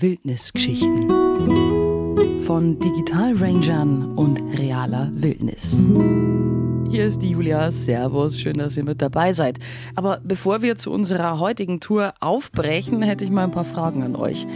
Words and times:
Wildnisgeschichten. 0.00 1.08
Von 2.42 2.80
Digital-Rangern 2.80 4.16
und 4.16 4.40
realer 4.58 5.10
Wildnis. 5.14 5.76
Hier 6.90 7.06
ist 7.06 7.22
die 7.22 7.30
Julia. 7.30 7.70
Servus, 7.70 8.40
schön, 8.40 8.54
dass 8.54 8.76
ihr 8.76 8.82
mit 8.82 9.00
dabei 9.00 9.32
seid. 9.32 9.60
Aber 9.94 10.20
bevor 10.24 10.62
wir 10.62 10.76
zu 10.76 10.90
unserer 10.90 11.38
heutigen 11.38 11.78
Tour 11.78 12.12
aufbrechen, 12.18 13.02
hätte 13.02 13.24
ich 13.24 13.30
mal 13.30 13.44
ein 13.44 13.52
paar 13.52 13.64
Fragen 13.64 14.02
an 14.02 14.16
euch. 14.16 14.46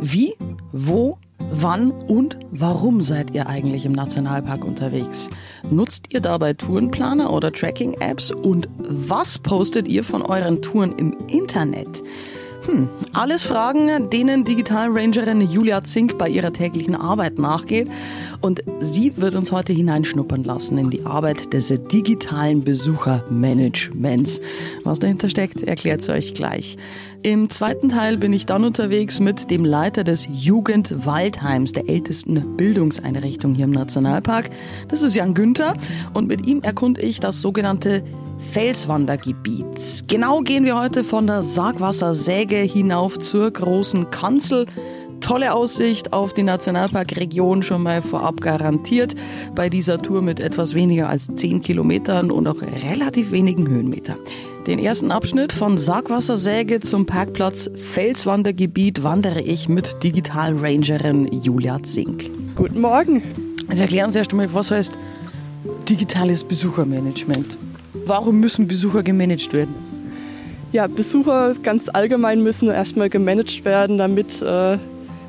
Wie, 0.00 0.34
wo, 0.70 1.18
wann 1.38 1.90
und 1.90 2.38
warum 2.52 3.02
seid 3.02 3.34
ihr 3.34 3.48
eigentlich 3.48 3.86
im 3.86 3.92
Nationalpark 3.92 4.64
unterwegs? 4.64 5.28
Nutzt 5.68 6.12
ihr 6.14 6.20
dabei 6.20 6.52
Tourenplaner 6.52 7.32
oder 7.32 7.52
Tracking-Apps? 7.52 8.30
Und 8.30 8.68
was 8.78 9.38
postet 9.38 9.88
ihr 9.88 10.04
von 10.04 10.22
euren 10.22 10.62
Touren 10.62 10.96
im 10.98 11.16
Internet? 11.26 12.02
Hm, 12.66 12.88
alles 13.12 13.44
Fragen, 13.44 14.08
denen 14.08 14.44
Digitalrangerin 14.46 15.42
Julia 15.42 15.84
Zink 15.84 16.16
bei 16.16 16.30
ihrer 16.30 16.52
täglichen 16.52 16.94
Arbeit 16.94 17.38
nachgeht. 17.38 17.90
Und 18.40 18.62
sie 18.80 19.12
wird 19.16 19.34
uns 19.34 19.52
heute 19.52 19.74
hineinschnuppern 19.74 20.44
lassen 20.44 20.78
in 20.78 20.90
die 20.90 21.04
Arbeit 21.04 21.52
des 21.52 21.68
digitalen 21.92 22.64
Besuchermanagements. 22.64 24.40
Was 24.82 24.98
dahinter 24.98 25.28
steckt, 25.28 25.62
erklärt 25.62 26.02
sie 26.02 26.12
euch 26.12 26.32
gleich. 26.32 26.78
Im 27.22 27.50
zweiten 27.50 27.90
Teil 27.90 28.16
bin 28.16 28.32
ich 28.32 28.46
dann 28.46 28.64
unterwegs 28.64 29.20
mit 29.20 29.50
dem 29.50 29.64
Leiter 29.64 30.02
des 30.02 30.26
Jugendwaldheims, 30.30 31.72
der 31.72 31.88
ältesten 31.88 32.56
Bildungseinrichtung 32.56 33.54
hier 33.54 33.64
im 33.64 33.72
Nationalpark. 33.72 34.50
Das 34.88 35.02
ist 35.02 35.14
Jan 35.14 35.34
Günther. 35.34 35.74
Und 36.14 36.28
mit 36.28 36.46
ihm 36.46 36.60
erkunde 36.62 37.02
ich 37.02 37.20
das 37.20 37.42
sogenannte 37.42 38.02
Felswandergebiet. 38.38 40.04
Genau 40.08 40.40
gehen 40.40 40.64
wir 40.64 40.78
heute 40.78 41.04
von 41.04 41.26
der 41.26 41.42
Sargwassersäge 41.42 42.56
hinauf 42.56 43.18
zur 43.18 43.50
großen 43.50 44.10
Kanzel. 44.10 44.66
Tolle 45.20 45.54
Aussicht 45.54 46.12
auf 46.12 46.34
die 46.34 46.42
Nationalparkregion 46.42 47.62
schon 47.62 47.82
mal 47.82 48.02
vorab 48.02 48.40
garantiert 48.40 49.14
bei 49.54 49.70
dieser 49.70 50.02
Tour 50.02 50.20
mit 50.20 50.38
etwas 50.38 50.74
weniger 50.74 51.08
als 51.08 51.28
10 51.34 51.62
Kilometern 51.62 52.30
und 52.30 52.46
auch 52.46 52.60
relativ 52.60 53.32
wenigen 53.32 53.66
Höhenmetern. 53.66 54.18
Den 54.66 54.78
ersten 54.78 55.10
Abschnitt 55.10 55.52
von 55.52 55.78
Sargwassersäge 55.78 56.80
zum 56.80 57.06
Parkplatz 57.06 57.70
Felswandergebiet 57.74 59.02
wandere 59.02 59.40
ich 59.40 59.68
mit 59.68 60.02
Digitalrangerin 60.02 61.28
Julia 61.42 61.82
Zink. 61.82 62.30
Guten 62.54 62.80
Morgen. 62.80 63.22
Also 63.68 63.82
erklären 63.82 64.10
Sie 64.10 64.18
erst 64.18 64.32
einmal, 64.32 64.52
was 64.54 64.70
heißt 64.70 64.92
digitales 65.88 66.44
Besuchermanagement? 66.44 67.56
Warum 68.06 68.40
müssen 68.40 68.66
Besucher 68.66 69.02
gemanagt 69.02 69.52
werden? 69.54 69.74
Ja, 70.72 70.86
Besucher 70.88 71.54
ganz 71.62 71.88
allgemein 71.88 72.42
müssen 72.42 72.68
erstmal 72.68 73.08
gemanagt 73.08 73.64
werden, 73.64 73.96
damit 73.96 74.42
äh, 74.42 74.76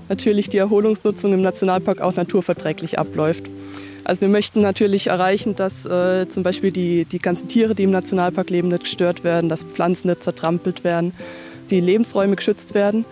natürlich 0.10 0.50
die 0.50 0.58
Erholungsnutzung 0.58 1.32
im 1.32 1.42
Nationalpark 1.42 2.02
auch 2.02 2.16
naturverträglich 2.16 3.00
abläuft. 3.00 3.44
Also 4.04 4.22
wir 4.22 4.28
möchten 4.28 4.60
natürlich 4.60 5.08
erreichen, 5.08 5.56
dass 5.56 5.86
äh, 5.86 6.28
zum 6.28 6.44
Beispiel 6.44 6.72
die, 6.72 7.06
die 7.06 7.20
ganzen 7.20 7.48
Tiere, 7.48 7.76
die 7.76 7.84
im 7.84 7.92
Nationalpark 7.92 8.50
leben, 8.50 8.68
nicht 8.68 8.84
gestört 8.84 9.24
werden, 9.24 9.48
dass 9.48 9.64
Pflanzen 9.64 10.10
nicht 10.10 10.22
zertrampelt 10.22 10.84
werden, 10.84 11.14
die 11.70 11.80
Lebensräume 11.80 12.36
geschützt 12.36 12.76
werden. 12.76 13.06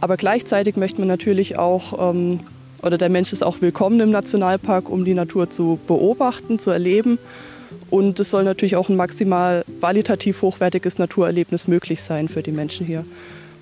Aber 0.00 0.16
gleichzeitig 0.16 0.76
möchte 0.76 0.98
man 0.98 1.08
natürlich 1.08 1.56
auch, 1.56 2.10
ähm, 2.10 2.40
oder 2.82 2.98
der 2.98 3.10
Mensch 3.10 3.32
ist 3.32 3.44
auch 3.44 3.60
willkommen 3.60 4.00
im 4.00 4.10
Nationalpark, 4.10 4.90
um 4.90 5.04
die 5.04 5.14
Natur 5.14 5.50
zu 5.50 5.78
beobachten, 5.86 6.58
zu 6.58 6.70
erleben 6.70 7.18
und 7.90 8.18
es 8.20 8.30
soll 8.30 8.44
natürlich 8.44 8.76
auch 8.76 8.88
ein 8.88 8.96
maximal 8.96 9.64
qualitativ 9.80 10.42
hochwertiges 10.42 10.98
Naturerlebnis 10.98 11.68
möglich 11.68 12.02
sein 12.02 12.28
für 12.28 12.42
die 12.42 12.52
Menschen 12.52 12.86
hier. 12.86 13.04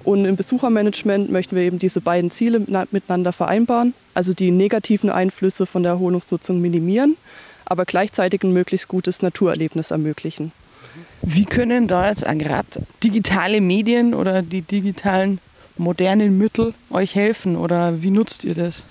Und 0.04 0.24
im 0.24 0.36
Besuchermanagement 0.36 1.30
möchten 1.30 1.54
wir 1.54 1.62
eben 1.62 1.78
diese 1.78 2.00
beiden 2.00 2.30
Ziele 2.30 2.60
miteinander 2.90 3.32
vereinbaren, 3.32 3.94
also 4.14 4.32
die 4.32 4.50
negativen 4.50 5.10
Einflüsse 5.10 5.66
von 5.66 5.82
der 5.82 5.92
Erholungsnutzung 5.92 6.60
minimieren, 6.60 7.16
aber 7.64 7.84
gleichzeitig 7.84 8.42
ein 8.42 8.52
möglichst 8.52 8.88
gutes 8.88 9.22
Naturerlebnis 9.22 9.90
ermöglichen. 9.90 10.52
Wie 11.22 11.44
können 11.44 11.86
da 11.86 12.08
jetzt 12.08 12.24
gerade 12.24 12.66
digitale 13.02 13.60
Medien 13.60 14.12
oder 14.12 14.42
die 14.42 14.62
digitalen 14.62 15.38
modernen 15.78 16.36
Mittel 16.36 16.74
euch 16.90 17.14
helfen 17.14 17.56
oder 17.56 18.02
wie 18.02 18.10
nutzt 18.10 18.44
ihr 18.44 18.54
das? 18.54 18.84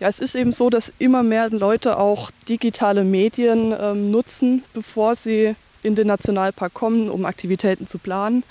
Ja, 0.00 0.06
es 0.06 0.20
ist 0.20 0.36
eben 0.36 0.52
so, 0.52 0.70
dass 0.70 0.92
immer 1.00 1.24
mehr 1.24 1.50
Leute 1.50 1.98
auch 1.98 2.30
digitale 2.48 3.02
Medien 3.02 3.74
ähm, 3.78 4.12
nutzen, 4.12 4.62
bevor 4.72 5.16
sie 5.16 5.56
in 5.82 5.96
den 5.96 6.06
Nationalpark 6.06 6.72
kommen, 6.72 7.10
um 7.10 7.24
Aktivitäten 7.24 7.88
zu 7.88 7.98
planen. 7.98 8.44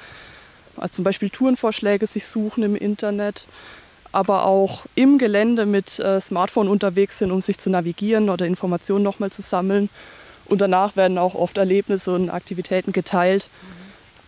Also 0.75 0.96
zum 0.96 1.06
Beispiel 1.06 1.30
Tourenvorschläge 1.30 2.06
sich 2.06 2.25
suchen 2.25 2.63
im 2.63 2.75
Internet, 2.75 3.46
aber 4.12 4.46
auch 4.46 4.86
im 4.96 5.18
Gelände 5.18 5.66
mit 5.66 6.00
äh, 6.00 6.19
Smartphone 6.19 6.68
unterwegs 6.68 7.19
sind, 7.19 7.31
um 7.31 7.41
sich 7.41 7.57
zu 7.57 7.69
navigieren 7.69 8.30
oder 8.30 8.46
Informationen 8.46 9.03
nochmal 9.03 9.31
zu 9.31 9.41
sammeln. 9.41 9.90
Und 10.46 10.59
danach 10.59 10.97
werden 10.97 11.18
auch 11.18 11.34
oft 11.34 11.57
Erlebnisse 11.57 12.13
und 12.13 12.30
Aktivitäten 12.30 12.91
geteilt. 12.91 13.50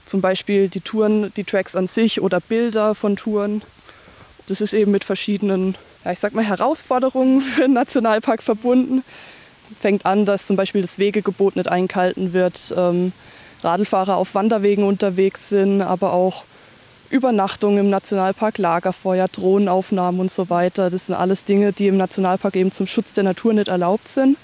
Zum 0.06 0.22
Beispiel 0.22 0.70
die 0.70 0.82
Touren, 0.82 1.34
die 1.36 1.44
Tracks 1.44 1.76
an 1.76 1.88
sich 1.88 2.22
oder 2.22 2.40
Bilder 2.40 2.96
von 2.96 3.18
Touren. 3.18 3.62
Das 4.48 4.62
ist 4.62 4.74
eben 4.74 4.92
mit 4.92 5.04
verschiedenen 5.04 5.76
ja, 6.06 6.12
ich 6.12 6.20
sag 6.20 6.34
mal, 6.34 6.44
Herausforderungen 6.44 7.42
für 7.42 7.62
den 7.62 7.74
Nationalpark 7.74 8.44
verbunden. 8.44 9.04
Fängt 9.80 10.06
an, 10.06 10.26
dass 10.26 10.48
zum 10.48 10.56
Beispiel 10.56 10.82
das 10.82 10.98
Wegegebot 10.98 11.56
nicht 11.56 11.70
eingehalten 11.70 12.34
wird, 12.34 12.74
ähm, 12.76 13.12
Radlfahrer 13.64 14.16
auf 14.16 14.36
Wanderwegen 14.36 14.84
unterwegs 14.84 15.50
sind, 15.50 15.82
aber 15.82 16.14
auch 16.14 16.44
Übernachtungen 17.10 17.80
im 17.80 17.90
Nationalpark, 17.90 18.58
Lagerfeuer, 18.58 19.28
Drohnenaufnahmen 19.28 20.22
und 20.22 20.32
so 20.32 20.50
weiter. 20.50 20.90
Das 20.90 21.08
sind 21.08 21.16
alles 21.16 21.44
Dinge, 21.46 21.74
die 21.74 21.88
im 21.88 21.98
Nationalpark 21.98 22.56
eben 22.56 22.72
zum 22.72 22.88
Schutz 22.88 23.14
der 23.14 23.24
Natur 23.24 23.54
nicht 23.54 23.68
erlaubt 23.68 24.08
sind. 24.08 24.38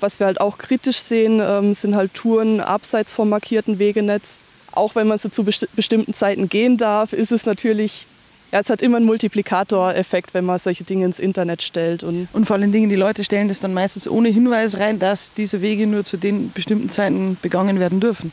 Was 0.00 0.20
wir 0.20 0.26
halt 0.26 0.40
auch 0.40 0.58
kritisch 0.58 0.98
sehen, 0.98 1.40
ähm, 1.42 1.74
sind 1.74 1.96
halt 1.96 2.14
Touren 2.14 2.60
abseits 2.60 3.12
vom 3.12 3.28
markierten 3.28 3.78
Wegenetz. 3.78 4.40
Auch 4.72 4.94
wenn 4.94 5.06
man 5.06 5.18
sie 5.18 5.30
zu 5.30 5.44
besti 5.44 5.66
bestimmten 5.74 6.14
Zeiten 6.14 6.48
gehen 6.48 6.76
darf, 6.76 7.12
ist 7.12 7.32
es 7.32 7.46
natürlich 7.46 8.06
ja, 8.54 8.60
es 8.60 8.70
hat 8.70 8.82
immer 8.82 8.98
einen 8.98 9.06
Multiplikatoreffekt, 9.06 10.32
wenn 10.32 10.44
man 10.44 10.60
solche 10.60 10.84
Dinge 10.84 11.06
ins 11.06 11.18
Internet 11.18 11.60
stellt. 11.60 12.04
Und, 12.04 12.28
und 12.32 12.44
vor 12.44 12.54
allen 12.54 12.70
Dingen, 12.70 12.88
die 12.88 12.94
Leute 12.94 13.24
stellen 13.24 13.48
das 13.48 13.58
dann 13.58 13.74
meistens 13.74 14.06
ohne 14.06 14.28
Hinweis 14.28 14.78
rein, 14.78 15.00
dass 15.00 15.32
diese 15.32 15.60
Wege 15.60 15.88
nur 15.88 16.04
zu 16.04 16.16
den 16.16 16.52
bestimmten 16.52 16.88
Zeiten 16.88 17.36
begangen 17.42 17.80
werden 17.80 17.98
dürfen. 17.98 18.30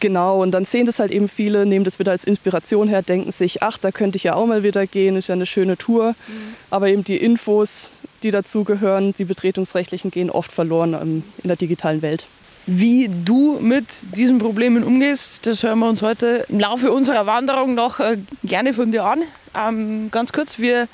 Genau, 0.00 0.42
und 0.42 0.50
dann 0.50 0.64
sehen 0.64 0.86
das 0.86 0.98
halt 0.98 1.12
eben 1.12 1.28
viele, 1.28 1.66
nehmen 1.66 1.84
das 1.84 2.00
wieder 2.00 2.10
als 2.10 2.24
Inspiration 2.24 2.88
her, 2.88 3.02
denken 3.02 3.30
sich, 3.30 3.62
ach, 3.62 3.78
da 3.78 3.92
könnte 3.92 4.16
ich 4.16 4.24
ja 4.24 4.34
auch 4.34 4.44
mal 4.44 4.64
wieder 4.64 4.88
gehen, 4.88 5.14
ist 5.14 5.28
ja 5.28 5.36
eine 5.36 5.46
schöne 5.46 5.76
Tour. 5.76 6.16
Mhm. 6.26 6.54
Aber 6.72 6.88
eben 6.88 7.04
die 7.04 7.18
Infos, 7.18 7.92
die 8.24 8.32
dazugehören, 8.32 9.14
die 9.16 9.24
betretungsrechtlichen, 9.24 10.10
gehen 10.10 10.30
oft 10.30 10.50
verloren 10.50 11.22
in 11.44 11.48
der 11.48 11.56
digitalen 11.56 12.02
Welt. 12.02 12.26
Wie 12.66 13.10
du 13.24 13.58
mit 13.60 13.86
diesen 14.16 14.38
Problemen 14.38 14.84
umgehst, 14.84 15.46
das 15.46 15.62
hören 15.62 15.80
wir 15.80 15.88
uns 15.88 16.00
heute 16.00 16.46
im 16.48 16.58
Laufe 16.58 16.92
unserer 16.92 17.26
Wanderung 17.26 17.74
noch 17.74 18.00
äh, 18.00 18.16
gerne 18.42 18.72
von 18.72 18.90
dir 18.90 19.04
an. 19.04 19.22
Ähm, 19.54 20.10
ganz 20.10 20.32
kurz, 20.32 20.58
wir 20.58 20.88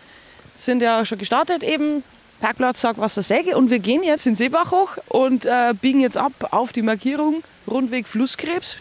sind 0.56 0.82
ja 0.82 1.04
schon 1.04 1.19
gestartet 1.19 1.62
eben. 1.62 2.03
Parkplatz 2.41 2.81
Sargwasser 2.81 3.22
Säge 3.22 3.56
und 3.56 3.70
wir 3.70 3.78
gehen 3.78 4.03
jetzt 4.03 4.26
in 4.26 4.34
Seebach 4.34 4.72
hoch 4.72 4.97
und 5.08 5.44
äh, 5.44 5.75
biegen 5.81 6.00
jetzt 6.00 6.16
ab 6.16 6.32
auf 6.50 6.72
die 6.72 6.82
Markierung 6.82 7.42
Rundweg 7.69 8.08
Flusskrebs 8.08 8.76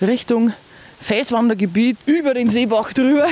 Richtung 0.00 0.52
Felswandergebiet 0.98 1.98
über 2.06 2.32
den 2.32 2.50
Seebach 2.50 2.92
drüber 2.92 3.28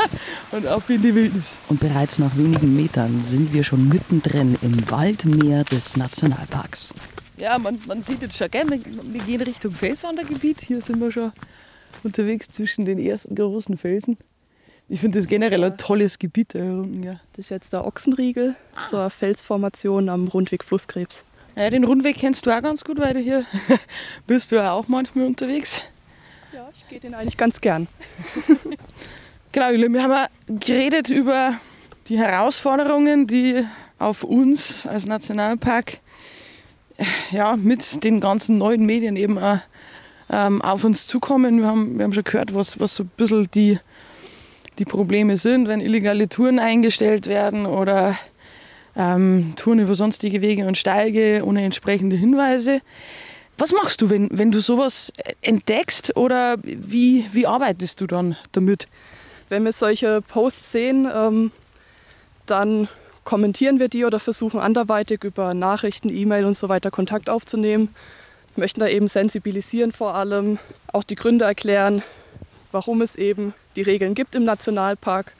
und 0.52 0.66
ab 0.66 0.84
in 0.88 1.02
die 1.02 1.14
Wildnis. 1.14 1.56
Und 1.68 1.80
bereits 1.80 2.18
nach 2.18 2.36
wenigen 2.36 2.76
Metern 2.76 3.24
sind 3.24 3.52
wir 3.52 3.64
schon 3.64 3.88
mittendrin 3.88 4.56
im 4.62 4.90
Waldmeer 4.90 5.64
des 5.64 5.96
Nationalparks. 5.96 6.94
Ja, 7.36 7.58
man, 7.58 7.78
man 7.86 8.02
sieht 8.02 8.22
jetzt 8.22 8.36
schon, 8.36 8.50
gell? 8.50 8.64
Wir, 8.68 9.22
gehen 9.22 9.40
Richtung 9.40 9.72
Felswandergebiet. 9.72 10.60
Hier 10.60 10.80
sind 10.80 11.00
wir 11.00 11.10
schon 11.10 11.32
unterwegs 12.02 12.48
zwischen 12.50 12.84
den 12.84 12.98
ersten 12.98 13.34
großen 13.34 13.76
Felsen. 13.76 14.18
Ich 14.88 15.00
finde 15.00 15.18
das 15.18 15.26
generell 15.26 15.64
ein 15.64 15.76
tolles 15.76 16.18
Gebiet 16.18 16.54
da 16.54 16.60
unten. 16.60 17.02
Ja. 17.02 17.20
Das 17.32 17.46
ist 17.46 17.50
jetzt 17.50 17.72
der 17.72 17.86
Ochsenriegel 17.86 18.54
ah. 18.76 18.82
zur 18.84 19.10
Felsformation 19.10 20.08
am 20.08 20.28
Rundweg 20.28 20.62
Flusskrebs. 20.62 21.24
Ja, 21.56 21.70
den 21.70 21.84
Rundweg 21.84 22.16
kennst 22.16 22.46
du 22.46 22.50
auch 22.50 22.62
ganz 22.62 22.84
gut, 22.84 22.98
weil 22.98 23.14
du 23.14 23.20
hier 23.20 23.44
bist 24.26 24.52
du 24.52 24.62
auch 24.62 24.86
manchmal 24.88 25.26
unterwegs. 25.26 25.80
Ja, 26.52 26.68
ich 26.74 26.86
gehe 26.88 27.00
den 27.00 27.14
eigentlich 27.14 27.36
ganz 27.36 27.60
gern. 27.60 27.88
genau, 29.52 29.70
wir 29.70 30.02
haben 30.02 30.10
ja 30.10 30.28
geredet 30.48 31.10
über 31.10 31.54
die 32.08 32.18
Herausforderungen, 32.18 33.26
die 33.26 33.64
auf 33.98 34.22
uns 34.22 34.86
als 34.86 35.06
Nationalpark 35.06 35.98
ja, 37.30 37.56
mit 37.56 38.04
den 38.04 38.20
ganzen 38.20 38.58
neuen 38.58 38.86
Medien 38.86 39.16
eben 39.16 39.38
auch, 39.38 39.58
ähm, 40.30 40.62
auf 40.62 40.84
uns 40.84 41.06
zukommen. 41.06 41.60
Wir 41.60 41.66
haben, 41.66 41.98
wir 41.98 42.04
haben 42.04 42.12
schon 42.12 42.24
gehört, 42.24 42.54
was, 42.54 42.80
was 42.80 42.94
so 42.94 43.04
ein 43.04 43.10
bisschen 43.16 43.48
die 43.54 43.78
die 44.78 44.84
Probleme 44.84 45.36
sind, 45.36 45.68
wenn 45.68 45.80
illegale 45.80 46.28
Touren 46.28 46.58
eingestellt 46.58 47.26
werden 47.26 47.66
oder 47.66 48.16
ähm, 48.96 49.54
Touren 49.56 49.80
über 49.80 49.94
sonstige 49.94 50.40
Wege 50.40 50.66
und 50.66 50.78
Steige 50.78 51.42
ohne 51.44 51.64
entsprechende 51.64 52.16
Hinweise. 52.16 52.80
Was 53.56 53.72
machst 53.72 54.02
du, 54.02 54.10
wenn, 54.10 54.28
wenn 54.32 54.50
du 54.50 54.60
sowas 54.60 55.12
entdeckst 55.40 56.16
oder 56.16 56.56
wie, 56.62 57.24
wie 57.32 57.46
arbeitest 57.46 58.00
du 58.00 58.06
dann 58.06 58.36
damit? 58.52 58.88
Wenn 59.48 59.64
wir 59.64 59.72
solche 59.72 60.22
Posts 60.22 60.72
sehen, 60.72 61.08
ähm, 61.12 61.52
dann 62.46 62.88
kommentieren 63.24 63.78
wir 63.78 63.88
die 63.88 64.04
oder 64.04 64.20
versuchen 64.20 64.60
anderweitig 64.60 65.24
über 65.24 65.54
Nachrichten, 65.54 66.08
E-Mail 66.08 66.44
und 66.44 66.56
so 66.56 66.68
weiter 66.68 66.90
Kontakt 66.90 67.28
aufzunehmen. 67.28 67.94
Wir 68.54 68.62
möchten 68.62 68.80
da 68.80 68.88
eben 68.88 69.08
sensibilisieren 69.08 69.92
vor 69.92 70.14
allem, 70.14 70.58
auch 70.92 71.04
die 71.04 71.16
Gründe 71.16 71.44
erklären, 71.44 72.02
warum 72.70 73.02
es 73.02 73.16
eben 73.16 73.54
die 73.76 73.82
Regeln 73.82 74.14
gibt 74.14 74.34
im 74.34 74.44
Nationalpark. 74.44 75.32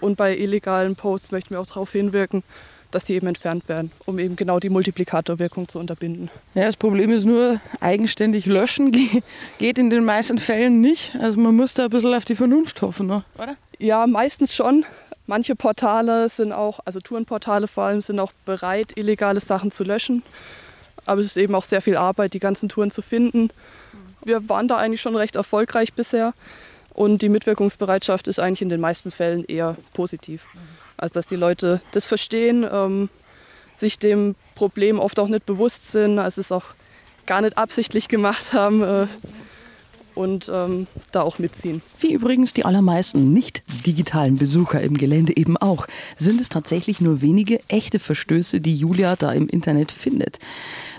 Und 0.00 0.16
bei 0.16 0.36
illegalen 0.36 0.96
Posts 0.96 1.32
möchten 1.32 1.54
wir 1.54 1.60
auch 1.60 1.66
darauf 1.66 1.92
hinwirken, 1.92 2.42
dass 2.90 3.04
die 3.04 3.14
eben 3.14 3.26
entfernt 3.26 3.68
werden, 3.68 3.90
um 4.06 4.18
eben 4.18 4.36
genau 4.36 4.60
die 4.60 4.68
Multiplikatorwirkung 4.68 5.66
zu 5.66 5.78
unterbinden. 5.78 6.30
Ja, 6.54 6.64
das 6.64 6.76
Problem 6.76 7.10
ist 7.10 7.24
nur, 7.24 7.60
eigenständig 7.80 8.46
löschen 8.46 8.92
geht 9.58 9.78
in 9.78 9.90
den 9.90 10.04
meisten 10.04 10.38
Fällen 10.38 10.80
nicht. 10.80 11.14
Also 11.20 11.40
man 11.40 11.56
muss 11.56 11.74
da 11.74 11.84
ein 11.84 11.90
bisschen 11.90 12.14
auf 12.14 12.24
die 12.24 12.36
Vernunft 12.36 12.82
hoffen, 12.82 13.08
ne? 13.08 13.24
oder? 13.36 13.56
Ja, 13.78 14.06
meistens 14.06 14.54
schon. 14.54 14.84
Manche 15.26 15.56
Portale 15.56 16.28
sind 16.28 16.52
auch, 16.52 16.80
also 16.84 17.00
Tourenportale 17.00 17.66
vor 17.66 17.84
allem, 17.84 18.00
sind 18.00 18.20
auch 18.20 18.32
bereit, 18.44 18.96
illegale 18.96 19.40
Sachen 19.40 19.72
zu 19.72 19.84
löschen. 19.84 20.22
Aber 21.06 21.20
es 21.20 21.28
ist 21.28 21.36
eben 21.36 21.54
auch 21.54 21.64
sehr 21.64 21.82
viel 21.82 21.96
Arbeit, 21.96 22.34
die 22.34 22.40
ganzen 22.40 22.68
Touren 22.68 22.90
zu 22.90 23.02
finden. 23.02 23.50
Wir 24.24 24.48
waren 24.48 24.68
da 24.68 24.76
eigentlich 24.76 25.00
schon 25.00 25.16
recht 25.16 25.36
erfolgreich 25.36 25.94
bisher. 25.94 26.34
Und 26.92 27.22
die 27.22 27.28
Mitwirkungsbereitschaft 27.28 28.28
ist 28.28 28.38
eigentlich 28.38 28.62
in 28.62 28.68
den 28.68 28.80
meisten 28.80 29.10
Fällen 29.10 29.44
eher 29.44 29.76
positiv. 29.94 30.46
Also 30.96 31.14
dass 31.14 31.26
die 31.26 31.36
Leute 31.36 31.80
das 31.90 32.06
verstehen, 32.06 32.66
ähm, 32.70 33.08
sich 33.76 33.98
dem 33.98 34.36
Problem 34.54 35.00
oft 35.00 35.18
auch 35.18 35.28
nicht 35.28 35.44
bewusst 35.44 35.90
sind, 35.90 36.18
also 36.18 36.40
es 36.40 36.52
auch 36.52 36.66
gar 37.26 37.40
nicht 37.40 37.58
absichtlich 37.58 38.08
gemacht 38.08 38.52
haben. 38.52 38.82
Äh, 38.82 39.06
und 40.14 40.50
ähm, 40.52 40.86
da 41.12 41.22
auch 41.22 41.38
mitziehen. 41.38 41.82
Wie 42.00 42.12
übrigens 42.12 42.52
die 42.52 42.64
allermeisten 42.64 43.32
nicht 43.32 43.62
digitalen 43.86 44.36
Besucher 44.36 44.80
im 44.80 44.96
Gelände 44.96 45.36
eben 45.36 45.56
auch, 45.56 45.86
sind 46.18 46.40
es 46.40 46.48
tatsächlich 46.48 47.00
nur 47.00 47.20
wenige 47.20 47.60
echte 47.68 47.98
Verstöße, 47.98 48.60
die 48.60 48.74
Julia 48.74 49.16
da 49.16 49.32
im 49.32 49.48
Internet 49.48 49.92
findet. 49.92 50.38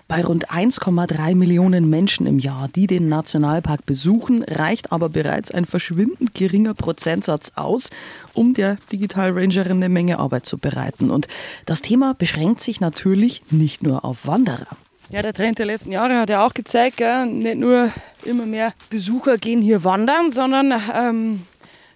Bei 0.08 0.24
rund 0.24 0.52
1,3 0.52 1.34
Millionen 1.34 1.90
Menschen 1.90 2.28
im 2.28 2.38
Jahr, 2.38 2.68
die 2.68 2.86
den 2.86 3.10
Nationalpark 3.10 3.88
besuchen, 3.88 4.44
reicht 4.44 4.92
aber 4.92 5.10
bereits 5.10 5.50
ein 5.50 5.66
verschwindend 5.66 6.36
geringer 6.36 6.76
Prozentsatz 6.76 7.54
aus, 7.56 7.90
um 8.36 8.54
der 8.54 8.78
Digital 8.92 9.32
Rangerin 9.32 9.78
eine 9.78 9.90
Menge 9.90 10.20
Arbeit 10.20 10.46
zu 10.46 10.60
bereiten. 10.60 11.10
Und 11.10 11.28
das 11.66 11.82
Thema 11.82 12.14
beschränkt 12.14 12.62
sich 12.62 12.80
natürlich 12.80 13.42
nicht 13.50 13.82
nur 13.82 14.06
auf 14.06 14.28
Wanderer. 14.28 14.68
Ja, 15.10 15.22
der 15.22 15.34
Trend 15.34 15.60
der 15.60 15.68
letzten 15.68 15.92
Jahre 15.92 16.18
hat 16.18 16.30
ja 16.30 16.46
auch 16.46 16.54
gezeigt, 16.54 16.98
gell? 16.98 17.28
nicht 17.28 17.58
nur 17.58 17.92
immer 18.24 18.46
mehr 18.46 18.74
Besucher 18.90 19.38
gehen 19.38 19.62
hier 19.62 19.84
wandern, 19.84 20.32
sondern 20.32 20.74
ähm, 20.96 21.44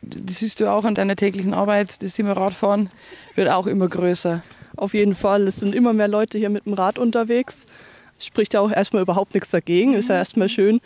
das 0.02 0.40
siehst 0.40 0.60
du 0.60 0.72
auch 0.72 0.86
an 0.86 0.94
deiner 0.94 1.16
täglichen 1.16 1.54
Arbeit, 1.54 2.02
das 2.04 2.14
Thema 2.14 2.34
Radfahren 2.34 2.90
wird 3.36 3.50
auch 3.50 3.66
immer 3.66 3.88
größer. 3.88 4.44
Auf 4.78 4.94
jeden 4.94 5.16
Fall, 5.16 5.48
es 5.48 5.58
sind 5.58 5.74
immer 5.74 5.92
mehr 5.92 6.08
Leute 6.08 6.38
hier 6.38 6.50
mit 6.50 6.66
dem 6.66 6.74
Rad 6.74 7.00
unterwegs. 7.00 7.66
Spricht 8.20 8.54
ja 8.54 8.62
auch 8.62 8.72
erstmal 8.72 9.02
überhaupt 9.02 9.34
nichts 9.34 9.50
dagegen, 9.50 9.96
ist 9.96 10.10
ja 10.10 10.16
erstmal 10.16 10.48
schön. 10.48 10.80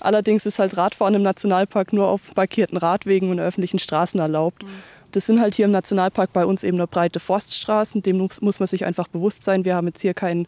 Allerdings 0.00 0.46
ist 0.46 0.58
halt 0.58 0.76
Radfahren 0.76 1.14
im 1.14 1.22
Nationalpark 1.22 1.92
nur 1.92 2.08
auf 2.08 2.34
markierten 2.34 2.76
Radwegen 2.76 3.30
und 3.30 3.40
öffentlichen 3.40 3.78
Straßen 3.78 4.18
erlaubt. 4.18 4.64
Das 5.12 5.26
sind 5.26 5.40
halt 5.40 5.54
hier 5.54 5.64
im 5.64 5.70
Nationalpark 5.70 6.32
bei 6.32 6.44
uns 6.44 6.64
eben 6.64 6.76
nur 6.76 6.86
breite 6.86 7.20
Forststraßen. 7.20 8.02
Dem 8.02 8.18
muss 8.18 8.60
man 8.60 8.66
sich 8.66 8.84
einfach 8.84 9.08
bewusst 9.08 9.44
sein. 9.44 9.64
Wir 9.64 9.74
haben 9.74 9.86
jetzt 9.86 10.02
hier 10.02 10.14
keinen 10.14 10.46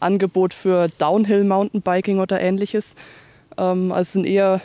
Angebot 0.00 0.54
für 0.54 0.88
Downhill-Mountainbiking 0.98 2.18
oder 2.18 2.40
ähnliches. 2.40 2.94
Ähm, 3.56 3.92
also 3.92 4.02
es 4.02 4.12
sind 4.12 4.24
eher 4.24 4.60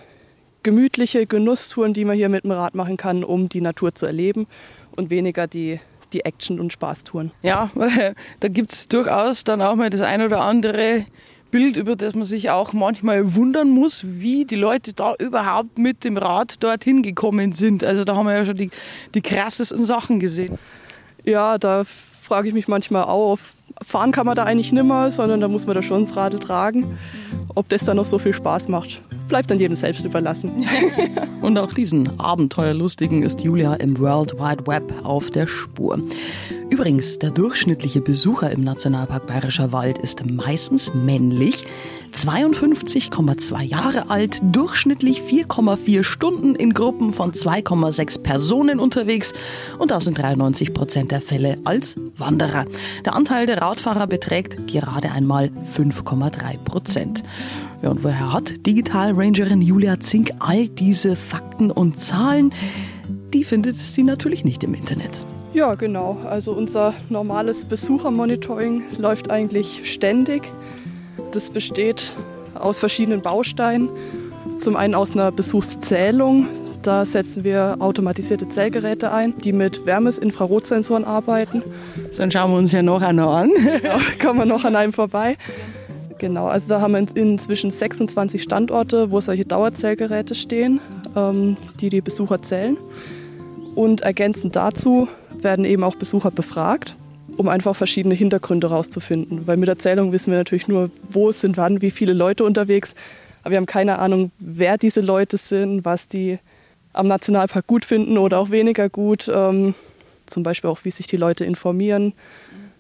gemütliche 0.64 1.26
Genusstouren, 1.26 1.94
die 1.94 2.06
man 2.06 2.16
hier 2.16 2.30
mit 2.30 2.44
dem 2.44 2.52
Rad 2.52 2.76
machen 2.76 2.98
kann, 2.98 3.24
um 3.24 3.50
die 3.50 3.62
Natur 3.62 3.94
zu 3.94 4.06
erleben 4.06 4.48
und 4.96 5.10
weniger 5.10 5.46
die, 5.46 5.80
die 6.14 6.26
Action- 6.26 6.60
und 6.60 6.72
Spaßtouren. 6.72 7.32
Ja, 7.42 7.70
da 8.40 8.48
gibt 8.48 8.72
es 8.72 8.88
durchaus 8.88 9.44
dann 9.44 9.62
auch 9.62 9.76
mal 9.76 9.90
das 9.90 10.02
ein 10.02 10.22
oder 10.22 10.42
andere 10.42 11.06
Bild, 11.52 11.78
über 11.78 11.96
das 11.96 12.16
man 12.16 12.24
sich 12.24 12.50
auch 12.50 12.74
manchmal 12.74 13.36
wundern 13.36 13.70
muss, 13.70 14.04
wie 14.20 14.46
die 14.46 14.56
Leute 14.56 14.94
da 14.94 15.14
überhaupt 15.20 15.78
mit 15.78 16.04
dem 16.04 16.18
Rad 16.18 16.64
dorthin 16.64 17.04
gekommen 17.04 17.54
sind. 17.54 17.84
Also 17.84 18.06
da 18.06 18.16
haben 18.16 18.26
wir 18.26 18.34
ja 18.34 18.46
schon 18.46 18.58
die, 18.58 18.72
die 19.14 19.22
krassesten 19.22 19.86
Sachen 19.86 20.20
gesehen. 20.20 20.58
Ja, 21.24 21.60
da 21.60 21.84
frage 22.24 22.48
ich 22.48 22.56
mich 22.56 22.68
manchmal 22.68 23.04
auch, 23.04 23.38
fahren 23.82 24.12
kann 24.12 24.26
man 24.26 24.36
da 24.36 24.44
eigentlich 24.44 24.72
nimmer, 24.72 25.12
sondern 25.12 25.42
da 25.42 25.48
muss 25.48 25.66
man 25.66 25.76
da 25.76 25.82
schon 25.82 26.04
das 26.04 26.16
Radl 26.16 26.40
tragen. 26.40 26.98
Ob 27.56 27.70
das 27.70 27.86
dann 27.86 27.98
noch 27.98 28.06
so 28.06 28.20
viel 28.20 28.34
Spaß 28.34 28.68
macht, 28.68 29.02
bleibt 29.28 29.50
dann 29.52 29.60
jedem 29.60 29.76
selbst 29.76 30.06
überlassen. 30.06 30.66
Und 31.42 31.58
auch 31.58 31.74
diesen 31.74 32.20
Abenteuerlustigen 32.20 33.24
ist 33.24 33.42
Julia 33.42 33.74
im 33.76 34.00
World 34.00 34.34
Wide 34.40 34.66
Web 34.66 34.94
auf 35.04 35.30
der 35.30 35.48
Spur. 35.48 36.00
Übrigens, 36.70 37.20
der 37.20 37.32
durchschnittliche 37.32 38.02
Besucher 38.02 38.52
im 38.52 38.64
Nationalpark 38.64 39.28
Bayerischer 39.28 39.72
Wald 39.72 39.98
ist 39.98 40.26
meistens 40.26 40.94
männlich. 40.94 41.66
52,2 42.14 43.62
Jahre 43.64 44.10
alt, 44.10 44.40
durchschnittlich 44.44 45.22
4,4 45.22 46.04
Stunden 46.04 46.56
in 46.56 46.74
Gruppen 46.74 47.14
von 47.14 47.32
2,6 47.32 48.22
Personen 48.22 48.80
unterwegs 48.80 49.34
und 49.80 49.92
das 49.92 50.06
sind 50.06 50.18
93 50.18 50.74
Prozent 50.74 51.12
der 51.12 51.22
Fälle 51.22 51.58
als 51.64 51.96
Wanderer. 52.18 52.66
Der 53.06 53.16
Anteil 53.16 53.46
der 53.46 53.62
Radfahrer 53.62 54.08
beträgt 54.08 54.68
gerade 54.68 55.12
einmal 55.12 55.50
5,3 55.76 56.58
Prozent. 56.64 57.24
Ja, 57.82 57.90
und 57.90 58.04
woher 58.04 58.32
hat 58.32 58.66
Digital 58.66 59.14
Rangerin 59.14 59.62
Julia 59.62 60.00
Zink 60.00 60.32
all 60.40 60.70
diese 60.70 61.16
Fakten 61.16 61.72
und 61.72 62.00
Zahlen? 62.00 62.54
Die 63.34 63.44
findet 63.44 63.78
sie 63.78 64.04
natürlich 64.04 64.46
nicht 64.46 64.64
im 64.64 64.74
Internet. 64.74 65.26
Ja, 65.54 65.76
genau. 65.76 66.18
Also 66.24 66.52
unser 66.54 66.94
normales 67.10 67.66
Besuchermonitoring 67.66 68.84
läuft 68.98 69.30
eigentlich 69.30 69.82
ständig. 69.92 70.44
Das 71.34 71.50
besteht 71.50 72.14
aus 72.54 72.78
verschiedenen 72.78 73.22
Bausteinen. 73.22 73.90
Zum 74.60 74.76
einen 74.76 74.94
aus 74.94 75.14
einer 75.14 75.32
Besuchszählung. 75.32 76.48
Da 76.84 77.06
setzen 77.06 77.44
wir 77.44 77.78
automatisierte 77.80 78.48
Zählgeräte 78.50 79.12
ein, 79.12 79.36
die 79.38 79.52
mit 79.52 79.86
Wärmes-Infrarotsensoren 79.86 81.06
arbeiten. 81.06 81.64
Dann 82.16 82.30
schauen 82.30 82.52
wir 82.52 82.58
uns 82.58 82.72
ja 82.72 82.84
noch 82.84 83.02
einer 83.02 83.28
an. 83.28 83.52
ja, 83.84 83.98
kommen 84.22 84.40
wir 84.40 84.46
noch 84.46 84.64
an 84.64 84.76
einem 84.76 84.94
vorbei. 84.94 85.38
Genau, 86.20 86.48
also 86.48 86.70
da 86.70 86.82
haben 86.82 86.94
wir 86.94 87.06
inzwischen 87.16 87.72
26 87.72 88.44
Standorte, 88.44 89.10
wo 89.10 89.20
solche 89.20 89.46
Dauerzählgeräte 89.46 90.36
stehen, 90.36 90.80
ähm, 91.16 91.58
die 91.80 91.90
die 91.90 92.02
Besucher 92.02 92.42
zählen. 92.44 92.78
Und 93.74 94.02
ergänzend 94.02 94.56
dazu 94.56 95.08
werden 95.32 95.66
eben 95.66 95.84
auch 95.84 95.96
Besucher 95.96 96.30
befragt 96.30 96.96
um 97.38 97.48
einfach 97.48 97.76
verschiedene 97.76 98.16
Hintergründe 98.16 98.70
herauszufinden. 98.70 99.48
Weil 99.48 99.58
mit 99.58 99.68
der 99.68 99.80
Zählung 99.80 100.12
wissen 100.12 100.32
wir 100.32 100.38
natürlich 100.38 100.68
nur, 100.68 100.92
wo 101.10 101.32
sind 101.32 101.58
wann, 101.58 101.82
wie 101.82 101.92
viele 101.92 102.14
Leute 102.14 102.44
unterwegs. 102.44 102.96
Aber 103.42 103.52
wir 103.52 103.58
haben 103.58 103.66
keine 103.66 104.00
Ahnung, 104.00 104.32
wer 104.40 104.78
diese 104.78 105.02
Leute 105.02 105.38
sind, 105.38 105.84
was 105.86 106.08
die 106.08 106.40
am 106.94 107.08
Nationalpark 107.08 107.68
gut 107.68 107.86
finden 107.86 108.18
oder 108.18 108.40
auch 108.40 108.52
weniger 108.52 108.90
gut. 108.90 109.30
Ähm, 109.34 109.74
zum 110.26 110.44
Beispiel 110.44 110.70
auch, 110.70 110.80
wie 110.84 110.92
sich 110.92 111.08
die 111.08 111.18
Leute 111.18 111.44
informieren 111.44 112.14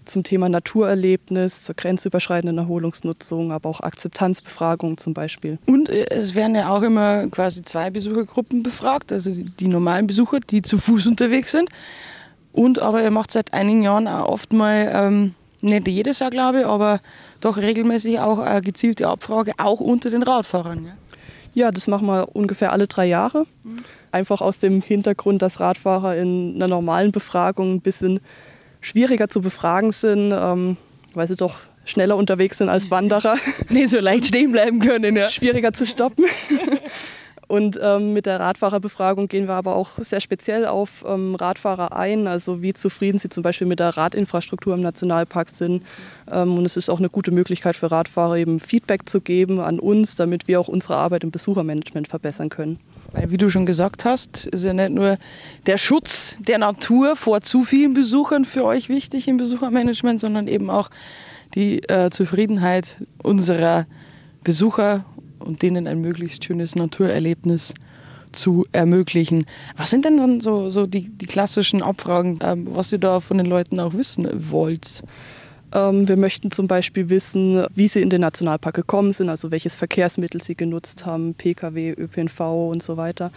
zum 0.05 0.23
Thema 0.23 0.49
Naturerlebnis, 0.49 1.63
zur 1.63 1.75
grenzüberschreitenden 1.75 2.57
Erholungsnutzung, 2.57 3.51
aber 3.51 3.69
auch 3.69 3.81
Akzeptanzbefragung 3.81 4.97
zum 4.97 5.13
Beispiel. 5.13 5.59
Und 5.65 5.89
äh, 5.89 6.09
es 6.09 6.35
werden 6.35 6.55
ja 6.55 6.69
auch 6.69 6.81
immer 6.81 7.27
quasi 7.27 7.61
zwei 7.63 7.89
Besuchergruppen 7.89 8.63
befragt, 8.63 9.11
also 9.11 9.31
die 9.31 9.67
normalen 9.67 10.07
Besucher, 10.07 10.39
die 10.39 10.61
zu 10.61 10.77
Fuß 10.77 11.07
unterwegs 11.07 11.51
sind, 11.51 11.69
und 12.53 12.79
aber 12.79 13.01
er 13.01 13.11
macht 13.11 13.31
seit 13.31 13.53
einigen 13.53 13.81
Jahren 13.81 14.07
auch 14.07 14.29
oft 14.29 14.53
mal, 14.53 14.89
ähm, 14.93 15.35
nicht 15.61 15.87
jedes 15.87 16.19
Jahr 16.19 16.29
glaube 16.29 16.61
ich, 16.61 16.65
aber 16.65 17.01
doch 17.41 17.57
regelmäßig 17.57 18.19
auch 18.19 18.39
eine 18.39 18.61
gezielte 18.61 19.07
Abfrage, 19.07 19.53
auch 19.57 19.79
unter 19.79 20.09
den 20.09 20.23
Radfahrern. 20.23 20.85
Ja, 20.85 20.93
ja 21.53 21.71
das 21.71 21.87
machen 21.87 22.07
wir 22.07 22.35
ungefähr 22.35 22.71
alle 22.71 22.87
drei 22.87 23.07
Jahre. 23.07 23.45
Mhm. 23.63 23.83
Einfach 24.11 24.41
aus 24.41 24.59
dem 24.59 24.81
Hintergrund, 24.81 25.41
dass 25.41 25.59
Radfahrer 25.59 26.15
in 26.15 26.53
einer 26.55 26.67
normalen 26.67 27.11
Befragung 27.11 27.75
ein 27.75 27.81
bisschen 27.81 28.19
schwieriger 28.81 29.29
zu 29.29 29.41
befragen 29.41 29.91
sind, 29.91 30.31
ähm, 30.31 30.77
weil 31.15 31.27
sie 31.27 31.35
doch 31.35 31.55
schneller 31.85 32.15
unterwegs 32.15 32.59
sind 32.59 32.69
als 32.69 32.91
Wanderer. 32.91 33.37
Nicht 33.69 33.89
so 33.89 33.99
leicht 33.99 34.27
stehen 34.27 34.51
bleiben 34.51 34.79
können, 34.79 35.15
ja. 35.15 35.29
Schwieriger 35.29 35.73
zu 35.73 35.85
stoppen. 35.85 36.25
Und 37.47 37.79
ähm, 37.81 38.13
mit 38.13 38.25
der 38.25 38.39
Radfahrerbefragung 38.39 39.27
gehen 39.27 39.47
wir 39.47 39.53
aber 39.55 39.75
auch 39.75 39.91
sehr 39.97 40.21
speziell 40.21 40.65
auf 40.65 41.03
ähm, 41.07 41.35
Radfahrer 41.35 41.95
ein, 41.95 42.27
also 42.27 42.61
wie 42.61 42.73
zufrieden 42.73 43.17
sie 43.17 43.29
zum 43.29 43.43
Beispiel 43.43 43.67
mit 43.67 43.79
der 43.79 43.97
Radinfrastruktur 43.97 44.73
im 44.73 44.81
Nationalpark 44.81 45.49
sind. 45.49 45.83
Ähm, 46.31 46.57
und 46.57 46.65
es 46.65 46.77
ist 46.77 46.89
auch 46.89 46.99
eine 46.99 47.09
gute 47.09 47.31
Möglichkeit 47.31 47.75
für 47.75 47.91
Radfahrer, 47.91 48.37
eben 48.37 48.59
Feedback 48.59 49.09
zu 49.09 49.21
geben 49.21 49.59
an 49.59 49.79
uns, 49.79 50.15
damit 50.15 50.47
wir 50.47 50.59
auch 50.59 50.67
unsere 50.67 50.95
Arbeit 50.95 51.23
im 51.23 51.31
Besuchermanagement 51.31 52.07
verbessern 52.07 52.49
können. 52.49 52.79
Weil, 53.11 53.29
wie 53.29 53.37
du 53.37 53.49
schon 53.49 53.65
gesagt 53.65 54.05
hast, 54.05 54.47
ist 54.47 54.63
ja 54.63 54.73
nicht 54.73 54.91
nur 54.91 55.17
der 55.67 55.77
Schutz 55.77 56.35
der 56.39 56.57
Natur 56.57 57.15
vor 57.15 57.41
zu 57.41 57.63
vielen 57.63 57.93
Besuchern 57.93 58.45
für 58.45 58.63
euch 58.63 58.89
wichtig 58.89 59.27
im 59.27 59.37
Besuchermanagement, 59.37 60.19
sondern 60.19 60.47
eben 60.47 60.69
auch 60.69 60.89
die 61.53 61.87
äh, 61.89 62.09
Zufriedenheit 62.09 62.97
unserer 63.21 63.85
Besucher 64.43 65.05
und 65.43 65.61
denen 65.61 65.87
ein 65.87 66.01
möglichst 66.01 66.43
schönes 66.43 66.75
Naturerlebnis 66.75 67.73
zu 68.31 68.65
ermöglichen. 68.71 69.45
Was 69.77 69.89
sind 69.89 70.05
denn 70.05 70.17
dann 70.17 70.41
so, 70.41 70.69
so 70.69 70.87
die, 70.87 71.09
die 71.09 71.27
klassischen 71.27 71.81
Abfragen, 71.81 72.39
ähm, 72.41 72.67
was 72.71 72.91
ihr 72.91 72.97
da 72.97 73.19
von 73.19 73.37
den 73.37 73.45
Leuten 73.45 73.79
auch 73.79 73.93
wissen 73.93 74.27
wollt? 74.51 75.03
Ähm, 75.73 76.07
wir 76.07 76.17
möchten 76.17 76.51
zum 76.51 76.67
Beispiel 76.67 77.09
wissen, 77.09 77.65
wie 77.75 77.87
sie 77.87 78.01
in 78.01 78.09
den 78.09 78.21
Nationalpark 78.21 78.75
gekommen 78.75 79.13
sind, 79.13 79.29
also 79.29 79.51
welches 79.51 79.75
Verkehrsmittel 79.75 80.41
sie 80.41 80.55
genutzt 80.55 81.05
haben, 81.05 81.35
Pkw, 81.35 81.91
ÖPNV 81.91 82.39
und 82.71 82.81
so 82.81 82.97
weiter 82.97 83.31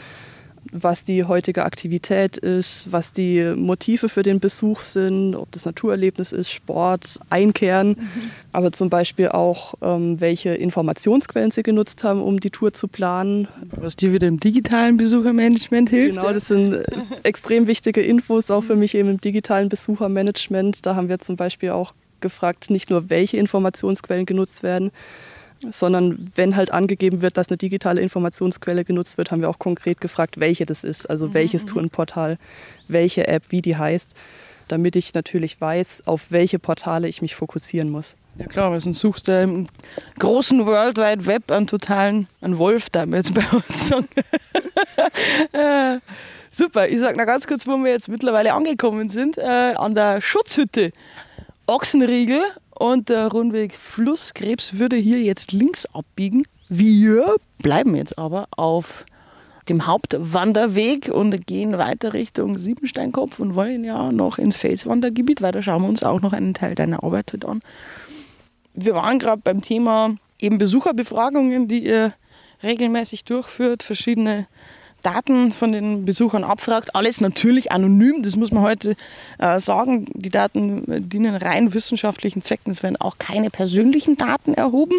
was 0.72 1.04
die 1.04 1.24
heutige 1.24 1.64
Aktivität 1.64 2.36
ist, 2.36 2.90
was 2.92 3.12
die 3.12 3.54
Motive 3.56 4.08
für 4.08 4.22
den 4.22 4.40
Besuch 4.40 4.80
sind, 4.80 5.34
ob 5.34 5.50
das 5.52 5.64
Naturerlebnis 5.64 6.32
ist, 6.32 6.50
Sport, 6.50 7.20
Einkehren, 7.30 7.88
mhm. 7.88 8.30
aber 8.52 8.72
zum 8.72 8.90
Beispiel 8.90 9.28
auch, 9.28 9.74
ähm, 9.82 10.20
welche 10.20 10.50
Informationsquellen 10.50 11.50
sie 11.50 11.62
genutzt 11.62 12.04
haben, 12.04 12.22
um 12.22 12.40
die 12.40 12.50
Tour 12.50 12.72
zu 12.72 12.88
planen. 12.88 13.48
Was 13.76 13.96
dir 13.96 14.12
wieder 14.12 14.26
im 14.26 14.40
digitalen 14.40 14.96
Besuchermanagement 14.96 15.90
hilft. 15.90 16.16
Genau, 16.16 16.32
das 16.32 16.48
sind 16.48 16.82
extrem 17.22 17.66
wichtige 17.66 18.02
Infos, 18.02 18.50
auch 18.50 18.62
für 18.62 18.76
mich 18.76 18.94
eben 18.94 19.10
im 19.10 19.20
digitalen 19.20 19.68
Besuchermanagement. 19.68 20.84
Da 20.84 20.94
haben 20.94 21.08
wir 21.08 21.18
zum 21.18 21.36
Beispiel 21.36 21.70
auch 21.70 21.94
gefragt, 22.20 22.70
nicht 22.70 22.90
nur 22.90 23.10
welche 23.10 23.36
Informationsquellen 23.36 24.26
genutzt 24.26 24.62
werden, 24.62 24.90
sondern 25.70 26.30
wenn 26.34 26.56
halt 26.56 26.70
angegeben 26.70 27.22
wird, 27.22 27.36
dass 27.36 27.48
eine 27.48 27.56
digitale 27.56 28.00
Informationsquelle 28.00 28.84
genutzt 28.84 29.18
wird, 29.18 29.30
haben 29.30 29.40
wir 29.40 29.48
auch 29.48 29.58
konkret 29.58 30.00
gefragt, 30.00 30.38
welche 30.38 30.66
das 30.66 30.84
ist, 30.84 31.08
also 31.08 31.28
mhm. 31.28 31.34
welches 31.34 31.64
mhm. 31.64 31.68
Tourenportal, 31.68 32.38
welche 32.88 33.26
App, 33.26 33.44
wie 33.50 33.62
die 33.62 33.76
heißt, 33.76 34.14
damit 34.68 34.96
ich 34.96 35.14
natürlich 35.14 35.60
weiß, 35.60 36.06
auf 36.06 36.26
welche 36.30 36.58
Portale 36.58 37.08
ich 37.08 37.22
mich 37.22 37.36
fokussieren 37.36 37.90
muss. 37.90 38.16
Ja 38.38 38.46
klar, 38.46 38.70
weil 38.70 38.80
sonst 38.80 38.98
suchst 38.98 39.28
du 39.28 39.42
im 39.42 39.66
großen 40.18 40.66
World 40.66 40.98
Wide 40.98 41.26
Web 41.26 41.50
einen 41.50 41.66
totalen 41.66 42.28
einen 42.42 42.58
Wolf 42.58 42.90
da 42.90 43.04
jetzt 43.04 43.32
bei 43.34 43.44
uns. 43.50 43.90
äh, 45.52 45.98
super, 46.50 46.88
ich 46.88 46.98
sage 46.98 47.16
noch 47.16 47.26
ganz 47.26 47.46
kurz, 47.46 47.66
wo 47.66 47.76
wir 47.78 47.92
jetzt 47.92 48.08
mittlerweile 48.08 48.52
angekommen 48.52 49.08
sind, 49.08 49.38
äh, 49.38 49.74
an 49.76 49.94
der 49.94 50.20
Schutzhütte 50.20 50.92
Ochsenriegel 51.66 52.42
und 52.78 53.08
der 53.08 53.28
Rundweg 53.28 53.74
Flusskrebs 53.74 54.78
würde 54.78 54.96
hier 54.96 55.20
jetzt 55.20 55.52
links 55.52 55.86
abbiegen. 55.86 56.44
Wir 56.68 57.36
bleiben 57.58 57.96
jetzt 57.96 58.18
aber 58.18 58.48
auf 58.50 59.04
dem 59.68 59.86
Hauptwanderweg 59.86 61.08
und 61.08 61.46
gehen 61.46 61.78
weiter 61.78 62.14
Richtung 62.14 62.58
Siebensteinkopf 62.58 63.40
und 63.40 63.54
wollen 63.54 63.84
ja 63.84 64.12
noch 64.12 64.38
ins 64.38 64.56
Felswandergebiet. 64.56 65.42
Weiter 65.42 65.62
schauen 65.62 65.82
wir 65.82 65.88
uns 65.88 66.02
auch 66.02 66.20
noch 66.20 66.32
einen 66.32 66.54
Teil 66.54 66.74
deiner 66.74 67.02
Arbeit 67.02 67.32
heute 67.32 67.48
an. 67.48 67.60
Wir 68.74 68.94
waren 68.94 69.18
gerade 69.18 69.40
beim 69.42 69.62
Thema 69.62 70.14
eben 70.40 70.58
Besucherbefragungen, 70.58 71.66
die 71.66 71.84
ihr 71.84 72.12
regelmäßig 72.62 73.24
durchführt, 73.24 73.82
verschiedene 73.82 74.46
Daten 75.06 75.52
von 75.52 75.70
den 75.70 76.04
Besuchern 76.04 76.42
abfragt. 76.42 76.96
Alles 76.96 77.20
natürlich 77.20 77.70
anonym, 77.70 78.24
das 78.24 78.34
muss 78.34 78.50
man 78.50 78.64
heute 78.64 78.96
äh, 79.38 79.60
sagen. 79.60 80.06
Die 80.14 80.30
Daten 80.30 81.08
dienen 81.08 81.36
rein 81.36 81.72
wissenschaftlichen 81.74 82.42
Zwecken. 82.42 82.72
Es 82.72 82.82
werden 82.82 82.96
auch 82.96 83.16
keine 83.18 83.50
persönlichen 83.50 84.16
Daten 84.16 84.52
erhoben. 84.54 84.98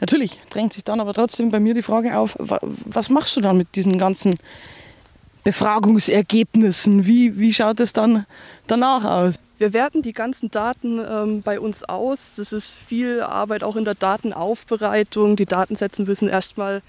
Natürlich 0.00 0.40
drängt 0.50 0.72
sich 0.72 0.82
dann 0.82 0.98
aber 0.98 1.14
trotzdem 1.14 1.50
bei 1.52 1.60
mir 1.60 1.72
die 1.72 1.82
Frage 1.82 2.18
auf, 2.18 2.36
was 2.38 3.10
machst 3.10 3.36
du 3.36 3.40
dann 3.40 3.56
mit 3.56 3.76
diesen 3.76 3.96
ganzen 3.96 4.34
Befragungsergebnissen? 5.44 7.06
Wie, 7.06 7.38
wie 7.38 7.54
schaut 7.54 7.78
es 7.78 7.92
dann 7.92 8.26
danach 8.66 9.04
aus? 9.04 9.34
Wir 9.58 9.72
werten 9.72 10.02
die 10.02 10.12
ganzen 10.12 10.50
Daten 10.50 10.98
ähm, 10.98 11.42
bei 11.42 11.60
uns 11.60 11.84
aus. 11.84 12.32
Das 12.36 12.52
ist 12.52 12.74
viel 12.74 13.20
Arbeit 13.20 13.62
auch 13.62 13.76
in 13.76 13.84
der 13.84 13.94
Datenaufbereitung. 13.94 15.36
Die 15.36 15.46
Datensätze 15.46 16.02
müssen 16.02 16.28
erstmal 16.28 16.82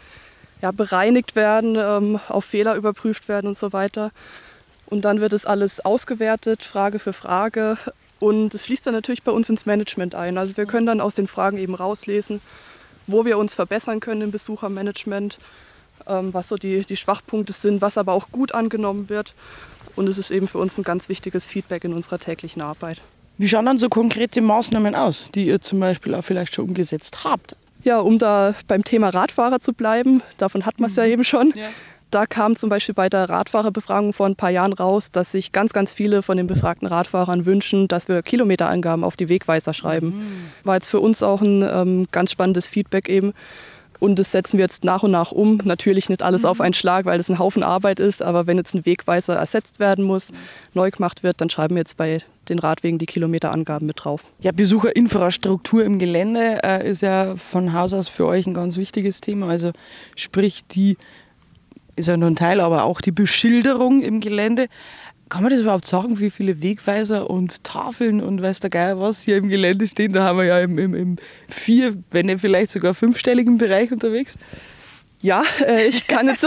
ja, 0.64 0.72
bereinigt 0.72 1.36
werden, 1.36 1.76
ähm, 1.76 2.22
auf 2.30 2.46
Fehler 2.46 2.76
überprüft 2.76 3.28
werden 3.28 3.48
und 3.48 3.58
so 3.58 3.74
weiter. 3.74 4.12
Und 4.86 5.04
dann 5.04 5.20
wird 5.20 5.34
es 5.34 5.46
alles 5.46 5.82
ausgewertet, 5.82 6.64
Frage 6.64 7.00
für 7.00 7.12
Frage. 7.12 7.78
Und 8.22 8.56
es 8.56 8.64
fließt 8.64 8.88
dann 8.88 8.94
natürlich 8.94 9.24
bei 9.24 9.34
uns 9.34 9.50
ins 9.50 9.66
Management 9.66 10.16
ein. 10.16 10.38
Also 10.38 10.56
wir 10.56 10.66
können 10.66 10.86
dann 10.86 11.02
aus 11.02 11.16
den 11.16 11.28
Fragen 11.28 11.58
eben 11.58 11.76
rauslesen, 11.76 12.40
wo 13.08 13.26
wir 13.26 13.38
uns 13.38 13.56
verbessern 13.56 14.00
können 14.00 14.22
im 14.22 14.32
Besuchermanagement, 14.32 15.38
ähm, 16.08 16.34
was 16.34 16.48
so 16.48 16.56
die, 16.56 16.86
die 16.86 16.96
Schwachpunkte 16.96 17.52
sind, 17.52 17.82
was 17.82 17.98
aber 17.98 18.14
auch 18.14 18.30
gut 18.32 18.54
angenommen 18.54 19.10
wird. 19.10 19.34
Und 19.98 20.08
es 20.08 20.18
ist 20.18 20.32
eben 20.32 20.48
für 20.48 20.60
uns 20.60 20.78
ein 20.78 20.86
ganz 20.86 21.10
wichtiges 21.10 21.46
Feedback 21.46 21.84
in 21.84 21.92
unserer 21.92 22.20
täglichen 22.20 22.62
Arbeit. 22.62 23.02
Wie 23.38 23.50
schauen 23.50 23.66
dann 23.66 23.80
so 23.80 23.90
konkrete 23.90 24.40
Maßnahmen 24.40 24.96
aus, 24.96 25.30
die 25.36 25.48
ihr 25.48 25.60
zum 25.60 25.82
Beispiel 25.82 26.16
auch 26.16 26.24
vielleicht 26.24 26.56
schon 26.56 26.70
umgesetzt 26.70 27.26
habt? 27.26 27.58
Ja, 27.84 28.00
um 28.00 28.18
da 28.18 28.56
beim 28.68 28.84
Thema 28.84 29.10
Radfahrer 29.10 29.60
zu 29.60 29.74
bleiben, 29.74 30.22
davon 30.38 30.66
hat 30.66 30.80
man 30.80 30.90
es 30.90 30.96
mhm. 30.96 31.04
ja 31.04 31.10
eben 31.10 31.24
schon. 31.24 31.54
Ja. 31.56 31.68
Da 32.12 32.28
kam 32.28 32.56
zum 32.56 32.70
Beispiel 32.70 32.94
bei 32.94 33.10
der 33.10 33.28
Radfahrerbefragung 33.28 34.14
vor 34.14 34.28
ein 34.28 34.36
paar 34.36 34.52
Jahren 34.52 34.74
raus, 34.74 35.10
dass 35.12 35.32
sich 35.32 35.52
ganz, 35.52 35.74
ganz 35.74 35.92
viele 35.92 36.22
von 36.22 36.38
den 36.38 36.46
befragten 36.46 36.88
Radfahrern 36.88 37.48
wünschen, 37.48 37.88
dass 37.88 38.08
wir 38.08 38.22
Kilometerangaben 38.22 39.04
auf 39.04 39.16
die 39.16 39.30
Wegweiser 39.30 39.74
schreiben. 39.74 40.08
Mhm. 40.08 40.24
War 40.64 40.76
jetzt 40.76 40.90
für 40.90 41.00
uns 41.00 41.24
auch 41.24 41.42
ein 41.42 41.64
ähm, 41.64 42.08
ganz 42.12 42.32
spannendes 42.32 42.68
Feedback 42.68 43.10
eben. 43.10 43.34
Und 44.00 44.20
das 44.20 44.32
setzen 44.32 44.58
wir 44.58 44.66
jetzt 44.66 44.84
nach 44.84 45.04
und 45.04 45.12
nach 45.12 45.32
um. 45.32 45.60
Natürlich 45.64 46.10
nicht 46.10 46.22
alles 46.22 46.44
mhm. 46.44 46.50
auf 46.50 46.62
einen 46.62 46.74
Schlag, 46.74 47.06
weil 47.06 47.20
es 47.20 47.30
ein 47.30 47.40
Haufen 47.40 47.64
Arbeit 47.64 48.00
ist. 48.00 48.22
Aber 48.22 48.48
wenn 48.48 48.58
jetzt 48.58 48.74
ein 48.74 48.86
Wegweiser 48.86 49.36
ersetzt 49.36 49.80
werden 49.80 50.04
muss, 50.04 50.32
mhm. 50.32 50.38
neu 50.74 50.92
gemacht 50.92 51.24
wird, 51.24 51.42
dann 51.42 51.50
schreiben 51.50 51.76
wir 51.76 51.82
jetzt 51.82 51.98
bei 51.98 52.20
den 52.50 52.60
Radwegen 52.60 53.00
die 53.00 53.06
Kilometerangaben 53.06 53.88
mit 53.88 54.04
drauf. 54.04 54.26
Ja, 54.42 54.52
Besucherinfrastruktur 54.52 55.84
im 55.84 56.00
Gelände 56.00 56.60
äh, 56.64 56.90
ist 56.90 57.02
ja 57.02 57.36
von 57.36 57.74
Haus 57.74 57.94
aus 57.94 58.08
für 58.08 58.26
euch 58.26 58.46
ein 58.46 58.54
ganz 58.54 58.78
wichtiges 58.78 59.22
Thema. 59.22 59.50
Also 59.50 59.72
sprich, 60.16 60.66
die 60.68 60.98
ist 61.96 62.08
ja 62.08 62.18
nur 62.18 62.30
ein 62.30 62.36
Teil, 62.36 62.60
aber 62.60 62.84
auch 62.84 63.02
die 63.02 63.12
Beschilderung 63.12 64.02
im 64.02 64.20
Gelände. 64.20 64.68
Kann 65.34 65.42
man 65.42 65.52
das 65.52 65.62
überhaupt 65.62 65.88
sagen, 65.88 66.20
wie 66.20 66.30
viele 66.30 66.62
Wegweiser 66.62 67.28
und 67.28 67.64
Tafeln 67.64 68.22
und 68.22 68.44
weiß 68.44 68.60
der 68.60 68.70
Geier 68.70 69.00
was 69.00 69.20
hier 69.20 69.38
im 69.38 69.50
Gelände 69.50 69.88
stehen? 69.88 70.14
Da 70.14 70.22
haben 70.22 70.38
wir 70.38 70.46
ja 70.46 70.60
im, 70.60 70.78
im, 70.78 70.94
im 70.94 71.16
vier, 71.50 71.96
wenn 72.12 72.28
nicht 72.28 72.40
vielleicht 72.40 72.70
sogar 72.70 72.94
fünfstelligen 72.94 73.58
Bereich 73.58 73.92
unterwegs. 73.92 74.36
Ja, 75.22 75.42
äh, 75.66 75.88
ich 75.88 76.06
kann 76.06 76.28
jetzt 76.28 76.46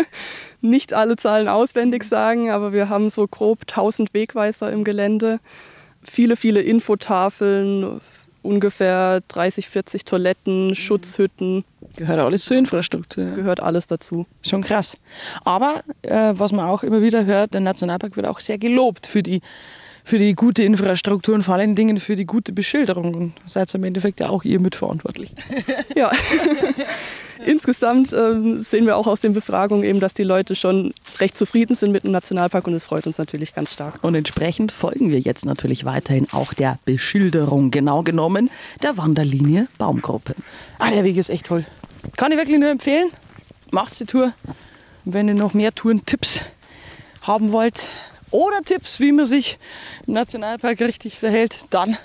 nicht 0.60 0.92
alle 0.92 1.16
Zahlen 1.16 1.48
auswendig 1.48 2.04
sagen, 2.04 2.50
aber 2.50 2.74
wir 2.74 2.90
haben 2.90 3.08
so 3.08 3.26
grob 3.26 3.60
1000 3.62 4.12
Wegweiser 4.12 4.70
im 4.70 4.84
Gelände, 4.84 5.40
viele, 6.02 6.36
viele 6.36 6.60
Infotafeln, 6.60 7.98
ungefähr 8.48 9.20
30, 9.28 9.68
40 9.68 10.04
Toiletten, 10.04 10.74
Schutzhütten. 10.74 11.64
Gehört 11.96 12.18
alles 12.18 12.44
zur 12.44 12.56
Infrastruktur. 12.56 13.22
Das 13.22 13.34
gehört 13.34 13.60
alles 13.60 13.86
dazu. 13.86 14.26
Schon 14.42 14.62
krass. 14.62 14.96
Aber 15.44 15.82
äh, 16.02 16.32
was 16.32 16.52
man 16.52 16.66
auch 16.66 16.82
immer 16.82 17.02
wieder 17.02 17.24
hört, 17.26 17.54
der 17.54 17.60
Nationalpark 17.60 18.16
wird 18.16 18.26
auch 18.26 18.40
sehr 18.40 18.58
gelobt 18.58 19.06
für 19.06 19.22
die, 19.22 19.40
für 20.02 20.18
die 20.18 20.34
gute 20.34 20.62
Infrastruktur 20.62 21.34
und 21.34 21.42
vor 21.42 21.54
allen 21.54 21.76
Dingen 21.76 22.00
für 22.00 22.16
die 22.16 22.24
gute 22.26 22.52
Beschilderung. 22.52 23.14
Und 23.14 23.32
seid 23.46 23.72
im 23.74 23.84
Endeffekt 23.84 24.20
ja 24.20 24.30
auch 24.30 24.44
ihr 24.44 24.60
mitverantwortlich. 24.60 25.34
ja. 25.94 26.10
insgesamt 27.44 28.12
ähm, 28.12 28.60
sehen 28.60 28.86
wir 28.86 28.96
auch 28.96 29.06
aus 29.06 29.20
den 29.20 29.32
Befragungen 29.32 29.84
eben, 29.84 30.00
dass 30.00 30.14
die 30.14 30.22
Leute 30.22 30.54
schon 30.54 30.92
recht 31.20 31.36
zufrieden 31.36 31.74
sind 31.74 31.92
mit 31.92 32.04
dem 32.04 32.12
Nationalpark 32.12 32.66
und 32.66 32.74
es 32.74 32.84
freut 32.84 33.06
uns 33.06 33.18
natürlich 33.18 33.54
ganz 33.54 33.72
stark. 33.72 34.02
Und 34.02 34.14
entsprechend 34.14 34.72
folgen 34.72 35.10
wir 35.10 35.20
jetzt 35.20 35.44
natürlich 35.44 35.84
weiterhin 35.84 36.26
auch 36.32 36.52
der 36.54 36.78
Beschilderung, 36.84 37.70
genau 37.70 38.02
genommen 38.02 38.50
der 38.82 38.96
Wanderlinie 38.96 39.68
Baumgruppe. 39.78 40.34
Ah, 40.78 40.90
der 40.90 41.04
Weg 41.04 41.16
ist 41.16 41.30
echt 41.30 41.46
toll. 41.46 41.64
Kann 42.16 42.32
ich 42.32 42.38
wirklich 42.38 42.58
nur 42.58 42.70
empfehlen. 42.70 43.10
Macht 43.70 43.98
die 44.00 44.06
Tour. 44.06 44.32
Und 45.04 45.14
wenn 45.14 45.28
ihr 45.28 45.34
noch 45.34 45.54
mehr 45.54 45.74
Tourentipps 45.74 46.42
haben 47.22 47.52
wollt 47.52 47.86
oder 48.30 48.62
Tipps, 48.64 49.00
wie 49.00 49.12
man 49.12 49.26
sich 49.26 49.58
im 50.06 50.14
Nationalpark 50.14 50.80
richtig 50.80 51.18
verhält, 51.18 51.66
dann 51.70 51.96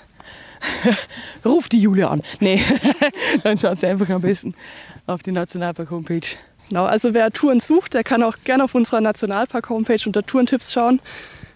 ruft 1.44 1.72
die 1.72 1.80
Julia 1.80 2.08
an. 2.08 2.22
Nee, 2.40 2.62
dann 3.42 3.58
schaut 3.58 3.78
sie 3.78 3.86
einfach 3.86 4.08
am 4.10 4.22
besten 4.22 4.54
auf 5.06 5.22
die 5.22 5.32
Nationalpark-Homepage. 5.32 6.36
Genau, 6.68 6.86
also 6.86 7.12
wer 7.12 7.30
Touren 7.30 7.60
sucht, 7.60 7.94
der 7.94 8.04
kann 8.04 8.22
auch 8.22 8.36
gerne 8.44 8.64
auf 8.64 8.74
unserer 8.74 9.00
Nationalpark-Homepage 9.00 10.00
unter 10.06 10.22
Tourentipps 10.22 10.72
schauen. 10.72 11.00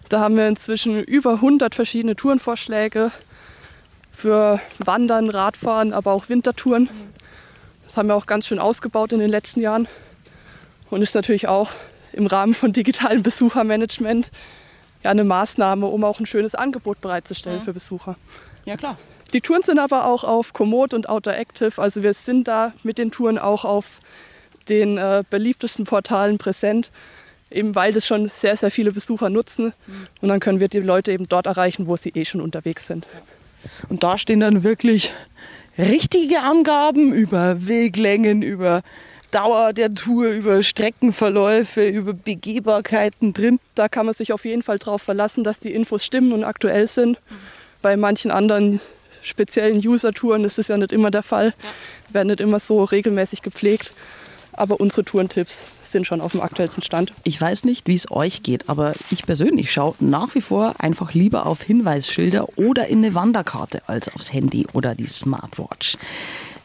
Da 0.09 0.19
haben 0.19 0.35
wir 0.35 0.47
inzwischen 0.47 1.03
über 1.03 1.33
100 1.33 1.73
verschiedene 1.75 2.15
Tourenvorschläge 2.15 3.11
für 4.11 4.59
Wandern, 4.79 5.29
Radfahren, 5.29 5.93
aber 5.93 6.13
auch 6.13 6.29
Wintertouren. 6.29 6.89
Das 7.85 7.97
haben 7.97 8.07
wir 8.07 8.15
auch 8.15 8.25
ganz 8.25 8.47
schön 8.47 8.59
ausgebaut 8.59 9.11
in 9.11 9.19
den 9.19 9.29
letzten 9.29 9.61
Jahren 9.61 9.87
und 10.89 11.01
ist 11.01 11.15
natürlich 11.15 11.47
auch 11.47 11.71
im 12.11 12.27
Rahmen 12.27 12.53
von 12.53 12.73
digitalem 12.73 13.23
Besuchermanagement 13.23 14.29
ja 15.03 15.11
eine 15.11 15.23
Maßnahme, 15.23 15.85
um 15.85 16.03
auch 16.03 16.19
ein 16.19 16.25
schönes 16.25 16.55
Angebot 16.55 17.01
bereitzustellen 17.01 17.59
ja. 17.59 17.63
für 17.63 17.73
Besucher. 17.73 18.15
Ja 18.65 18.77
klar. 18.77 18.97
Die 19.33 19.41
Touren 19.41 19.63
sind 19.63 19.79
aber 19.79 20.05
auch 20.05 20.23
auf 20.23 20.53
Komoot 20.53 20.93
und 20.93 21.07
Outdoor 21.07 21.35
Active. 21.35 21.81
Also 21.81 22.03
wir 22.03 22.13
sind 22.13 22.47
da 22.47 22.73
mit 22.83 22.97
den 22.97 23.11
Touren 23.11 23.37
auch 23.37 23.63
auf 23.65 24.01
den 24.69 24.97
äh, 24.97 25.23
beliebtesten 25.29 25.85
Portalen 25.85 26.37
präsent, 26.37 26.91
eben 27.51 27.75
weil 27.75 27.93
das 27.93 28.05
schon 28.05 28.27
sehr, 28.27 28.55
sehr 28.55 28.71
viele 28.71 28.91
Besucher 28.91 29.29
nutzen. 29.29 29.65
Mhm. 29.65 30.07
Und 30.21 30.29
dann 30.29 30.39
können 30.39 30.59
wir 30.59 30.67
die 30.67 30.79
Leute 30.79 31.11
eben 31.11 31.27
dort 31.27 31.45
erreichen, 31.45 31.87
wo 31.87 31.95
sie 31.95 32.09
eh 32.09 32.25
schon 32.25 32.41
unterwegs 32.41 32.87
sind. 32.87 33.05
Und 33.89 34.03
da 34.03 34.17
stehen 34.17 34.39
dann 34.39 34.63
wirklich 34.63 35.11
richtige 35.77 36.41
Angaben 36.41 37.13
über 37.13 37.67
Weglängen, 37.67 38.41
über 38.41 38.83
Dauer 39.31 39.73
der 39.73 39.93
Tour, 39.93 40.27
über 40.29 40.63
Streckenverläufe, 40.63 41.87
über 41.87 42.13
Begehbarkeiten 42.13 43.33
drin. 43.33 43.59
Da 43.75 43.87
kann 43.87 44.05
man 44.05 44.15
sich 44.15 44.33
auf 44.33 44.43
jeden 44.43 44.63
Fall 44.63 44.79
darauf 44.79 45.03
verlassen, 45.03 45.43
dass 45.43 45.59
die 45.59 45.73
Infos 45.73 46.03
stimmen 46.03 46.33
und 46.33 46.43
aktuell 46.43 46.87
sind. 46.87 47.19
Bei 47.81 47.95
manchen 47.95 48.31
anderen 48.31 48.81
speziellen 49.23 49.77
User-Touren 49.77 50.43
ist 50.43 50.59
es 50.59 50.67
ja 50.67 50.77
nicht 50.77 50.91
immer 50.91 51.11
der 51.11 51.23
Fall. 51.23 51.53
Ja. 51.63 52.13
Werden 52.13 52.27
nicht 52.29 52.39
immer 52.39 52.59
so 52.59 52.83
regelmäßig 52.83 53.41
gepflegt. 53.41 53.91
Aber 54.59 54.81
unsere 54.81 55.05
Tourentipps 55.05 55.67
sind 55.83 56.05
schon 56.05 56.19
auf 56.19 56.33
dem 56.33 56.41
aktuellsten 56.41 56.83
Stand. 56.83 57.13
Ich 57.23 57.39
weiß 57.39 57.63
nicht, 57.63 57.87
wie 57.87 57.95
es 57.95 58.11
euch 58.11 58.43
geht, 58.43 58.67
aber 58.67 58.91
ich 59.09 59.25
persönlich 59.25 59.71
schaue 59.71 59.95
nach 60.01 60.35
wie 60.35 60.41
vor 60.41 60.75
einfach 60.79 61.13
lieber 61.13 61.45
auf 61.45 61.61
Hinweisschilder 61.61 62.45
oder 62.57 62.87
in 62.87 62.97
eine 62.97 63.15
Wanderkarte 63.15 63.81
als 63.87 64.13
aufs 64.13 64.33
Handy 64.33 64.67
oder 64.73 64.95
die 64.95 65.07
Smartwatch. 65.07 65.97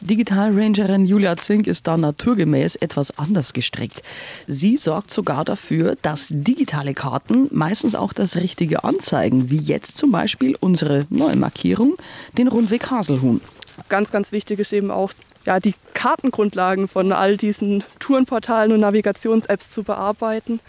Digitalrangerin 0.01 1.05
Julia 1.05 1.37
Zink 1.37 1.67
ist 1.67 1.87
da 1.87 1.95
naturgemäß 1.95 2.75
etwas 2.75 3.17
anders 3.17 3.53
gestrickt. 3.53 4.03
Sie 4.45 4.75
sorgt 4.75 5.09
sogar 5.09 5.45
dafür, 5.45 5.95
dass 6.01 6.27
digitale 6.29 6.93
Karten 6.93 7.47
meistens 7.51 7.95
auch 7.95 8.11
das 8.11 8.35
Richtige 8.35 8.83
anzeigen, 8.83 9.49
wie 9.49 9.57
jetzt 9.57 9.97
zum 9.97 10.11
Beispiel 10.11 10.57
unsere 10.59 11.07
neue 11.09 11.37
Markierung, 11.37 11.95
den 12.37 12.49
Rundweg 12.49 12.91
Haselhuhn. 12.91 13.39
Ganz, 13.87 14.11
ganz 14.11 14.33
wichtig 14.33 14.59
ist 14.59 14.73
eben 14.73 14.91
auch, 14.91 15.11
ja, 15.45 15.59
die 15.59 15.75
Kartengrundlagen 15.93 16.87
von 16.87 17.11
all 17.11 17.37
diesen 17.37 17.83
Tourenportalen 17.99 18.71
und 18.71 18.79
Navigations-Apps 18.81 19.71
zu 19.71 19.83
bearbeiten. 19.83 20.59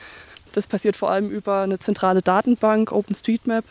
Das 0.52 0.66
passiert 0.66 0.96
vor 0.96 1.10
allem 1.10 1.30
über 1.30 1.62
eine 1.62 1.78
zentrale 1.78 2.22
Datenbank, 2.22 2.92
OpenStreetMap, 2.92 3.64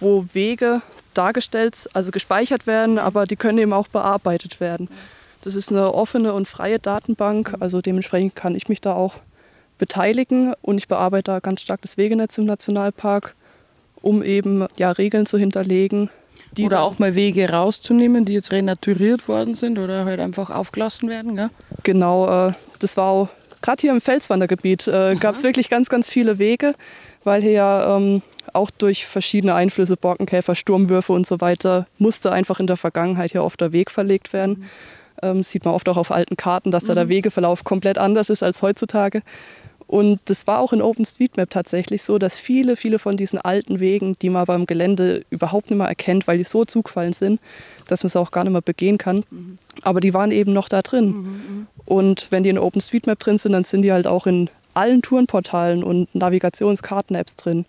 wo 0.00 0.26
Wege 0.32 0.82
dargestellt, 1.14 1.88
also 1.92 2.10
gespeichert 2.10 2.66
werden, 2.66 2.98
aber 2.98 3.26
die 3.26 3.36
können 3.36 3.58
eben 3.58 3.72
auch 3.72 3.88
bearbeitet 3.88 4.60
werden. 4.60 4.88
Das 5.42 5.56
ist 5.56 5.70
eine 5.70 5.92
offene 5.92 6.32
und 6.32 6.46
freie 6.46 6.78
Datenbank, 6.78 7.54
also 7.60 7.80
dementsprechend 7.80 8.36
kann 8.36 8.54
ich 8.54 8.68
mich 8.68 8.80
da 8.80 8.94
auch 8.94 9.16
beteiligen 9.78 10.54
und 10.62 10.78
ich 10.78 10.86
bearbeite 10.86 11.32
da 11.32 11.40
ganz 11.40 11.60
stark 11.60 11.82
das 11.82 11.96
Wegenetz 11.96 12.38
im 12.38 12.44
Nationalpark, 12.44 13.34
um 14.00 14.22
eben 14.22 14.66
ja, 14.76 14.92
Regeln 14.92 15.26
zu 15.26 15.38
hinterlegen. 15.38 16.10
Oder 16.60 16.82
auch 16.82 16.98
mal 16.98 17.14
Wege 17.14 17.50
rauszunehmen, 17.50 18.24
die 18.24 18.34
jetzt 18.34 18.52
renaturiert 18.52 19.28
worden 19.28 19.54
sind 19.54 19.78
oder 19.78 20.04
halt 20.04 20.20
einfach 20.20 20.50
aufgelassen 20.50 21.08
werden. 21.08 21.36
Gell? 21.36 21.50
Genau, 21.82 22.48
äh, 22.48 22.52
das 22.78 22.96
war 22.96 23.06
auch 23.06 23.28
gerade 23.62 23.80
hier 23.80 23.92
im 23.92 24.00
Felswandergebiet 24.00 24.88
äh, 24.88 25.14
gab 25.14 25.36
es 25.36 25.42
wirklich 25.42 25.70
ganz, 25.70 25.88
ganz 25.88 26.10
viele 26.10 26.38
Wege, 26.38 26.74
weil 27.24 27.40
hier 27.40 27.52
ja 27.52 27.96
ähm, 27.96 28.22
auch 28.52 28.70
durch 28.70 29.06
verschiedene 29.06 29.54
Einflüsse, 29.54 29.96
Borkenkäfer, 29.96 30.54
Sturmwürfe 30.54 31.12
und 31.12 31.26
so 31.26 31.40
weiter, 31.40 31.86
musste 31.98 32.32
einfach 32.32 32.60
in 32.60 32.66
der 32.66 32.76
Vergangenheit 32.76 33.32
hier 33.32 33.44
oft 33.44 33.60
der 33.60 33.72
Weg 33.72 33.90
verlegt 33.90 34.32
werden. 34.32 34.58
Mhm. 34.58 34.64
Ähm, 35.22 35.42
sieht 35.42 35.64
man 35.64 35.74
oft 35.74 35.88
auch 35.88 35.96
auf 35.96 36.10
alten 36.10 36.36
Karten, 36.36 36.70
dass 36.70 36.84
da 36.84 36.94
der 36.94 37.04
mhm. 37.04 37.10
Wegeverlauf 37.10 37.64
komplett 37.64 37.96
anders 37.96 38.28
ist 38.28 38.42
als 38.42 38.60
heutzutage. 38.60 39.22
Und 39.92 40.20
das 40.24 40.46
war 40.46 40.60
auch 40.60 40.72
in 40.72 40.80
OpenStreetMap 40.80 41.50
tatsächlich 41.50 42.02
so, 42.02 42.16
dass 42.16 42.34
viele, 42.34 42.76
viele 42.76 42.98
von 42.98 43.18
diesen 43.18 43.38
alten 43.38 43.78
Wegen, 43.78 44.16
die 44.22 44.30
man 44.30 44.46
beim 44.46 44.64
Gelände 44.64 45.26
überhaupt 45.28 45.68
nicht 45.68 45.76
mehr 45.76 45.86
erkennt, 45.86 46.26
weil 46.26 46.38
die 46.38 46.44
so 46.44 46.64
zugefallen 46.64 47.12
sind, 47.12 47.40
dass 47.88 48.02
man 48.02 48.06
es 48.06 48.16
auch 48.16 48.30
gar 48.30 48.44
nicht 48.44 48.54
mehr 48.54 48.62
begehen 48.62 48.96
kann. 48.96 49.22
Mhm. 49.30 49.58
Aber 49.82 50.00
die 50.00 50.14
waren 50.14 50.30
eben 50.30 50.54
noch 50.54 50.70
da 50.70 50.80
drin. 50.80 51.08
Mhm. 51.08 51.12
mhm. 51.12 51.66
Und 51.84 52.28
wenn 52.30 52.42
die 52.42 52.48
in 52.48 52.56
OpenStreetMap 52.56 53.18
drin 53.18 53.36
sind, 53.36 53.52
dann 53.52 53.64
sind 53.64 53.82
die 53.82 53.92
halt 53.92 54.06
auch 54.06 54.26
in 54.26 54.48
allen 54.72 55.02
Tourenportalen 55.02 55.84
und 55.84 56.14
Navigationskarten-Apps 56.14 57.36
drin. 57.36 57.58
Mhm. 57.58 57.64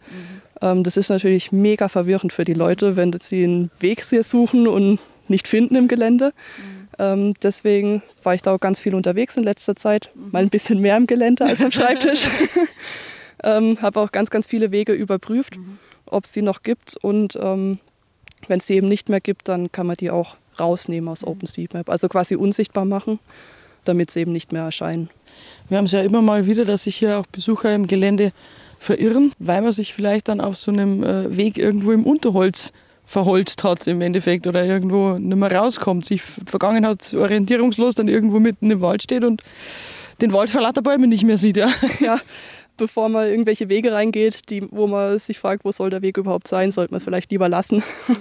Ähm, 0.61 0.83
das 0.85 0.95
ist 0.95 1.09
natürlich 1.09 1.51
mega 1.51 1.89
verwirrend 1.89 2.31
für 2.31 2.45
die 2.45 2.53
Leute, 2.53 2.95
wenn 2.95 3.13
sie 3.19 3.43
einen 3.43 3.69
Weg 3.81 4.01
hier 4.01 4.23
suchen 4.23 4.69
und 4.69 4.99
nicht 5.27 5.49
finden 5.49 5.75
im 5.75 5.89
Gelände. 5.89 6.27
Mhm. 6.27 6.72
Ähm, 6.99 7.33
deswegen 7.41 8.01
war 8.23 8.35
ich 8.35 8.41
da 8.41 8.53
auch 8.53 8.59
ganz 8.59 8.79
viel 8.79 8.95
unterwegs 8.95 9.37
in 9.37 9.43
letzter 9.43 9.75
Zeit, 9.75 10.09
mhm. 10.15 10.31
mal 10.31 10.43
ein 10.43 10.49
bisschen 10.49 10.79
mehr 10.79 10.97
im 10.97 11.07
Gelände 11.07 11.45
als 11.45 11.61
am 11.61 11.71
Schreibtisch. 11.71 12.27
ähm, 13.43 13.81
Habe 13.81 13.99
auch 13.99 14.11
ganz, 14.11 14.29
ganz 14.29 14.47
viele 14.47 14.71
Wege 14.71 14.93
überprüft, 14.93 15.57
mhm. 15.57 15.79
ob 16.05 16.25
es 16.25 16.31
die 16.31 16.41
noch 16.41 16.63
gibt. 16.63 16.97
Und 17.01 17.37
ähm, 17.41 17.79
wenn 18.47 18.59
es 18.59 18.67
die 18.67 18.75
eben 18.75 18.87
nicht 18.87 19.09
mehr 19.09 19.21
gibt, 19.21 19.47
dann 19.47 19.71
kann 19.71 19.87
man 19.87 19.95
die 19.95 20.11
auch 20.11 20.37
rausnehmen 20.59 21.09
aus 21.09 21.21
mhm. 21.21 21.29
OpenStreetMap, 21.29 21.89
also 21.89 22.07
quasi 22.09 22.35
unsichtbar 22.35 22.85
machen, 22.85 23.19
damit 23.85 24.11
sie 24.11 24.21
eben 24.21 24.31
nicht 24.31 24.51
mehr 24.51 24.63
erscheinen. 24.63 25.09
Wir 25.69 25.77
haben 25.77 25.85
es 25.85 25.91
ja 25.91 26.01
immer 26.01 26.21
mal 26.21 26.45
wieder, 26.45 26.65
dass 26.65 26.83
sich 26.83 26.97
hier 26.97 27.17
auch 27.17 27.25
Besucher 27.27 27.73
im 27.73 27.87
Gelände 27.87 28.31
verirren, 28.79 29.31
weil 29.39 29.61
man 29.61 29.71
sich 29.71 29.93
vielleicht 29.93 30.27
dann 30.27 30.41
auf 30.41 30.57
so 30.57 30.71
einem 30.71 31.03
äh, 31.03 31.35
Weg 31.35 31.57
irgendwo 31.57 31.91
im 31.91 32.05
Unterholz 32.05 32.71
verholzt 33.13 33.63
hat 33.63 33.87
im 33.87 34.01
Endeffekt 34.01 34.47
oder 34.47 34.65
irgendwo 34.65 35.17
nicht 35.19 35.37
mehr 35.37 35.51
rauskommt, 35.51 36.05
sich 36.05 36.21
vergangen 36.21 36.85
hat, 36.85 37.13
orientierungslos 37.13 37.95
dann 37.95 38.07
irgendwo 38.07 38.39
mitten 38.39 38.71
im 38.71 38.81
Wald 38.81 39.03
steht 39.03 39.23
und 39.23 39.41
den 40.21 40.33
Wald 40.33 40.49
vor 40.49 40.61
lauter 40.61 40.81
Bäumen 40.81 41.09
nicht 41.09 41.23
mehr 41.23 41.37
sieht. 41.37 41.57
Ja. 41.57 41.69
ja, 41.99 42.19
bevor 42.75 43.09
man 43.09 43.27
irgendwelche 43.27 43.69
Wege 43.69 43.91
reingeht, 43.91 44.49
die, 44.49 44.67
wo 44.71 44.87
man 44.87 45.19
sich 45.19 45.37
fragt, 45.37 45.63
wo 45.63 45.71
soll 45.71 45.91
der 45.91 46.01
Weg 46.01 46.17
überhaupt 46.17 46.47
sein, 46.47 46.71
sollte 46.71 46.91
man 46.91 46.97
es 46.97 47.03
vielleicht 47.03 47.31
lieber 47.31 47.47
lassen. 47.47 47.83
Mhm. 48.07 48.17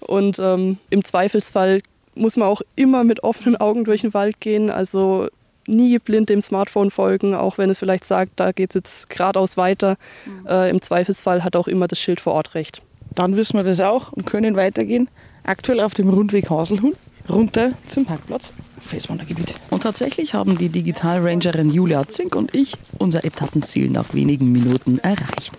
Und 0.00 0.38
ähm, 0.38 0.76
im 0.90 1.04
Zweifelsfall 1.04 1.80
muss 2.14 2.36
man 2.36 2.48
auch 2.48 2.60
immer 2.76 3.02
mit 3.02 3.24
offenen 3.24 3.56
Augen 3.56 3.84
durch 3.84 4.02
den 4.02 4.14
Wald 4.14 4.40
gehen. 4.40 4.70
Also 4.70 5.28
nie 5.66 5.98
blind 5.98 6.28
dem 6.28 6.42
Smartphone 6.42 6.90
folgen, 6.90 7.34
auch 7.34 7.56
wenn 7.56 7.70
es 7.70 7.78
vielleicht 7.78 8.04
sagt, 8.04 8.32
da 8.36 8.52
geht 8.52 8.70
es 8.70 8.74
jetzt 8.74 9.10
geradeaus 9.10 9.56
weiter. 9.56 9.96
Mhm. 10.26 10.46
Äh, 10.46 10.70
Im 10.70 10.82
Zweifelsfall 10.82 11.42
hat 11.42 11.56
auch 11.56 11.66
immer 11.66 11.88
das 11.88 11.98
Schild 11.98 12.20
vor 12.20 12.34
Ort 12.34 12.54
recht. 12.54 12.82
Dann 13.14 13.36
wissen 13.36 13.56
wir 13.56 13.64
das 13.64 13.80
auch 13.80 14.12
und 14.12 14.26
können 14.26 14.56
weitergehen. 14.56 15.08
Aktuell 15.44 15.80
auf 15.80 15.94
dem 15.94 16.08
Rundweg 16.08 16.50
Haselhuhn 16.50 16.94
runter 17.28 17.72
zum 17.86 18.04
Parkplatz 18.04 18.52
Felswandergebiet. 18.80 19.54
Und 19.70 19.82
tatsächlich 19.82 20.34
haben 20.34 20.58
die 20.58 20.68
Digitalrangerin 20.68 21.70
Julia 21.70 22.06
Zink 22.08 22.36
und 22.36 22.54
ich 22.54 22.74
unser 22.98 23.24
Etappenziel 23.24 23.90
nach 23.90 24.12
wenigen 24.14 24.52
Minuten 24.52 24.98
erreicht. 24.98 25.52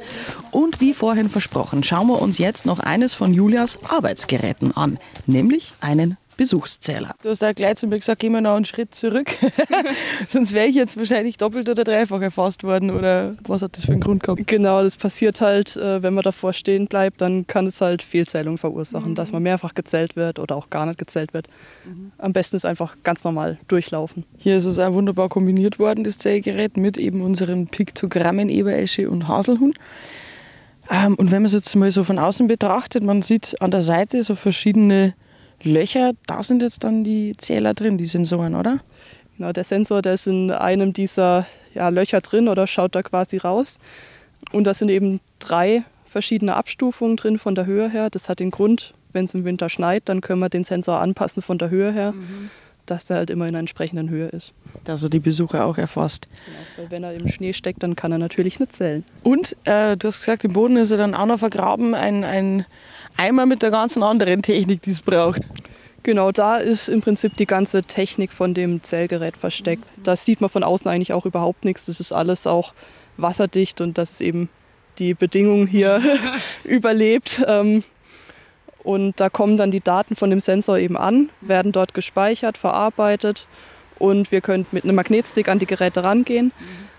Und 0.52 0.80
wie 0.80 0.94
vorhin 0.94 1.30
versprochen, 1.30 1.84
schauen 1.84 2.08
wir 2.08 2.22
uns 2.22 2.38
jetzt 2.38 2.66
noch 2.66 2.80
eines 2.80 3.14
von 3.14 3.34
Julias 3.34 3.80
Arbeitsgeräten 3.90 4.76
an, 4.78 5.00
nämlich 5.26 5.74
einen 5.82 6.18
Besuchszähler. 6.38 7.16
Du 7.24 7.30
hast 7.30 7.42
da 7.42 7.54
gleich 7.54 7.78
zu 7.78 7.88
mir 7.88 8.00
gesagt, 8.00 8.20
gehen 8.20 8.34
wir 8.34 8.42
noch 8.42 8.56
einen 8.56 8.66
Schritt 8.66 8.94
zurück. 8.94 9.32
Sonst 10.28 10.54
wäre 10.54 10.68
ich 10.68 10.76
jetzt 10.76 10.98
wahrscheinlich 10.98 11.38
doppelt 11.38 11.70
oder 11.70 11.84
dreifach 11.84 12.22
erfasst 12.22 12.64
worden. 12.64 12.92
Oder 12.92 13.36
was 13.44 13.62
hat 13.62 13.78
das 13.78 13.86
für 13.86 13.94
einen 13.94 14.02
Grund 14.02 14.24
gehabt? 14.24 14.46
Genau, 14.48 14.82
das 14.82 14.98
passiert 14.98 15.42
halt, 15.42 15.76
äh, 15.78 16.04
wenn 16.04 16.14
man 16.14 16.24
davor 16.24 16.54
stehen 16.54 16.88
bleibt, 16.88 17.22
dann 17.22 17.48
kann 17.48 17.68
es 17.68 17.82
halt 17.82 18.02
Fehlzählung 18.02 18.58
verursachen, 18.58 19.12
mhm. 19.12 19.16
dass 19.16 19.32
man 19.32 19.44
mehrfach 19.44 19.74
gezählt 19.74 20.16
wird 20.16 20.40
oder 20.40 20.56
auch 20.56 20.70
gar 20.70 20.86
nicht 20.86 21.00
gezählt 21.00 21.34
wird. 21.34 21.48
Mhm. 21.86 22.12
Am 22.18 22.34
besten 22.34 22.56
ist 22.56 22.66
einfach 22.66 22.96
ganz 23.04 23.24
normal 23.24 23.58
durchlaufen. 23.68 24.26
Hier 24.38 24.58
ist 24.58 24.66
es 24.66 24.80
auch 24.80 24.94
wunderbar 24.94 25.30
kombiniert 25.30 25.80
worden, 25.80 26.04
das 26.04 26.18
Zählgerät, 26.18 26.78
mit 26.78 26.98
eben 26.98 27.22
unseren 27.22 27.68
Piktogrammen 27.68 28.50
Eberesche 28.50 29.10
und 29.10 29.28
Haselhuhn. 29.28 29.74
Ähm, 30.90 31.16
und 31.16 31.32
wenn 31.32 31.42
man 31.42 31.48
es 31.48 31.54
jetzt 31.54 31.76
mal 31.76 31.92
so 31.92 32.04
von 32.04 32.20
außen 32.20 32.48
betrachtet, 32.48 33.04
man 33.04 33.22
sieht 33.22 33.56
an 33.62 33.72
der 33.72 33.82
Seite 33.82 34.24
so 34.24 34.36
verschiedene 34.36 35.14
Löcher, 35.64 36.12
da 36.28 36.44
sind 36.44 36.62
jetzt 36.62 36.84
dann 36.84 37.04
die 37.04 37.34
Zähler 37.38 37.74
drin, 37.74 37.98
die 37.98 38.06
Sensoren, 38.06 38.56
oder? 38.56 38.80
Genau, 39.38 39.52
der 39.52 39.64
Sensor, 39.64 40.02
der 40.02 40.14
ist 40.14 40.28
in 40.28 40.52
einem 40.52 40.94
dieser 40.94 41.46
ja, 41.74 41.90
Löcher 41.90 42.22
drin 42.22 42.48
oder 42.48 42.68
schaut 42.68 42.96
da 42.96 43.04
quasi 43.04 43.38
raus. 43.38 43.78
Und 44.52 44.66
da 44.66 44.74
sind 44.74 44.90
eben 44.90 45.20
drei 45.40 45.84
verschiedene 46.06 46.56
Abstufungen 46.56 47.18
drin 47.18 47.38
von 47.38 47.56
der 47.56 47.66
Höhe 47.66 47.90
her. 47.90 48.10
Das 48.10 48.30
hat 48.30 48.40
den 48.40 48.52
Grund, 48.52 48.94
wenn 49.12 49.26
es 49.26 49.34
im 49.34 49.44
Winter 49.44 49.70
schneit, 49.70 50.04
dann 50.06 50.22
können 50.22 50.40
wir 50.40 50.50
den 50.50 50.64
Sensor 50.64 51.02
anpassen 51.02 51.42
von 51.42 51.58
der 51.58 51.70
Höhe 51.70 51.92
her, 51.92 52.14
mhm. 52.14 52.50
dass 52.86 53.06
der 53.06 53.18
halt 53.18 53.30
immer 53.30 53.46
in 53.46 53.50
einer 53.50 53.60
entsprechenden 53.60 54.10
Höhe 54.10 54.28
ist. 54.28 54.54
Dass 54.86 55.04
er 55.04 55.10
die 55.10 55.20
Besucher 55.20 55.66
auch 55.66 55.78
erfasst. 55.78 56.30
Genau, 56.46 56.58
weil 56.78 56.92
wenn 56.92 57.04
er 57.04 57.14
im 57.14 57.28
Schnee 57.28 57.52
steckt, 57.52 57.84
dann 57.84 57.98
kann 57.98 58.14
er 58.14 58.18
natürlich 58.18 58.60
nicht 58.60 58.74
zählen. 58.74 59.04
Und 59.24 59.58
äh, 59.66 59.98
du 59.98 60.08
hast 60.08 60.20
gesagt, 60.20 60.46
im 60.46 60.54
Boden 60.54 60.78
ist 60.78 60.92
er 60.92 60.98
dann 60.98 61.16
auch 61.16 61.26
noch 61.26 61.40
vergraben, 61.40 61.94
ein, 61.94 62.24
ein 62.24 62.66
Eimer 63.18 63.46
mit 63.46 63.62
der 63.62 63.72
ganzen 63.72 64.04
anderen 64.04 64.42
Technik, 64.42 64.82
die 64.82 64.92
es 64.92 65.02
braucht. 65.02 65.42
Genau, 66.04 66.32
da 66.32 66.58
ist 66.58 66.88
im 66.88 67.02
Prinzip 67.02 67.36
die 67.36 67.48
ganze 67.48 67.82
Technik 67.82 68.32
von 68.32 68.54
dem 68.54 68.84
Zählgerät 68.84 69.38
versteckt. 69.38 69.84
Das 70.04 70.24
sieht 70.24 70.40
man 70.40 70.50
von 70.50 70.64
außen 70.64 70.90
eigentlich 70.90 71.14
auch 71.14 71.26
überhaupt 71.26 71.66
nichts. 71.66 71.86
Das 71.86 72.00
ist 72.00 72.12
alles 72.12 72.46
auch 72.46 72.74
wasserdicht 73.18 73.82
und 73.82 73.98
das 73.98 74.12
ist 74.12 74.22
eben 74.22 74.50
die 75.00 75.14
Bedingung 75.14 75.66
hier 75.68 76.02
überlebt. 76.64 77.44
Ähm, 77.48 77.84
und 78.84 79.20
da 79.20 79.30
kommen 79.30 79.58
dann 79.58 79.72
die 79.72 79.82
Daten 79.82 80.16
von 80.16 80.30
dem 80.30 80.40
Sensor 80.40 80.78
eben 80.78 80.96
an, 80.96 81.30
werden 81.42 81.72
dort 81.72 81.96
gespeichert, 81.96 82.56
verarbeitet 82.56 83.48
und 83.98 84.32
wir 84.32 84.42
können 84.42 84.68
mit 84.72 84.84
einem 84.84 84.96
Magnetstick 84.96 85.50
an 85.50 85.58
die 85.58 85.66
Geräte 85.66 86.04
rangehen 86.04 86.52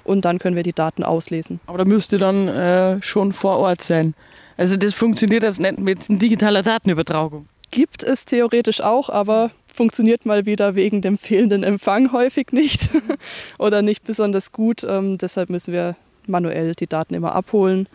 und 0.02 0.24
dann 0.24 0.40
können 0.40 0.56
wir 0.56 0.64
die 0.64 0.72
Daten 0.72 1.04
auslesen. 1.04 1.60
Aber 1.66 1.78
da 1.78 1.84
müsste 1.84 2.18
dann 2.18 2.48
äh, 2.48 3.00
schon 3.02 3.32
vor 3.32 3.58
Ort 3.58 3.82
sein. 3.82 4.14
Also 4.56 4.76
das 4.76 4.94
funktioniert 4.94 5.42
jetzt 5.42 5.60
nicht 5.60 5.78
mit 5.78 5.98
digitaler 6.08 6.62
Datenübertragung 6.62 7.46
gibt 7.70 8.02
es 8.02 8.24
theoretisch 8.24 8.80
auch, 8.80 9.10
aber 9.10 9.50
funktioniert 9.72 10.24
mal 10.24 10.46
wieder 10.46 10.74
wegen 10.74 11.02
dem 11.02 11.18
fehlenden 11.18 11.62
Empfang 11.62 12.12
häufig 12.12 12.52
nicht 12.52 12.88
oder 13.58 13.82
nicht 13.82 14.04
besonders 14.04 14.52
gut. 14.52 14.82
Ähm, 14.82 15.18
deshalb 15.18 15.50
müssen 15.50 15.74
wir 15.74 15.96
manuell 16.26 16.74
die 16.74 16.86
Daten 16.86 17.12
immer 17.12 17.34
abholen. 17.34 17.80
Mhm. 17.80 17.86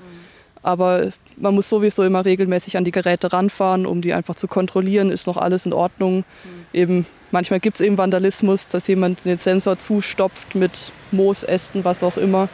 Aber 0.64 1.10
man 1.38 1.56
muss 1.56 1.68
sowieso 1.68 2.04
immer 2.04 2.24
regelmäßig 2.24 2.78
an 2.78 2.86
die 2.86 2.92
Geräte 2.92 3.34
ranfahren, 3.34 3.88
um 3.88 4.04
die 4.04 4.14
einfach 4.14 4.36
zu 4.36 4.48
kontrollieren, 4.48 5.12
ist 5.12 5.26
noch 5.26 5.38
alles 5.38 5.66
in 5.66 5.74
Ordnung. 5.74 6.18
Mhm. 6.18 6.26
Eben, 6.74 7.06
manchmal 7.32 7.60
gibt 7.60 7.78
es 7.78 7.82
eben 7.82 7.98
Vandalismus, 7.98 8.68
dass 8.68 8.88
jemand 8.88 9.26
den 9.26 9.40
Sensor 9.40 9.80
zustopft 9.80 10.54
mit 10.54 10.92
Moosästen, 11.12 11.84
was 11.84 12.04
auch 12.04 12.18
immer. 12.18 12.50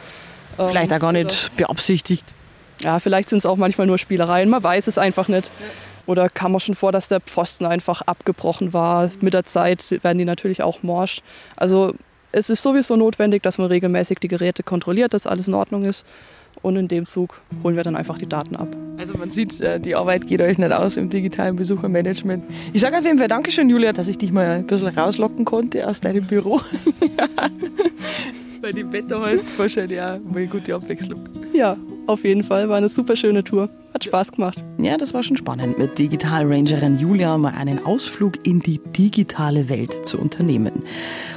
Vielleicht 0.56 0.92
auch 0.94 0.98
gar 0.98 1.12
nicht 1.12 1.54
beabsichtigt. 1.56 2.24
Ja, 2.82 3.00
vielleicht 3.00 3.28
sind 3.28 3.38
es 3.38 3.46
auch 3.46 3.56
manchmal 3.56 3.86
nur 3.86 3.98
Spielereien, 3.98 4.48
man 4.48 4.62
weiß 4.62 4.86
es 4.86 4.98
einfach 4.98 5.28
nicht. 5.28 5.50
Oder 6.06 6.30
kam 6.30 6.56
auch 6.56 6.60
schon 6.60 6.74
vor, 6.74 6.90
dass 6.90 7.08
der 7.08 7.20
Pfosten 7.20 7.66
einfach 7.66 8.00
abgebrochen 8.02 8.72
war. 8.72 9.10
Mit 9.20 9.34
der 9.34 9.44
Zeit 9.44 9.84
werden 10.02 10.16
die 10.16 10.24
natürlich 10.24 10.62
auch 10.62 10.82
morsch. 10.82 11.20
Also 11.54 11.92
es 12.32 12.48
ist 12.48 12.62
sowieso 12.62 12.96
notwendig, 12.96 13.42
dass 13.42 13.58
man 13.58 13.66
regelmäßig 13.66 14.18
die 14.18 14.28
Geräte 14.28 14.62
kontrolliert, 14.62 15.12
dass 15.12 15.26
alles 15.26 15.48
in 15.48 15.54
Ordnung 15.54 15.84
ist. 15.84 16.06
Und 16.62 16.76
in 16.76 16.88
dem 16.88 17.06
Zug 17.06 17.40
holen 17.62 17.76
wir 17.76 17.84
dann 17.84 17.94
einfach 17.94 18.18
die 18.18 18.26
Daten 18.26 18.56
ab. 18.56 18.68
Also 18.96 19.16
man 19.16 19.30
sieht, 19.30 19.60
äh, 19.60 19.78
die 19.78 19.94
Arbeit 19.94 20.26
geht 20.26 20.40
euch 20.40 20.58
nicht 20.58 20.72
aus 20.72 20.96
im 20.96 21.08
digitalen 21.08 21.56
Besuchermanagement. 21.56 22.42
Ich 22.72 22.80
sage 22.80 22.98
auf 22.98 23.04
jeden 23.04 23.18
Fall 23.18 23.28
Dankeschön, 23.28 23.68
Julia, 23.68 23.92
dass 23.92 24.08
ich 24.08 24.18
dich 24.18 24.32
mal 24.32 24.46
ein 24.46 24.66
bisschen 24.66 24.88
rauslocken 24.88 25.44
konnte 25.44 25.86
aus 25.86 26.00
deinem 26.00 26.24
Büro. 26.24 26.60
Bei 28.62 28.72
dem 28.72 28.92
Wetter 28.92 29.20
heute 29.20 29.42
wahrscheinlich 29.56 30.00
auch 30.00 30.18
mal 30.18 30.38
eine 30.38 30.48
gute 30.48 30.74
Abwechslung. 30.74 31.28
Ja, 31.52 31.76
auf 32.08 32.24
jeden 32.24 32.42
Fall. 32.42 32.68
War 32.68 32.76
eine 32.76 32.88
super 32.88 33.16
schöne 33.16 33.44
Tour. 33.44 33.68
Hat 33.94 34.04
Spaß 34.04 34.32
gemacht. 34.32 34.58
Ja, 34.78 34.96
das 34.96 35.14
war 35.14 35.22
schon 35.22 35.36
spannend, 35.36 35.78
mit 35.78 35.98
Digitalrangerin 35.98 36.98
Julia 36.98 37.36
mal 37.38 37.54
einen 37.54 37.84
Ausflug 37.84 38.46
in 38.46 38.60
die 38.60 38.80
digitale 38.96 39.68
Welt 39.68 40.06
zu 40.06 40.18
unternehmen. 40.18 40.84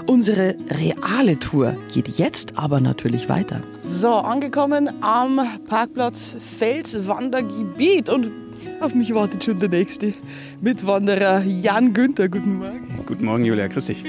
Unsere 0.08 0.56
reale 0.70 1.40
Tour 1.40 1.76
geht 1.94 2.08
jetzt 2.18 2.58
aber 2.58 2.80
natürlich 2.80 3.30
weiter. 3.30 3.62
So, 3.82 4.14
angekommen 4.14 4.90
am 5.02 5.40
Parkplatz 5.68 6.38
Felswandergebiet 6.60 8.10
und 8.10 8.32
auf 8.80 8.94
mich 8.94 9.14
wartet 9.14 9.44
schon 9.44 9.60
der 9.60 9.70
nächste 9.70 10.14
Mitwanderer 10.60 11.44
Jan 11.44 11.94
Günther. 11.94 12.30
Guten 12.30 12.60
Morgen. 12.60 13.04
Guten 13.06 13.26
Morgen, 13.26 13.46
Julia. 13.46 13.68
Grüß 13.68 13.86
dich. 13.86 14.04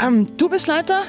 Ähm, 0.00 0.26
du 0.36 0.48
bist 0.48 0.66
Leiter 0.66 1.02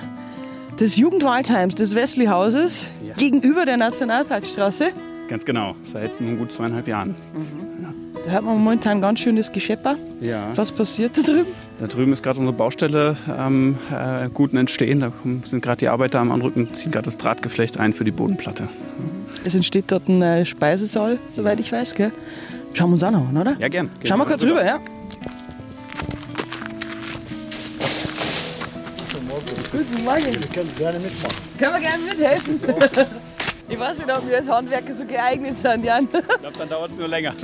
des 0.79 0.97
Jugendwaldheims 0.97 1.75
des 1.75 1.93
Wesley-Hauses 1.93 2.91
ja. 3.05 3.13
gegenüber 3.15 3.65
der 3.65 3.77
Nationalparkstraße. 3.77 4.91
Ganz 5.27 5.45
genau, 5.45 5.75
seit 5.83 6.19
nun 6.21 6.37
gut 6.37 6.51
zweieinhalb 6.51 6.87
Jahren. 6.87 7.15
Mhm. 7.33 7.83
Ja. 7.83 7.93
Da 8.25 8.31
hat 8.31 8.43
man 8.43 8.57
momentan 8.57 9.01
ganz 9.01 9.19
schönes 9.19 9.51
Geschepper. 9.51 9.95
Ja. 10.21 10.49
Was 10.55 10.71
passiert 10.71 11.17
da 11.17 11.21
drüben? 11.21 11.51
Da 11.79 11.87
drüben 11.87 12.11
ist 12.11 12.23
gerade 12.23 12.39
unsere 12.39 12.55
Baustelle 12.55 13.15
am 13.27 13.77
ähm, 13.91 14.25
äh, 14.25 14.29
guten 14.33 14.57
Entstehen. 14.57 15.01
Da 15.01 15.11
sind 15.45 15.61
gerade 15.61 15.77
die 15.77 15.87
Arbeiter 15.87 16.19
am 16.19 16.31
Anrücken, 16.31 16.73
ziehen 16.73 16.91
gerade 16.91 17.05
das 17.05 17.17
Drahtgeflecht 17.17 17.79
ein 17.79 17.93
für 17.93 18.03
die 18.03 18.11
Bodenplatte. 18.11 18.63
Mhm. 18.63 18.69
Es 19.43 19.55
entsteht 19.55 19.85
dort 19.87 20.07
ein 20.07 20.21
äh, 20.21 20.45
Speisesaal, 20.45 21.19
soweit 21.29 21.59
ich 21.59 21.71
weiß. 21.71 21.95
Gell? 21.95 22.11
Schauen 22.73 22.89
wir 22.89 22.93
uns 22.93 23.03
an, 23.03 23.37
oder? 23.37 23.55
Ja, 23.59 23.67
gern. 23.67 23.89
Schauen 24.03 24.19
wir 24.19 24.25
kurz 24.25 24.43
rüber, 24.43 24.65
ja? 24.65 24.79
Guten 29.71 30.03
Morgen. 30.03 30.25
Wir 30.25 30.47
können 30.51 30.75
gerne 30.77 30.97
mitmachen. 30.97 31.35
Können 31.59 31.73
wir 31.73 31.79
gerne 31.79 32.03
mithelfen? 32.03 32.59
ich 33.69 33.79
weiß 33.79 33.97
nicht, 33.99 34.17
ob 34.17 34.27
wir 34.27 34.37
als 34.37 34.49
Handwerker 34.49 34.95
so 34.95 35.05
geeignet 35.05 35.59
sind, 35.59 35.85
Jan. 35.85 36.05
Ich 36.05 36.09
glaube, 36.11 36.57
dann 36.57 36.69
dauert 36.69 36.91
es 36.91 36.97
nur 36.97 37.07
länger. 37.07 37.35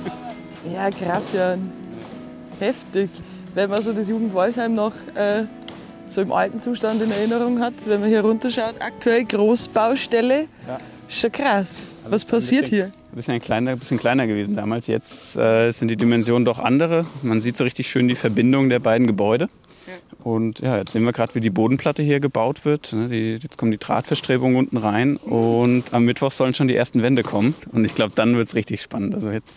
ja, 0.72 0.90
krass, 0.90 1.22
Jan. 1.34 1.72
Heftig. 2.60 3.08
Wenn 3.54 3.70
man 3.70 3.80
so 3.80 3.94
das 3.94 4.06
Jugendwaldheim 4.06 4.74
noch 4.74 4.92
äh, 5.14 5.44
so 6.10 6.20
im 6.20 6.32
alten 6.32 6.60
Zustand 6.60 7.00
in 7.00 7.10
Erinnerung 7.10 7.60
hat, 7.60 7.72
wenn 7.86 8.00
man 8.00 8.10
hier 8.10 8.20
runterschaut, 8.20 8.74
aktuell 8.80 9.24
Großbaustelle. 9.24 10.48
Ja. 10.68 10.78
Schon 11.08 11.32
krass. 11.32 11.84
Was 12.06 12.24
passiert 12.26 12.64
bisschen, 12.64 12.76
hier? 12.76 12.84
Ein 12.84 13.16
bisschen 13.16 13.40
kleiner, 13.40 13.76
bisschen 13.76 13.98
kleiner 13.98 14.26
gewesen 14.26 14.54
damals. 14.54 14.88
Jetzt 14.88 15.36
äh, 15.36 15.70
sind 15.70 15.88
die 15.88 15.96
Dimensionen 15.96 16.44
doch 16.44 16.58
andere. 16.58 17.06
Man 17.22 17.40
sieht 17.40 17.56
so 17.56 17.64
richtig 17.64 17.90
schön 17.90 18.08
die 18.08 18.14
Verbindung 18.14 18.68
der 18.68 18.78
beiden 18.78 19.06
Gebäude. 19.06 19.48
Und 20.22 20.60
ja, 20.60 20.78
jetzt 20.78 20.92
sehen 20.92 21.04
wir 21.04 21.12
gerade, 21.12 21.34
wie 21.34 21.40
die 21.40 21.50
Bodenplatte 21.50 22.02
hier 22.02 22.20
gebaut 22.20 22.64
wird. 22.64 22.92
Ne, 22.92 23.08
die, 23.08 23.34
jetzt 23.34 23.58
kommen 23.58 23.72
die 23.72 23.78
Drahtverstrebungen 23.78 24.56
unten 24.56 24.76
rein 24.76 25.16
und 25.16 25.92
am 25.92 26.04
Mittwoch 26.04 26.32
sollen 26.32 26.54
schon 26.54 26.68
die 26.68 26.76
ersten 26.76 27.02
Wände 27.02 27.22
kommen. 27.22 27.54
Und 27.72 27.84
ich 27.84 27.94
glaube, 27.94 28.12
dann 28.14 28.36
wird 28.36 28.48
es 28.48 28.54
richtig 28.54 28.82
spannend. 28.82 29.14
Also 29.14 29.30
jetzt, 29.30 29.52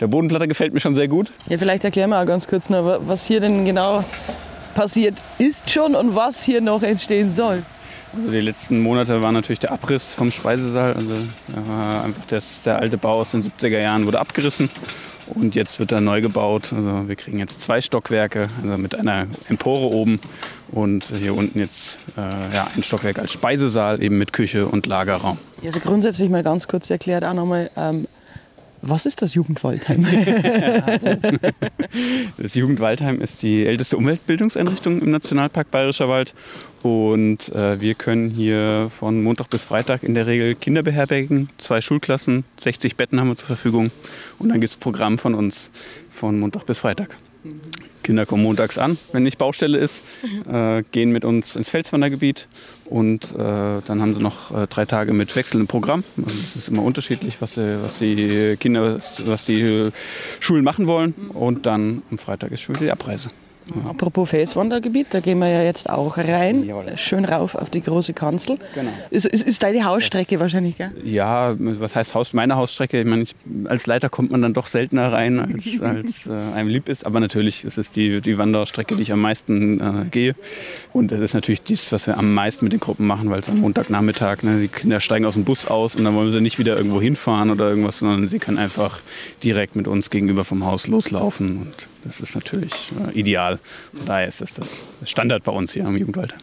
der 0.00 0.08
Bodenplatte 0.08 0.48
gefällt 0.48 0.74
mir 0.74 0.80
schon 0.80 0.94
sehr 0.94 1.08
gut. 1.08 1.32
Ja, 1.48 1.58
vielleicht 1.58 1.84
erklären 1.84 2.10
wir 2.10 2.20
auch 2.20 2.26
ganz 2.26 2.48
kurz 2.48 2.70
noch, 2.70 3.00
was 3.02 3.26
hier 3.26 3.40
denn 3.40 3.64
genau 3.64 4.04
passiert 4.74 5.16
ist 5.38 5.70
schon 5.70 5.94
und 5.94 6.14
was 6.14 6.42
hier 6.42 6.60
noch 6.60 6.82
entstehen 6.82 7.32
soll. 7.32 7.62
Also 8.16 8.30
die 8.30 8.40
letzten 8.40 8.80
Monate 8.80 9.22
war 9.22 9.30
natürlich 9.30 9.60
der 9.60 9.70
Abriss 9.70 10.14
vom 10.14 10.32
Speisesaal. 10.32 10.94
Also 10.94 11.14
einfach 11.54 12.26
das, 12.28 12.62
der 12.62 12.78
alte 12.80 12.98
Bau 12.98 13.20
aus 13.20 13.30
den 13.30 13.42
70er 13.42 13.78
Jahren 13.78 14.04
wurde 14.06 14.18
abgerissen 14.18 14.68
und 15.34 15.54
jetzt 15.54 15.78
wird 15.78 15.92
er 15.92 16.00
neu 16.00 16.20
gebaut. 16.20 16.72
Also 16.72 17.08
wir 17.08 17.16
kriegen 17.16 17.38
jetzt 17.38 17.60
zwei 17.60 17.80
Stockwerke, 17.80 18.48
also 18.62 18.78
mit 18.78 18.94
einer 18.94 19.26
Empore 19.48 19.92
oben 19.92 20.20
und 20.70 21.12
hier 21.16 21.36
unten 21.36 21.58
jetzt 21.58 22.00
äh, 22.16 22.20
ja, 22.20 22.68
ein 22.74 22.82
Stockwerk 22.82 23.18
als 23.18 23.32
Speisesaal, 23.32 24.02
eben 24.02 24.18
mit 24.18 24.32
Küche 24.32 24.66
und 24.66 24.86
Lagerraum. 24.86 25.38
Also 25.64 25.80
grundsätzlich 25.80 26.30
mal 26.30 26.42
ganz 26.42 26.68
kurz 26.68 26.88
erklärt 26.90 27.24
auch 27.24 27.34
nochmal, 27.34 27.70
ähm, 27.76 28.06
was 28.82 29.06
ist 29.06 29.22
das 29.22 29.34
Jugendwaldheim? 29.34 30.06
das 32.38 32.54
Jugendwaldheim 32.54 33.20
ist 33.20 33.42
die 33.42 33.66
älteste 33.66 33.96
Umweltbildungseinrichtung 33.96 35.02
im 35.02 35.10
Nationalpark 35.10 35.70
Bayerischer 35.70 36.08
Wald. 36.08 36.34
Und 36.82 37.50
äh, 37.50 37.80
wir 37.80 37.94
können 37.94 38.30
hier 38.30 38.90
von 38.90 39.22
Montag 39.22 39.50
bis 39.50 39.62
Freitag 39.64 40.02
in 40.02 40.14
der 40.14 40.26
Regel 40.26 40.54
Kinder 40.54 40.82
beherbergen. 40.82 41.50
Zwei 41.58 41.80
Schulklassen, 41.80 42.44
60 42.58 42.96
Betten 42.96 43.20
haben 43.20 43.28
wir 43.28 43.36
zur 43.36 43.46
Verfügung. 43.46 43.90
Und 44.38 44.48
dann 44.48 44.60
gibt 44.60 44.70
es 44.70 44.76
Programm 44.76 45.18
von 45.18 45.34
uns 45.34 45.70
von 46.10 46.38
Montag 46.38 46.64
bis 46.66 46.78
Freitag. 46.78 47.16
Kinder 48.02 48.26
kommen 48.26 48.42
montags 48.42 48.78
an, 48.78 48.98
wenn 49.12 49.22
nicht 49.22 49.38
Baustelle 49.38 49.78
ist, 49.78 50.02
mhm. 50.22 50.54
äh, 50.54 50.82
gehen 50.90 51.10
mit 51.10 51.24
uns 51.24 51.56
ins 51.56 51.68
Felswandergebiet 51.68 52.48
und 52.86 53.32
äh, 53.32 53.36
dann 53.36 54.00
haben 54.00 54.14
sie 54.14 54.22
noch 54.22 54.50
äh, 54.50 54.66
drei 54.66 54.84
Tage 54.84 55.12
mit 55.12 55.34
wechselndem 55.36 55.66
Programm. 55.66 56.04
Es 56.26 56.56
ist 56.56 56.68
immer 56.68 56.82
unterschiedlich, 56.82 57.40
was, 57.40 57.54
die, 57.54 57.76
was 57.82 57.98
die 57.98 58.56
Kinder, 58.58 58.96
was 58.96 59.44
die 59.44 59.90
Schulen 60.40 60.64
machen 60.64 60.86
wollen. 60.86 61.14
Mhm. 61.16 61.30
Und 61.30 61.66
dann 61.66 62.02
am 62.10 62.18
Freitag 62.18 62.52
ist 62.52 62.62
schon 62.62 62.74
wieder 62.74 62.86
die 62.86 62.92
Abreise. 62.92 63.30
Ja. 63.74 63.90
Apropos 63.90 64.30
Felswandergebiet, 64.30 65.08
da 65.10 65.20
gehen 65.20 65.38
wir 65.38 65.48
ja 65.48 65.62
jetzt 65.62 65.88
auch 65.88 66.16
rein. 66.18 66.64
Jawohl. 66.64 66.96
Schön 66.96 67.24
rauf 67.24 67.54
auf 67.54 67.70
die 67.70 67.80
große 67.80 68.12
Kanzel. 68.12 68.58
Genau. 68.74 68.90
Ist, 69.10 69.26
ist, 69.26 69.46
ist 69.46 69.62
deine 69.62 69.84
Hausstrecke 69.84 70.34
das, 70.34 70.40
wahrscheinlich, 70.40 70.76
gell? 70.76 70.92
Ja, 71.04 71.54
was 71.58 71.94
heißt 71.94 72.14
Haus, 72.14 72.32
meine 72.32 72.56
Hausstrecke? 72.56 73.00
Ich 73.00 73.06
meine, 73.06 73.22
ich, 73.22 73.34
als 73.64 73.86
Leiter 73.86 74.08
kommt 74.08 74.30
man 74.30 74.42
dann 74.42 74.54
doch 74.54 74.66
seltener 74.66 75.12
rein, 75.12 75.38
als, 75.40 75.66
als 75.80 76.26
äh, 76.26 76.54
einem 76.54 76.68
lieb 76.68 76.88
ist. 76.88 77.06
Aber 77.06 77.20
natürlich 77.20 77.64
ist 77.64 77.78
es 77.78 77.90
die, 77.90 78.20
die 78.20 78.38
Wanderstrecke, 78.38 78.96
die 78.96 79.02
ich 79.02 79.12
am 79.12 79.20
meisten 79.20 79.80
äh, 79.80 80.04
gehe. 80.10 80.34
Und 80.92 81.12
das 81.12 81.20
ist 81.20 81.34
natürlich 81.34 81.62
das, 81.62 81.92
was 81.92 82.06
wir 82.06 82.18
am 82.18 82.34
meisten 82.34 82.64
mit 82.64 82.72
den 82.72 82.80
Gruppen 82.80 83.06
machen, 83.06 83.30
weil 83.30 83.40
es 83.40 83.48
am 83.48 83.60
Montagnachmittag, 83.60 84.42
ne, 84.42 84.60
die 84.60 84.68
Kinder 84.68 85.00
steigen 85.00 85.24
aus 85.24 85.34
dem 85.34 85.44
Bus 85.44 85.66
aus 85.66 85.94
und 85.94 86.04
dann 86.04 86.14
wollen 86.14 86.32
sie 86.32 86.40
nicht 86.40 86.58
wieder 86.58 86.76
irgendwo 86.76 87.00
hinfahren 87.00 87.50
oder 87.50 87.68
irgendwas, 87.68 88.00
sondern 88.00 88.26
sie 88.28 88.38
können 88.38 88.58
einfach 88.58 89.00
direkt 89.44 89.76
mit 89.76 89.86
uns 89.86 90.10
gegenüber 90.10 90.44
vom 90.44 90.66
Haus 90.66 90.86
loslaufen. 90.86 91.58
Und 91.58 91.88
das 92.04 92.20
ist 92.20 92.34
natürlich 92.34 92.90
äh, 93.08 93.18
ideal. 93.18 93.59
Von 93.94 94.06
daher 94.06 94.28
ist 94.28 94.40
das 94.40 94.54
das 94.54 94.86
Standard 95.04 95.44
bei 95.44 95.52
uns 95.52 95.72
hier 95.72 95.86
am 95.86 95.96
Jugendwald. 95.96 96.34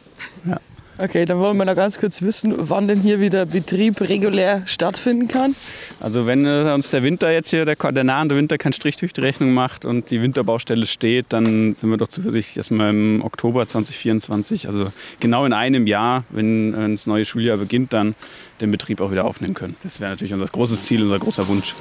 Ja. 0.45 0.59
Okay, 0.99 1.25
dann 1.25 1.37
wollen 1.37 1.55
wir 1.57 1.65
noch 1.65 1.75
ganz 1.75 1.99
kurz 1.99 2.23
wissen, 2.23 2.55
wann 2.57 2.87
denn 2.87 2.99
hier 2.99 3.19
wieder 3.19 3.45
Betrieb 3.45 4.01
regulär 4.01 4.63
stattfinden 4.65 5.27
kann. 5.27 5.55
Also 5.99 6.25
wenn 6.25 6.43
äh, 6.43 6.71
uns 6.73 6.89
der 6.89 7.03
Winter 7.03 7.31
jetzt 7.31 7.51
hier, 7.51 7.65
der, 7.65 7.75
der 7.75 8.03
nahende 8.03 8.35
Winter 8.35 8.57
keinen 8.57 8.73
Strich 8.73 8.97
durch 8.97 9.13
die 9.13 9.21
Rechnung 9.21 9.53
macht 9.53 9.85
und 9.85 10.09
die 10.09 10.23
Winterbaustelle 10.23 10.87
steht, 10.87 11.27
dann 11.29 11.73
sind 11.73 11.91
wir 11.91 11.97
doch 11.97 12.07
zuversichtlich, 12.07 12.55
dass 12.55 12.71
wir 12.71 12.89
im 12.89 13.21
Oktober 13.23 13.67
2024, 13.67 14.65
also 14.65 14.91
genau 15.19 15.45
in 15.45 15.53
einem 15.53 15.85
Jahr, 15.85 16.23
wenn 16.31 16.73
äh, 16.73 16.89
das 16.93 17.05
neue 17.05 17.25
Schuljahr 17.25 17.57
beginnt, 17.57 17.93
dann 17.93 18.15
den 18.61 18.71
Betrieb 18.71 19.01
auch 19.01 19.11
wieder 19.11 19.25
aufnehmen 19.25 19.53
können. 19.53 19.75
Das 19.83 19.99
wäre 19.99 20.11
natürlich 20.11 20.33
unser 20.33 20.47
großes 20.47 20.85
Ziel, 20.85 21.03
unser 21.03 21.19
großer 21.19 21.47
Wunsch. 21.47 21.75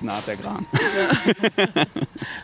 Naht 0.00 0.26
der 0.26 0.36
Gran. 0.36 0.66
Ja. 0.72 1.84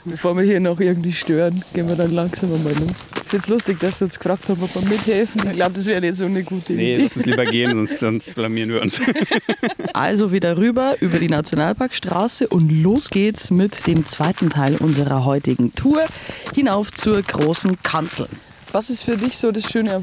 Bevor 0.04 0.36
wir 0.36 0.44
hier 0.44 0.60
noch 0.60 0.80
irgendwie 0.80 1.12
stören, 1.12 1.62
gehen 1.74 1.88
wir 1.88 1.96
dann 1.96 2.12
langsam 2.12 2.50
mal 2.62 2.72
los. 2.74 3.04
Ich 3.16 3.30
finde 3.30 3.44
es 3.44 3.48
lustig, 3.48 3.80
dass 3.80 3.98
Sie 3.98 4.04
uns 4.04 4.18
gefragt 4.18 4.48
haben, 4.48 4.62
ob 4.62 4.74
wir 4.74 4.82
mithelfen. 4.82 5.46
Ich 5.46 5.54
glaube, 5.54 5.74
das 5.74 5.86
wäre 5.86 6.04
jetzt 6.04 6.18
so 6.18 6.26
eine 6.26 6.42
gute 6.42 6.72
Idee. 6.72 6.96
Nee, 6.96 7.02
lass 7.04 7.16
uns 7.16 7.26
lieber 7.26 7.44
gehen, 7.44 7.70
sonst, 7.72 7.98
sonst 7.98 8.34
blamieren 8.34 8.70
wir 8.70 8.82
uns. 8.82 9.00
Also 9.94 10.32
wieder 10.32 10.56
rüber 10.56 10.96
über 11.00 11.18
die 11.18 11.28
Nationalparkstraße 11.28 12.48
und 12.48 12.70
los 12.70 13.10
geht's 13.10 13.50
mit 13.50 13.86
dem 13.86 14.06
zweiten 14.06 14.48
Teil 14.48 14.76
unserer 14.76 15.26
heutigen 15.26 15.74
Tour 15.74 16.04
hinauf 16.54 16.92
zur 16.92 17.20
großen 17.20 17.82
Kanzel. 17.82 18.28
Was 18.72 18.88
ist 18.88 19.02
für 19.02 19.18
dich 19.18 19.36
so 19.36 19.52
das 19.52 19.70
Schöne 19.70 19.94
am 19.94 20.02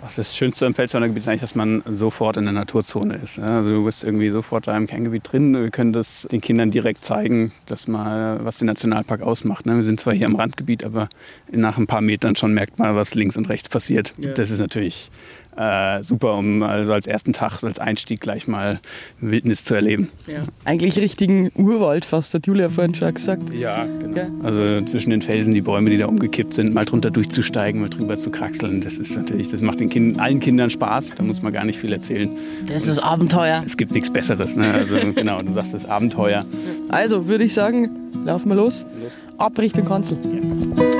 Felswandergebiet? 0.00 0.16
Das 0.16 0.36
Schönste 0.36 0.66
am 0.66 0.74
Pfälzerner 0.74 1.06
ist 1.14 1.28
eigentlich, 1.28 1.40
dass 1.40 1.54
man 1.54 1.82
sofort 1.86 2.36
in 2.36 2.44
der 2.44 2.52
Naturzone 2.52 3.16
ist. 3.16 3.38
Also 3.38 3.70
du 3.70 3.84
bist 3.84 4.04
irgendwie 4.04 4.30
sofort 4.30 4.66
da 4.66 4.76
im 4.76 4.86
Kerngebiet 4.86 5.30
drin. 5.30 5.54
Wir 5.54 5.70
können 5.70 5.92
das 5.92 6.26
den 6.30 6.40
Kindern 6.40 6.70
direkt 6.70 7.04
zeigen, 7.04 7.52
dass 7.66 7.88
mal, 7.88 8.44
was 8.44 8.58
den 8.58 8.66
Nationalpark 8.66 9.22
ausmacht. 9.22 9.66
Ne? 9.66 9.76
Wir 9.76 9.84
sind 9.84 10.00
zwar 10.00 10.14
hier 10.14 10.26
am 10.26 10.36
Randgebiet, 10.36 10.84
aber 10.84 11.08
nach 11.50 11.78
ein 11.78 11.86
paar 11.86 12.00
Metern 12.00 12.36
schon 12.36 12.52
merkt 12.52 12.78
man, 12.78 12.94
was 12.94 13.14
links 13.14 13.36
und 13.36 13.48
rechts 13.48 13.68
passiert. 13.68 14.14
Ja. 14.18 14.32
Das 14.32 14.50
ist 14.50 14.58
natürlich 14.58 15.10
äh, 15.56 16.02
super, 16.02 16.34
um 16.34 16.62
also 16.62 16.92
als 16.92 17.06
ersten 17.06 17.32
Tag, 17.32 17.62
als 17.64 17.78
Einstieg 17.78 18.20
gleich 18.20 18.46
mal 18.46 18.78
Wildnis 19.20 19.64
zu 19.64 19.74
erleben. 19.74 20.08
Ja. 20.26 20.42
Eigentlich 20.64 20.98
richtigen 20.98 21.50
Urwald 21.54 22.04
fast, 22.04 22.34
hat 22.34 22.46
Julia 22.46 22.68
vorhin 22.68 22.94
schon 22.94 23.12
gesagt. 23.14 23.54
Ja, 23.54 23.84
genau. 23.84 24.16
Ja. 24.16 24.28
Also 24.42 24.82
zwischen 24.82 25.10
den 25.10 25.22
Felsen, 25.22 25.54
die 25.54 25.62
Bäume, 25.62 25.90
die 25.90 25.96
da 25.96 26.06
umgekippt 26.06 26.54
sind, 26.54 26.74
mal 26.74 26.84
drunter 26.84 27.10
durchzusteigen, 27.10 27.80
mal 27.80 27.88
drüber 27.88 28.18
zu 28.18 28.30
kraxeln, 28.30 28.80
das 28.80 28.98
ist 28.98 29.16
natürlich, 29.16 29.48
das 29.48 29.62
macht 29.62 29.80
den 29.80 29.88
kind, 29.88 30.20
allen 30.20 30.40
Kindern 30.40 30.70
Spaß, 30.70 31.14
da 31.16 31.22
muss 31.22 31.42
man 31.42 31.52
gar 31.52 31.64
nicht 31.64 31.78
viel 31.78 31.92
erzählen. 31.92 32.30
Das 32.66 32.86
ist 32.86 32.98
Abenteuer. 32.98 33.62
Es 33.64 33.76
gibt 33.76 33.92
nichts 33.92 34.10
Besseres, 34.12 34.56
ne? 34.56 34.72
also 34.72 34.96
genau, 35.14 35.42
du 35.42 35.52
sagst 35.52 35.74
das 35.74 35.86
Abenteuer. 35.86 36.44
Also 36.88 37.28
würde 37.28 37.44
ich 37.44 37.54
sagen, 37.54 37.90
laufen 38.24 38.48
wir 38.48 38.56
los, 38.56 38.84
los. 39.00 39.12
ab 39.38 39.58
Richtung 39.58 39.86
Kanzel. 39.86 40.18
Ja. 40.22 40.95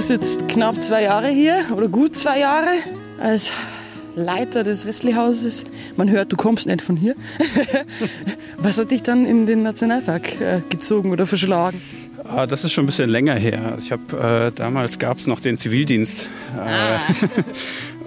Bist 0.00 0.08
jetzt 0.08 0.48
knapp 0.48 0.82
zwei 0.82 1.02
Jahre 1.02 1.28
hier 1.28 1.62
oder 1.76 1.86
gut 1.86 2.16
zwei 2.16 2.38
Jahre 2.38 2.70
als 3.20 3.52
Leiter 4.16 4.64
des 4.64 4.86
Wesley-Hauses. 4.86 5.64
Man 5.94 6.08
hört, 6.08 6.32
du 6.32 6.38
kommst 6.38 6.66
nicht 6.66 6.80
von 6.80 6.96
hier. 6.96 7.14
Was 8.56 8.78
hat 8.78 8.92
dich 8.92 9.02
dann 9.02 9.26
in 9.26 9.44
den 9.44 9.62
Nationalpark 9.62 10.40
äh, 10.40 10.62
gezogen 10.70 11.12
oder 11.12 11.26
verschlagen? 11.26 11.82
Ah, 12.24 12.46
das 12.46 12.64
ist 12.64 12.72
schon 12.72 12.84
ein 12.84 12.86
bisschen 12.86 13.10
länger 13.10 13.34
her. 13.34 13.60
Also 13.72 13.84
ich 13.84 13.92
habe 13.92 14.48
äh, 14.48 14.52
damals 14.56 14.98
gab 14.98 15.18
es 15.18 15.26
noch 15.26 15.38
den 15.38 15.58
Zivildienst. 15.58 16.30
Äh, 16.56 16.60
ah. 16.60 17.00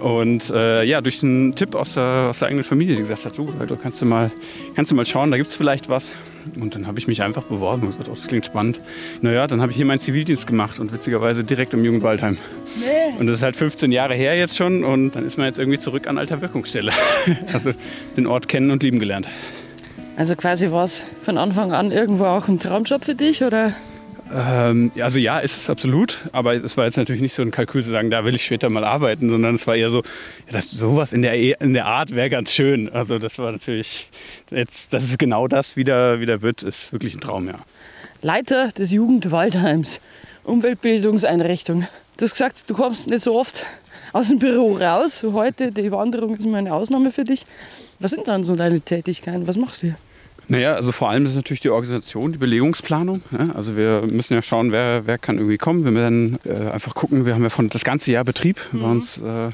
und 0.04 0.50
äh, 0.50 0.82
ja, 0.82 1.00
durch 1.00 1.22
einen 1.22 1.54
Tipp 1.54 1.76
aus 1.76 1.94
der, 1.94 2.26
aus 2.30 2.40
der 2.40 2.48
eigenen 2.48 2.64
Familie, 2.64 2.96
die 2.96 3.02
gesagt 3.02 3.24
hat, 3.24 3.38
du, 3.38 3.52
du 3.68 3.76
kannst 3.76 4.02
du 4.02 4.06
mal, 4.06 4.32
kannst 4.74 4.90
du 4.90 4.96
mal 4.96 5.06
schauen, 5.06 5.30
da 5.30 5.36
gibt 5.36 5.50
es 5.50 5.56
vielleicht 5.56 5.88
was. 5.88 6.10
Und 6.60 6.74
dann 6.74 6.86
habe 6.86 6.98
ich 6.98 7.06
mich 7.06 7.22
einfach 7.22 7.42
beworben 7.44 7.82
und 7.82 7.88
gesagt, 7.92 8.08
oh, 8.08 8.14
das 8.14 8.26
klingt 8.26 8.46
spannend. 8.46 8.80
Naja, 9.20 9.46
dann 9.46 9.60
habe 9.60 9.72
ich 9.72 9.76
hier 9.76 9.86
meinen 9.86 9.98
Zivildienst 9.98 10.46
gemacht 10.46 10.78
und 10.78 10.92
witzigerweise 10.92 11.44
direkt 11.44 11.74
im 11.74 11.84
Jugendwaldheim. 11.84 12.38
Nee. 12.78 13.18
Und 13.18 13.26
das 13.26 13.36
ist 13.36 13.42
halt 13.42 13.56
15 13.56 13.92
Jahre 13.92 14.14
her 14.14 14.36
jetzt 14.36 14.56
schon 14.56 14.84
und 14.84 15.12
dann 15.12 15.26
ist 15.26 15.36
man 15.36 15.46
jetzt 15.46 15.58
irgendwie 15.58 15.78
zurück 15.78 16.06
an 16.06 16.18
alter 16.18 16.40
Wirkungsstelle. 16.40 16.92
also 17.52 17.72
den 18.16 18.26
Ort 18.26 18.48
kennen 18.48 18.70
und 18.70 18.82
lieben 18.82 18.98
gelernt. 18.98 19.28
Also 20.16 20.36
quasi 20.36 20.70
war 20.70 20.84
es 20.84 21.06
von 21.22 21.38
Anfang 21.38 21.72
an 21.72 21.90
irgendwo 21.90 22.26
auch 22.26 22.46
ein 22.46 22.60
Traumjob 22.60 23.04
für 23.04 23.14
dich 23.14 23.42
oder? 23.42 23.72
Ähm, 24.32 24.90
also 25.00 25.18
ja, 25.18 25.38
ist 25.38 25.56
es 25.56 25.68
absolut, 25.68 26.20
aber 26.32 26.54
es 26.54 26.76
war 26.76 26.86
jetzt 26.86 26.96
natürlich 26.96 27.22
nicht 27.22 27.34
so 27.34 27.42
ein 27.42 27.50
Kalkül 27.50 27.84
zu 27.84 27.90
sagen, 27.90 28.10
da 28.10 28.24
will 28.24 28.34
ich 28.34 28.44
später 28.44 28.70
mal 28.70 28.84
arbeiten, 28.84 29.28
sondern 29.28 29.54
es 29.54 29.66
war 29.66 29.76
eher 29.76 29.90
so, 29.90 29.98
ja, 29.98 30.52
das, 30.52 30.70
sowas 30.70 31.12
in 31.12 31.22
der, 31.22 31.36
e, 31.38 31.54
in 31.60 31.74
der 31.74 31.86
Art 31.86 32.10
wäre 32.14 32.30
ganz 32.30 32.52
schön. 32.52 32.88
Also 32.88 33.18
das 33.18 33.38
war 33.38 33.52
natürlich, 33.52 34.08
jetzt, 34.50 34.92
dass 34.92 35.04
es 35.04 35.18
genau 35.18 35.46
das 35.46 35.76
wieder, 35.76 36.20
wieder 36.20 36.42
wird, 36.42 36.62
ist 36.62 36.92
wirklich 36.92 37.14
ein 37.14 37.20
Traum, 37.20 37.46
ja. 37.48 37.58
Leiter 38.22 38.68
des 38.68 38.90
Jugendwaldheims, 38.90 40.00
Umweltbildungseinrichtung. 40.44 41.86
Du 42.16 42.24
hast 42.24 42.32
gesagt, 42.32 42.64
du 42.68 42.74
kommst 42.74 43.08
nicht 43.08 43.22
so 43.22 43.38
oft 43.38 43.66
aus 44.14 44.28
dem 44.28 44.38
Büro 44.38 44.76
raus. 44.78 45.22
Heute, 45.22 45.72
die 45.72 45.92
Wanderung 45.92 46.34
ist 46.34 46.46
mal 46.46 46.58
eine 46.58 46.72
Ausnahme 46.72 47.10
für 47.10 47.24
dich. 47.24 47.44
Was 47.98 48.12
sind 48.12 48.26
dann 48.26 48.44
so 48.44 48.56
deine 48.56 48.80
Tätigkeiten? 48.80 49.46
Was 49.46 49.58
machst 49.58 49.82
du 49.82 49.88
hier? 49.88 49.96
Naja, 50.48 50.74
also 50.74 50.92
vor 50.92 51.10
allem 51.10 51.26
ist 51.26 51.34
natürlich 51.34 51.60
die 51.60 51.70
Organisation, 51.70 52.32
die 52.32 52.38
Belegungsplanung. 52.38 53.22
Ja? 53.30 53.54
Also 53.54 53.76
wir 53.76 54.02
müssen 54.02 54.34
ja 54.34 54.42
schauen, 54.42 54.72
wer, 54.72 55.06
wer 55.06 55.18
kann 55.18 55.38
irgendwie 55.38 55.58
kommen. 55.58 55.84
Wir 55.84 55.94
werden 55.94 56.38
äh, 56.44 56.70
einfach 56.70 56.94
gucken, 56.94 57.26
wir 57.26 57.34
haben 57.34 57.42
ja 57.42 57.50
von 57.50 57.68
das 57.68 57.84
ganze 57.84 58.12
Jahr 58.12 58.24
Betrieb. 58.24 58.58
Mhm. 58.72 58.80
Bei 58.80 58.86
uns 58.86 59.18
äh, 59.18 59.50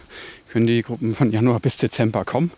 können 0.50 0.66
die 0.66 0.83
Gruppen 0.83 1.14
von 1.14 1.31
Januar 1.31 1.61
bis 1.61 1.76
Dezember 1.76 2.24
kommen. 2.24 2.50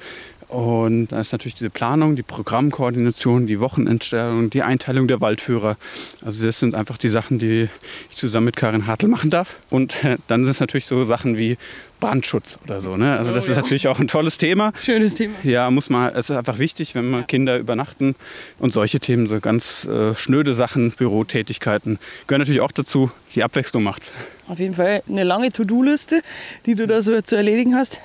Und 0.52 1.08
da 1.08 1.20
ist 1.20 1.32
natürlich 1.32 1.54
diese 1.54 1.70
Planung, 1.70 2.14
die 2.14 2.22
Programmkoordination, 2.22 3.46
die 3.46 3.58
Wochenendstellung, 3.58 4.50
die 4.50 4.60
Einteilung 4.60 5.08
der 5.08 5.22
Waldführer. 5.22 5.78
Also 6.22 6.44
das 6.44 6.58
sind 6.58 6.74
einfach 6.74 6.98
die 6.98 7.08
Sachen, 7.08 7.38
die 7.38 7.70
ich 8.10 8.16
zusammen 8.16 8.44
mit 8.44 8.56
Karin 8.56 8.86
Hartl 8.86 9.08
machen 9.08 9.30
darf. 9.30 9.58
Und 9.70 10.04
äh, 10.04 10.18
dann 10.28 10.44
sind 10.44 10.50
es 10.50 10.60
natürlich 10.60 10.84
so 10.84 11.06
Sachen 11.06 11.38
wie 11.38 11.56
Brandschutz 12.00 12.58
oder 12.64 12.82
so. 12.82 12.98
Ne? 12.98 13.16
Also 13.16 13.32
das 13.32 13.46
oh, 13.46 13.52
ist 13.52 13.56
natürlich 13.56 13.88
auch 13.88 13.98
ein 13.98 14.08
tolles 14.08 14.36
Thema. 14.36 14.74
Schönes 14.82 15.14
Thema. 15.14 15.36
Ja, 15.42 15.70
muss 15.70 15.88
man, 15.88 16.12
es 16.12 16.28
ist 16.28 16.36
einfach 16.36 16.58
wichtig, 16.58 16.94
wenn 16.94 17.08
man 17.08 17.26
Kinder 17.26 17.56
übernachten 17.56 18.14
und 18.58 18.74
solche 18.74 19.00
Themen, 19.00 19.30
so 19.30 19.40
ganz 19.40 19.86
äh, 19.86 20.14
schnöde 20.14 20.52
Sachen, 20.52 20.90
Bürotätigkeiten, 20.90 21.98
gehören 22.26 22.40
natürlich 22.40 22.60
auch 22.60 22.72
dazu, 22.72 23.10
die 23.34 23.42
Abwechslung 23.42 23.84
macht. 23.84 24.12
Auf 24.48 24.58
jeden 24.58 24.74
Fall 24.74 25.02
eine 25.08 25.22
lange 25.24 25.50
To-Do-Liste, 25.50 26.22
die 26.66 26.74
du 26.74 26.86
da 26.86 27.00
so 27.00 27.22
zu 27.22 27.36
erledigen 27.36 27.74
hast. 27.76 28.00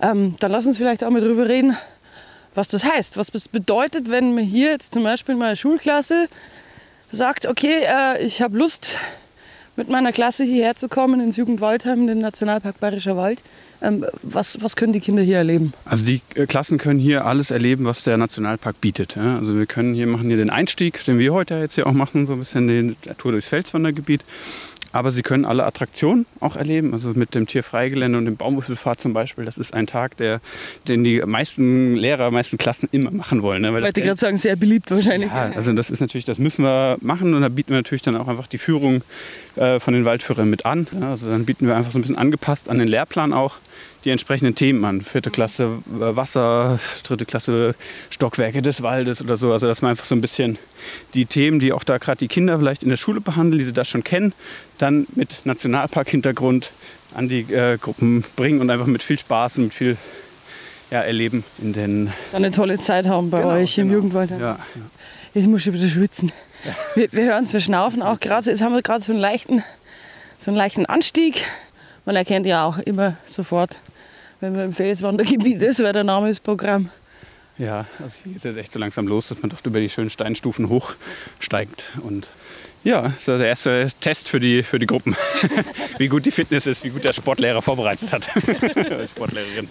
Ähm, 0.00 0.36
dann 0.40 0.52
lass 0.52 0.66
uns 0.66 0.78
vielleicht 0.78 1.04
auch 1.04 1.10
mal 1.10 1.20
drüber 1.20 1.48
reden, 1.48 1.76
was 2.54 2.68
das 2.68 2.84
heißt. 2.84 3.16
Was 3.16 3.30
das 3.30 3.48
bedeutet, 3.48 4.10
wenn 4.10 4.34
man 4.34 4.44
hier 4.44 4.70
jetzt 4.70 4.94
zum 4.94 5.04
Beispiel 5.04 5.34
mal 5.34 5.56
Schulklasse 5.56 6.28
sagt, 7.12 7.46
okay, 7.46 7.82
äh, 7.84 8.22
ich 8.24 8.42
habe 8.42 8.56
Lust, 8.56 8.98
mit 9.80 9.88
meiner 9.88 10.12
Klasse 10.12 10.44
hierher 10.44 10.76
zu 10.76 10.88
kommen 10.88 11.20
ins 11.20 11.38
Jugendwaldheim, 11.38 12.02
in 12.02 12.06
den 12.06 12.18
Nationalpark 12.18 12.80
Bayerischer 12.80 13.16
Wald. 13.16 13.42
Ähm, 13.80 14.04
was, 14.22 14.58
was 14.60 14.76
können 14.76 14.92
die 14.92 15.00
Kinder 15.00 15.22
hier 15.22 15.38
erleben? 15.38 15.72
Also 15.86 16.04
die 16.04 16.20
äh, 16.34 16.44
Klassen 16.44 16.76
können 16.76 17.00
hier 17.00 17.24
alles 17.24 17.50
erleben, 17.50 17.86
was 17.86 18.04
der 18.04 18.18
Nationalpark 18.18 18.78
bietet. 18.80 19.16
Also 19.16 19.56
wir 19.56 19.64
können 19.64 19.94
hier 19.94 20.06
machen 20.06 20.28
hier 20.28 20.36
den 20.36 20.50
Einstieg, 20.50 21.02
den 21.06 21.18
wir 21.18 21.32
heute 21.32 21.54
jetzt 21.54 21.76
hier 21.76 21.86
auch 21.86 21.92
machen, 21.92 22.26
so 22.26 22.34
ein 22.34 22.40
bisschen 22.40 22.68
den 22.68 22.96
Tour 23.16 23.32
durchs 23.32 23.48
Felswandergebiet. 23.48 24.22
Aber 24.92 25.12
Sie 25.12 25.22
können 25.22 25.44
alle 25.44 25.64
Attraktionen 25.64 26.26
auch 26.40 26.56
erleben, 26.56 26.92
also 26.92 27.12
mit 27.14 27.34
dem 27.34 27.46
Tierfreigelände 27.46 28.18
und 28.18 28.24
dem 28.24 28.36
Baumwürfelfahrt 28.36 29.00
zum 29.00 29.12
Beispiel. 29.12 29.44
Das 29.44 29.56
ist 29.56 29.72
ein 29.72 29.86
Tag, 29.86 30.16
der, 30.16 30.40
den 30.88 31.04
die 31.04 31.20
meisten 31.20 31.94
Lehrer, 31.96 32.30
meisten 32.30 32.58
Klassen 32.58 32.88
immer 32.90 33.10
machen 33.10 33.42
wollen. 33.42 33.62
Ne? 33.62 33.72
Weil 33.72 33.82
Wollte 33.82 34.02
gerade 34.02 34.20
sagen, 34.20 34.36
sehr 34.36 34.56
beliebt 34.56 34.90
wahrscheinlich. 34.90 35.30
Ja, 35.30 35.52
also 35.54 35.72
das 35.72 35.90
ist 35.90 36.00
natürlich, 36.00 36.24
das 36.24 36.38
müssen 36.38 36.64
wir 36.64 36.96
machen 37.00 37.34
und 37.34 37.42
da 37.42 37.48
bieten 37.48 37.70
wir 37.70 37.76
natürlich 37.76 38.02
dann 38.02 38.16
auch 38.16 38.28
einfach 38.28 38.48
die 38.48 38.58
Führung 38.58 39.02
äh, 39.56 39.78
von 39.78 39.94
den 39.94 40.04
Waldführern 40.04 40.50
mit 40.50 40.66
an. 40.66 40.86
Ja, 40.98 41.10
also 41.10 41.30
dann 41.30 41.44
bieten 41.44 41.66
wir 41.66 41.76
einfach 41.76 41.92
so 41.92 41.98
ein 41.98 42.02
bisschen 42.02 42.18
angepasst 42.18 42.68
an 42.68 42.78
den 42.78 42.88
Lehrplan 42.88 43.32
auch 43.32 43.58
die 44.04 44.10
entsprechenden 44.10 44.54
Themen 44.54 44.84
an. 44.84 45.02
Vierte 45.02 45.30
Klasse 45.30 45.78
äh, 45.94 46.16
Wasser, 46.16 46.78
dritte 47.02 47.26
Klasse 47.26 47.74
Stockwerke 48.10 48.62
des 48.62 48.82
Waldes 48.82 49.20
oder 49.22 49.36
so. 49.36 49.52
Also 49.52 49.66
dass 49.66 49.82
man 49.82 49.92
einfach 49.92 50.04
so 50.04 50.14
ein 50.14 50.20
bisschen 50.20 50.58
die 51.14 51.26
Themen, 51.26 51.60
die 51.60 51.72
auch 51.72 51.84
da 51.84 51.98
gerade 51.98 52.18
die 52.18 52.28
Kinder 52.28 52.58
vielleicht 52.58 52.82
in 52.82 52.88
der 52.88 52.96
Schule 52.96 53.20
behandeln, 53.20 53.58
die 53.58 53.64
sie 53.64 53.72
da 53.72 53.84
schon 53.84 54.04
kennen, 54.04 54.32
dann 54.78 55.06
mit 55.14 55.44
Nationalpark-Hintergrund 55.44 56.72
an 57.14 57.28
die 57.28 57.40
äh, 57.52 57.76
Gruppen 57.78 58.24
bringen 58.36 58.60
und 58.60 58.70
einfach 58.70 58.86
mit 58.86 59.02
viel 59.02 59.18
Spaß 59.18 59.58
und 59.58 59.64
mit 59.64 59.74
viel 59.74 59.96
ja, 60.90 61.02
Erleben 61.02 61.44
in 61.58 61.72
den... 61.72 62.06
Dann 62.32 62.44
eine 62.44 62.50
tolle 62.50 62.78
Zeit 62.78 63.06
haben 63.06 63.30
bei 63.30 63.42
genau, 63.42 63.54
euch 63.54 63.78
im 63.78 63.88
genau. 63.88 63.98
Jugendwald. 63.98 64.30
Ja, 64.30 64.38
ja. 64.38 64.58
Jetzt 65.34 65.46
muss 65.46 65.66
ich 65.66 65.72
wieder 65.72 65.86
schwitzen. 65.86 66.32
Ja. 66.64 66.72
Wir, 66.94 67.12
wir 67.12 67.24
hören 67.24 67.44
es, 67.44 67.52
wir 67.52 67.60
schnaufen 67.60 68.02
auch 68.02 68.18
gerade. 68.18 68.50
Jetzt 68.50 68.62
haben 68.62 68.74
wir 68.74 68.82
gerade 68.82 69.02
so 69.02 69.12
einen 69.12 69.20
leichten, 69.20 69.62
so 70.38 70.50
einen 70.50 70.56
leichten 70.56 70.86
Anstieg. 70.86 71.44
Man 72.04 72.16
erkennt 72.16 72.46
ja 72.46 72.64
auch 72.64 72.78
immer 72.78 73.16
sofort, 73.26 73.78
wenn 74.40 74.54
man 74.54 74.66
im 74.66 74.72
Felswandergebiet 74.72 75.62
ist, 75.62 75.82
weil 75.82 75.92
der 75.92 76.04
Name 76.04 76.30
ist 76.30 76.42
Programm. 76.42 76.90
Ja, 77.58 77.84
also 78.02 78.18
hier 78.22 78.32
geht 78.32 78.36
es 78.38 78.44
jetzt 78.44 78.56
echt 78.56 78.72
so 78.72 78.78
langsam 78.78 79.06
los, 79.06 79.28
dass 79.28 79.42
man 79.42 79.50
doch 79.50 79.58
über 79.64 79.80
die 79.80 79.90
schönen 79.90 80.08
Steinstufen 80.08 80.70
hochsteigt. 80.70 81.84
Und 82.02 82.26
ja, 82.84 83.02
das 83.02 83.18
ist 83.18 83.26
der 83.26 83.46
erste 83.46 83.88
Test 84.00 84.28
für 84.28 84.40
die, 84.40 84.62
für 84.62 84.78
die 84.78 84.86
Gruppen. 84.86 85.14
wie 85.98 86.08
gut 86.08 86.24
die 86.24 86.30
Fitness 86.30 86.66
ist, 86.66 86.82
wie 86.84 86.88
gut 86.88 87.04
der 87.04 87.12
Sportlehrer 87.12 87.60
vorbereitet 87.60 88.10
hat. 88.10 88.24
Sportlehrerin. 89.10 89.68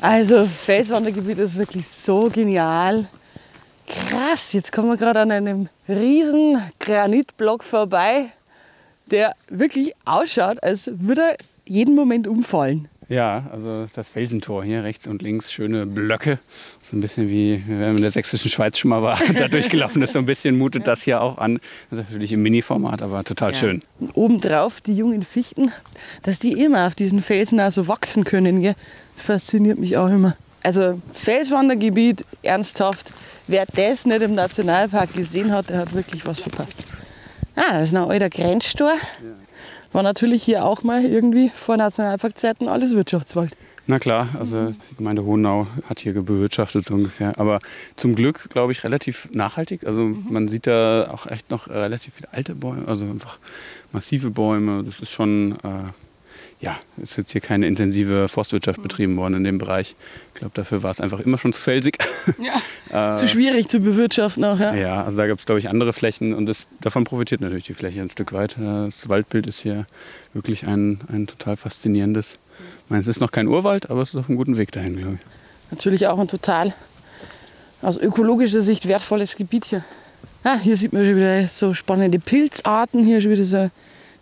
Also 0.00 0.46
Felswandergebiet 0.46 1.40
ist 1.40 1.58
wirklich 1.58 1.88
so 1.88 2.30
genial. 2.30 3.08
Krass, 3.88 4.52
jetzt 4.52 4.70
kommen 4.70 4.90
wir 4.90 4.96
gerade 4.96 5.20
an 5.20 5.32
einem 5.32 5.68
riesen 5.88 6.62
Granitblock 6.78 7.64
vorbei 7.64 8.26
der 9.10 9.34
wirklich 9.48 9.92
ausschaut, 10.04 10.62
als 10.62 10.90
würde 10.94 11.22
er 11.22 11.36
jeden 11.66 11.94
Moment 11.94 12.26
umfallen. 12.26 12.88
Ja, 13.08 13.46
also 13.52 13.86
das 13.94 14.08
Felsentor 14.08 14.64
hier 14.64 14.82
rechts 14.82 15.06
und 15.06 15.20
links, 15.20 15.52
schöne 15.52 15.86
Blöcke. 15.86 16.38
So 16.82 16.96
ein 16.96 17.00
bisschen 17.00 17.28
wie 17.28 17.62
wenn 17.66 17.78
man 17.80 17.96
in 17.96 18.02
der 18.02 18.10
sächsischen 18.10 18.50
Schweiz 18.50 18.78
schon 18.78 18.88
mal 18.90 19.02
war 19.02 19.18
da 19.38 19.48
durchgelaufen 19.48 20.02
ist. 20.02 20.14
So 20.14 20.18
ein 20.18 20.26
bisschen 20.26 20.56
mutet 20.56 20.86
das 20.86 21.02
hier 21.02 21.20
auch 21.20 21.38
an. 21.38 21.60
Das 21.90 22.00
ist 22.00 22.06
natürlich 22.06 22.32
im 22.32 22.42
Mini-Format, 22.42 23.02
aber 23.02 23.22
total 23.24 23.52
ja. 23.52 23.58
schön. 23.58 23.82
Und 24.00 24.16
obendrauf 24.16 24.80
die 24.80 24.96
jungen 24.96 25.22
Fichten, 25.22 25.70
dass 26.22 26.38
die 26.38 26.52
immer 26.52 26.86
auf 26.86 26.94
diesen 26.94 27.20
Felsen 27.20 27.60
auch 27.60 27.72
so 27.72 27.88
wachsen 27.88 28.24
können. 28.24 28.62
Gell? 28.62 28.74
Das 29.16 29.24
fasziniert 29.26 29.78
mich 29.78 29.96
auch 29.96 30.08
immer. 30.08 30.36
Also 30.62 31.00
Felswandergebiet, 31.12 32.24
ernsthaft. 32.42 33.12
Wer 33.46 33.66
das 33.66 34.06
nicht 34.06 34.22
im 34.22 34.34
Nationalpark 34.34 35.12
gesehen 35.12 35.52
hat, 35.52 35.68
der 35.68 35.78
hat 35.78 35.94
wirklich 35.94 36.24
was 36.24 36.40
verpasst. 36.40 36.82
Ah, 37.56 37.78
das 37.78 37.88
ist 37.88 37.94
ein 37.94 38.02
alter 38.02 38.30
Grenzstor. 38.30 38.92
War 39.92 40.02
natürlich 40.02 40.42
hier 40.42 40.64
auch 40.64 40.82
mal 40.82 41.04
irgendwie 41.04 41.50
vor 41.54 41.76
Nationalparkzeiten 41.76 42.68
alles 42.68 42.96
Wirtschaftswald. 42.96 43.56
Na 43.86 43.98
klar, 43.98 44.28
also 44.38 44.70
die 44.70 44.96
Gemeinde 44.96 45.24
Hohenau 45.24 45.66
hat 45.88 46.00
hier 46.00 46.14
bewirtschaftet 46.14 46.84
so 46.86 46.94
ungefähr. 46.94 47.38
Aber 47.38 47.60
zum 47.96 48.14
Glück, 48.14 48.48
glaube 48.50 48.72
ich, 48.72 48.82
relativ 48.82 49.28
nachhaltig. 49.32 49.86
Also 49.86 50.00
mhm. 50.00 50.26
man 50.30 50.48
sieht 50.48 50.66
da 50.66 51.10
auch 51.12 51.26
echt 51.26 51.50
noch 51.50 51.68
relativ 51.68 52.14
viele 52.14 52.32
alte 52.32 52.54
Bäume, 52.54 52.88
also 52.88 53.04
einfach 53.04 53.38
massive 53.92 54.30
Bäume. 54.30 54.82
Das 54.84 55.00
ist 55.00 55.10
schon, 55.10 55.52
äh, 55.62 55.92
ja, 56.64 56.76
ist 56.96 57.16
jetzt 57.16 57.32
hier 57.32 57.40
keine 57.40 57.66
intensive 57.66 58.28
Forstwirtschaft 58.28 58.82
betrieben 58.82 59.16
worden 59.16 59.34
in 59.34 59.44
dem 59.44 59.58
Bereich. 59.58 59.96
Ich 60.28 60.34
glaube, 60.34 60.52
dafür 60.54 60.82
war 60.82 60.90
es 60.90 61.00
einfach 61.00 61.20
immer 61.20 61.36
schon 61.36 61.52
zu 61.52 61.60
felsig. 61.60 61.98
Ja, 62.38 63.14
äh, 63.14 63.18
zu 63.18 63.28
schwierig 63.28 63.68
zu 63.68 63.80
bewirtschaften 63.80 64.44
auch, 64.44 64.58
ja. 64.58 64.74
Ja, 64.74 65.04
also 65.04 65.18
da 65.18 65.26
gibt 65.26 65.40
es, 65.40 65.46
glaube 65.46 65.58
ich, 65.58 65.68
andere 65.68 65.92
Flächen 65.92 66.32
und 66.32 66.46
das, 66.46 66.66
davon 66.80 67.04
profitiert 67.04 67.42
natürlich 67.42 67.64
die 67.64 67.74
Fläche 67.74 68.00
ein 68.00 68.10
Stück 68.10 68.32
weit. 68.32 68.56
Das 68.58 69.08
Waldbild 69.08 69.46
ist 69.46 69.60
hier 69.60 69.86
wirklich 70.32 70.66
ein, 70.66 71.00
ein 71.12 71.26
total 71.26 71.56
faszinierendes. 71.56 72.38
Ich 72.84 72.90
meine, 72.90 73.02
es 73.02 73.08
ist 73.08 73.20
noch 73.20 73.30
kein 73.30 73.46
Urwald, 73.46 73.90
aber 73.90 74.00
es 74.00 74.10
ist 74.10 74.16
auf 74.16 74.28
einem 74.28 74.38
guten 74.38 74.56
Weg 74.56 74.72
dahin, 74.72 74.96
glaube 74.96 75.18
ich. 75.20 75.70
Natürlich 75.70 76.06
auch 76.06 76.18
ein 76.18 76.28
total 76.28 76.72
aus 77.82 77.98
ökologischer 77.98 78.62
Sicht 78.62 78.88
wertvolles 78.88 79.36
Gebiet 79.36 79.66
hier. 79.66 79.84
Ah, 80.42 80.58
hier 80.58 80.76
sieht 80.76 80.92
man 80.92 81.04
schon 81.04 81.16
wieder 81.16 81.46
so 81.48 81.74
spannende 81.74 82.18
Pilzarten. 82.18 83.04
Hier 83.04 83.20
schon 83.20 83.32
wieder 83.32 83.44
so 83.44 83.70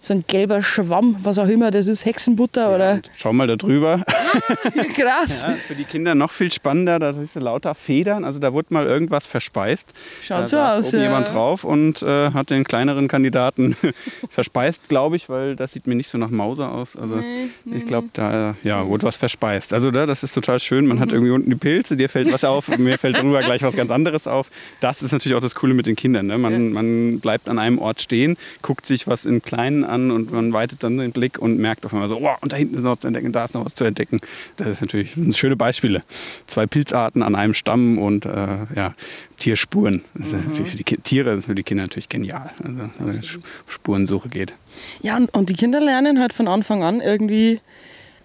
so 0.02 0.14
ein 0.14 0.24
gelber 0.26 0.62
Schwamm, 0.62 1.16
was 1.22 1.38
auch 1.38 1.46
immer 1.46 1.70
das 1.70 1.86
ist, 1.86 2.04
Hexenbutter 2.04 2.68
ja, 2.70 2.74
oder. 2.74 3.02
Schau 3.16 3.32
mal 3.32 3.46
da 3.46 3.54
drüber. 3.54 4.00
Krass. 4.96 5.42
Ja, 5.42 5.54
für 5.66 5.76
die 5.76 5.84
Kinder 5.84 6.16
noch 6.16 6.32
viel 6.32 6.50
spannender, 6.50 6.98
da 6.98 7.12
sind 7.12 7.32
lauter 7.34 7.74
Federn. 7.74 8.24
Also 8.24 8.40
da 8.40 8.52
wurde 8.52 8.68
mal 8.70 8.84
irgendwas 8.86 9.26
verspeist. 9.26 9.92
Schaut 10.22 10.40
da 10.40 10.46
so 10.46 10.58
aus. 10.58 10.88
Oben 10.88 10.98
ja. 10.98 11.04
jemand 11.04 11.32
drauf 11.32 11.62
und 11.62 12.02
äh, 12.02 12.32
hat 12.32 12.50
den 12.50 12.64
kleineren 12.64 13.06
Kandidaten 13.06 13.76
verspeist, 14.28 14.88
glaube 14.88 15.14
ich, 15.14 15.28
weil 15.28 15.54
das 15.54 15.72
sieht 15.72 15.86
mir 15.86 15.94
nicht 15.94 16.08
so 16.08 16.18
nach 16.18 16.30
Mauser 16.30 16.72
aus. 16.72 16.96
Also 16.96 17.16
nee, 17.16 17.46
nee, 17.64 17.78
ich 17.78 17.84
glaube, 17.84 18.08
da 18.12 18.56
ja, 18.64 18.84
wurde 18.86 19.06
was 19.06 19.16
verspeist. 19.16 19.72
Also 19.72 19.92
da, 19.92 20.06
das 20.06 20.24
ist 20.24 20.32
total 20.34 20.58
schön. 20.58 20.86
Man 20.86 20.96
mhm. 20.96 21.00
hat 21.00 21.12
irgendwie 21.12 21.32
unten 21.32 21.48
die 21.48 21.56
Pilze, 21.56 21.96
dir 21.96 22.08
fällt 22.08 22.32
was 22.32 22.42
auf, 22.42 22.66
mir 22.76 22.98
fällt 22.98 23.18
drüber 23.18 23.40
gleich 23.40 23.62
was 23.62 23.76
ganz 23.76 23.92
anderes 23.92 24.26
auf. 24.26 24.50
Das 24.80 25.02
ist 25.02 25.12
natürlich 25.12 25.36
auch 25.36 25.42
das 25.42 25.54
Coole 25.54 25.74
mit 25.74 25.86
den 25.86 25.94
Kindern. 25.94 26.26
Ne? 26.26 26.38
Man, 26.38 26.72
man 26.72 27.20
bleibt 27.20 27.48
an 27.48 27.60
einem 27.60 27.78
Ort 27.78 28.02
stehen, 28.02 28.36
guckt 28.62 28.84
sich 28.84 29.06
was 29.06 29.26
in 29.26 29.42
kleinen 29.42 29.84
an 29.92 30.10
und 30.10 30.32
man 30.32 30.52
weitet 30.52 30.82
dann 30.82 30.98
den 30.98 31.12
Blick 31.12 31.38
und 31.38 31.58
merkt 31.58 31.84
auf 31.84 31.92
einmal 31.92 32.08
so, 32.08 32.18
oh, 32.18 32.30
und 32.40 32.52
da 32.52 32.56
hinten 32.56 32.76
ist 32.76 32.82
noch 32.82 32.92
was 32.92 33.00
zu 33.00 33.06
entdecken, 33.06 33.32
da 33.32 33.44
ist 33.44 33.54
noch 33.54 33.64
was 33.64 33.74
zu 33.74 33.84
entdecken. 33.84 34.20
Das 34.56 34.68
ist 34.68 34.80
natürlich 34.80 35.10
das 35.10 35.16
sind 35.16 35.36
schöne 35.36 35.56
Beispiele. 35.56 36.02
Zwei 36.46 36.66
Pilzarten 36.66 37.22
an 37.22 37.34
einem 37.34 37.54
Stamm 37.54 37.98
und 37.98 38.24
äh, 38.24 38.30
ja, 38.74 38.94
Tierspuren. 39.38 40.02
Das 40.14 40.28
ist 40.28 40.58
mhm. 40.58 40.66
für 40.66 40.76
die 40.76 40.84
Tiere 40.84 41.34
ist 41.34 41.46
für 41.46 41.54
die 41.54 41.62
Kinder 41.62 41.84
natürlich 41.84 42.08
genial. 42.08 42.50
Also, 42.64 42.88
wenn 42.98 43.18
es 43.18 43.38
Spurensuche 43.66 44.28
geht. 44.28 44.54
Ja, 45.02 45.16
und, 45.16 45.32
und 45.34 45.48
die 45.48 45.54
Kinder 45.54 45.80
lernen 45.80 46.18
halt 46.18 46.32
von 46.32 46.48
Anfang 46.48 46.82
an 46.82 47.00
irgendwie 47.00 47.60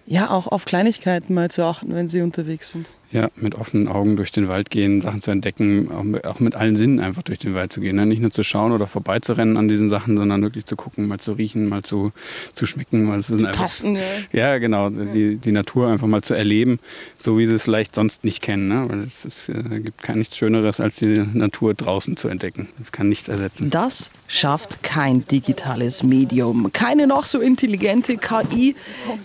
ja 0.06 0.30
auch 0.30 0.46
auf 0.46 0.64
Kleinigkeiten 0.64 1.34
mal 1.34 1.50
zu 1.50 1.64
achten, 1.64 1.94
wenn 1.94 2.08
sie 2.08 2.22
unterwegs 2.22 2.70
sind. 2.70 2.90
Ja, 3.10 3.30
mit 3.36 3.54
offenen 3.54 3.88
Augen 3.88 4.16
durch 4.16 4.32
den 4.32 4.48
Wald 4.48 4.68
gehen, 4.68 5.00
Sachen 5.00 5.22
zu 5.22 5.30
entdecken, 5.30 5.88
auch 6.24 6.40
mit 6.40 6.54
allen 6.54 6.76
Sinnen 6.76 7.00
einfach 7.00 7.22
durch 7.22 7.38
den 7.38 7.54
Wald 7.54 7.72
zu 7.72 7.80
gehen. 7.80 7.96
Ne? 7.96 8.04
Nicht 8.04 8.20
nur 8.20 8.30
zu 8.30 8.44
schauen 8.44 8.70
oder 8.70 8.86
vorbeizurennen 8.86 9.56
an 9.56 9.66
diesen 9.66 9.88
Sachen, 9.88 10.18
sondern 10.18 10.42
wirklich 10.42 10.66
zu 10.66 10.76
gucken, 10.76 11.08
mal 11.08 11.18
zu 11.18 11.32
riechen, 11.32 11.70
mal 11.70 11.82
zu, 11.82 12.12
zu 12.52 12.66
schmecken. 12.66 13.08
Weil 13.08 13.20
es 13.20 13.30
ist 13.30 13.42
einfach, 13.42 13.62
passen, 13.62 13.94
ja. 13.94 14.02
ja, 14.32 14.58
genau. 14.58 14.90
Ja. 14.90 15.04
Die, 15.06 15.36
die 15.36 15.52
Natur 15.52 15.88
einfach 15.88 16.06
mal 16.06 16.20
zu 16.20 16.34
erleben, 16.34 16.80
so 17.16 17.38
wie 17.38 17.46
sie 17.46 17.54
es 17.54 17.62
vielleicht 17.62 17.94
sonst 17.94 18.24
nicht 18.24 18.42
kennen. 18.42 18.68
Ne? 18.68 18.84
Weil 18.90 19.04
es 19.04 19.24
ist, 19.24 19.48
äh, 19.48 19.80
gibt 19.80 20.02
kein 20.02 20.18
nichts 20.18 20.36
Schöneres, 20.36 20.78
als 20.78 20.96
die 20.96 21.24
Natur 21.32 21.72
draußen 21.72 22.18
zu 22.18 22.28
entdecken. 22.28 22.68
Das 22.76 22.92
kann 22.92 23.08
nichts 23.08 23.28
ersetzen. 23.28 23.70
Das 23.70 24.10
schafft 24.26 24.82
kein 24.82 25.26
digitales 25.26 26.02
Medium. 26.02 26.74
Keine 26.74 27.06
noch 27.06 27.24
so 27.24 27.40
intelligente 27.40 28.18
KI. 28.18 28.76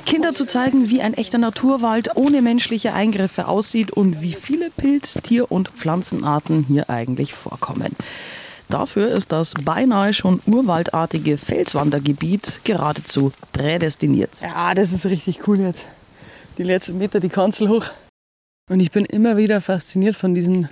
Kinder 0.06 0.34
zu 0.34 0.46
zeigen, 0.46 0.90
wie 0.90 1.02
ein 1.02 1.16
echter 1.16 1.38
Naturwald 1.38 2.16
ohne 2.16 2.42
menschliche 2.42 2.94
Eingriffe 2.94 3.50
aussieht 3.50 3.73
aussieht 3.74 3.92
und 3.92 4.22
wie 4.22 4.34
viele 4.34 4.70
Pilz-, 4.70 5.20
Tier- 5.24 5.52
und 5.52 5.70
Pflanzenarten 5.70 6.64
hier 6.64 6.90
eigentlich 6.90 7.34
vorkommen. 7.34 7.96
Dafür 8.70 9.10
ist 9.10 9.32
das 9.32 9.54
beinahe 9.66 10.14
schon 10.14 10.42
urwaldartige 10.46 11.38
Felswandergebiet 11.38 12.62
geradezu 12.64 13.32
prädestiniert. 13.52 14.42
Ja, 14.42 14.74
das 14.74 14.94
ist 14.94 15.06
richtig 15.06 15.48
cool 15.48 15.60
jetzt. 15.60 15.88
Die 16.58 16.64
letzten 16.64 17.00
Meter 17.00 17.20
die 17.20 17.30
Kanzel 17.30 17.70
hoch. 17.70 17.86
Und 18.70 18.80
ich 18.80 18.92
bin 18.92 19.06
immer 19.06 19.38
wieder 19.38 19.60
fasziniert 19.60 20.16
von 20.16 20.36
diesen 20.36 20.70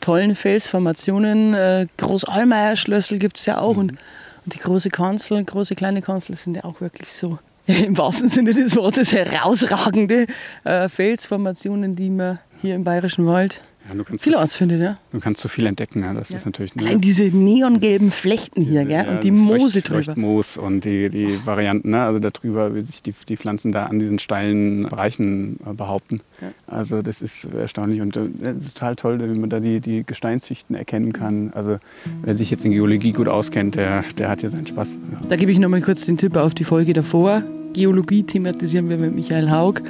tollen 0.00 0.34
Felsformationen. 0.34 1.54
Äh, 1.54 1.86
Großalmeier-Schlössel 1.98 3.18
gibt 3.18 3.38
es 3.38 3.46
ja 3.46 3.58
auch. 3.58 3.76
Und, 3.76 3.90
und 3.90 4.54
die 4.54 4.58
große 4.58 4.90
Kanzel, 4.90 5.44
große 5.44 5.74
kleine 5.74 6.00
Kanzel 6.00 6.36
sind 6.36 6.56
ja 6.56 6.64
auch 6.64 6.80
wirklich 6.80 7.12
so 7.12 7.38
im 7.66 7.98
wahrsten 7.98 8.28
Sinne 8.28 8.54
des 8.54 8.76
Wortes 8.76 9.12
herausragende 9.12 10.26
äh, 10.64 10.88
Felsformationen, 10.88 11.96
die 11.96 12.10
man 12.10 12.38
hier 12.60 12.74
im 12.74 12.84
Bayerischen 12.84 13.26
Wald 13.26 13.62
ja, 13.88 14.18
vielerorts 14.18 14.56
findet. 14.56 14.80
Ja? 14.80 14.98
Du 15.12 15.20
kannst 15.20 15.40
so 15.40 15.48
viel 15.48 15.66
entdecken. 15.66 16.02
Ja. 16.02 16.14
Das 16.14 16.30
ja. 16.30 16.36
ist 16.36 16.46
natürlich 16.46 16.76
Allein 16.76 17.00
diese 17.00 17.24
neongelben 17.24 18.10
Flechten 18.10 18.62
hier 18.62 18.84
gell? 18.84 19.08
und 19.08 19.24
die 19.24 19.30
Moose 19.30 19.82
drüber. 19.82 20.14
Moos 20.16 20.56
und 20.56 20.84
die, 20.84 21.08
die 21.08 21.38
Varianten, 21.44 21.90
ne? 21.90 22.02
also 22.02 22.18
darüber, 22.18 22.74
wie 22.74 22.82
sich 22.82 23.02
die, 23.02 23.14
die 23.28 23.36
Pflanzen 23.36 23.72
da 23.72 23.86
an 23.86 23.98
diesen 23.98 24.18
steilen 24.18 24.82
Bereichen 24.88 25.58
äh, 25.66 25.72
behaupten. 25.72 26.20
Also 26.66 27.02
das 27.02 27.22
ist 27.22 27.44
erstaunlich 27.44 28.00
und 28.00 28.16
äh, 28.16 28.28
total 28.74 28.96
toll, 28.96 29.18
wenn 29.20 29.40
man 29.40 29.50
da 29.50 29.60
die, 29.60 29.80
die 29.80 30.04
Gesteinsschichten 30.04 30.74
erkennen 30.74 31.12
kann. 31.12 31.52
Also 31.54 31.78
wer 32.22 32.34
sich 32.34 32.50
jetzt 32.50 32.64
in 32.64 32.72
Geologie 32.72 33.12
gut 33.12 33.28
auskennt, 33.28 33.76
der, 33.76 34.04
der 34.18 34.28
hat 34.28 34.40
hier 34.40 34.50
seinen 34.50 34.66
Spaß. 34.66 34.96
Da 35.28 35.36
gebe 35.36 35.52
ich 35.52 35.58
nochmal 35.58 35.80
kurz 35.80 36.06
den 36.06 36.18
Tipp 36.18 36.36
auf 36.36 36.54
die 36.54 36.64
Folge 36.64 36.92
davor. 36.92 37.42
Geologie 37.72 38.22
thematisieren 38.22 38.88
wir 38.88 38.96
mit 38.96 39.14
Michael 39.14 39.50
Haug. 39.50 39.82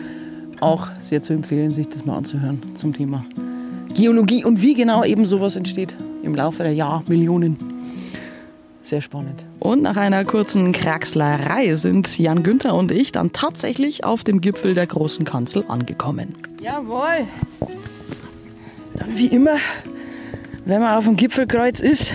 Auch 0.60 0.88
sehr 1.00 1.22
zu 1.22 1.32
empfehlen, 1.32 1.72
sich 1.72 1.88
das 1.88 2.04
mal 2.04 2.16
anzuhören 2.16 2.62
zum 2.74 2.92
Thema 2.92 3.24
Geologie 3.96 4.44
und 4.44 4.60
wie 4.60 4.74
genau 4.74 5.04
eben 5.04 5.24
sowas 5.24 5.56
entsteht 5.56 5.96
im 6.22 6.34
Laufe 6.34 6.62
der 6.62 6.74
Jahrmillionen. 6.74 7.56
Sehr 8.82 9.00
spannend. 9.00 9.44
Und 9.58 9.82
nach 9.82 9.96
einer 9.96 10.24
kurzen 10.26 10.72
Kraxlerei 10.72 11.74
sind 11.76 12.18
Jan 12.18 12.42
Günther 12.42 12.74
und 12.74 12.92
ich 12.92 13.10
dann 13.10 13.32
tatsächlich 13.32 14.04
auf 14.04 14.22
dem 14.22 14.42
Gipfel 14.42 14.74
der 14.74 14.86
großen 14.86 15.24
Kanzel 15.24 15.64
angekommen. 15.66 16.34
Jawohl. 16.60 17.26
Dann 18.94 19.16
wie 19.16 19.28
immer, 19.28 19.56
wenn 20.66 20.80
man 20.80 20.94
auf 20.94 21.04
dem 21.04 21.16
Gipfelkreuz 21.16 21.80
ist, 21.80 22.12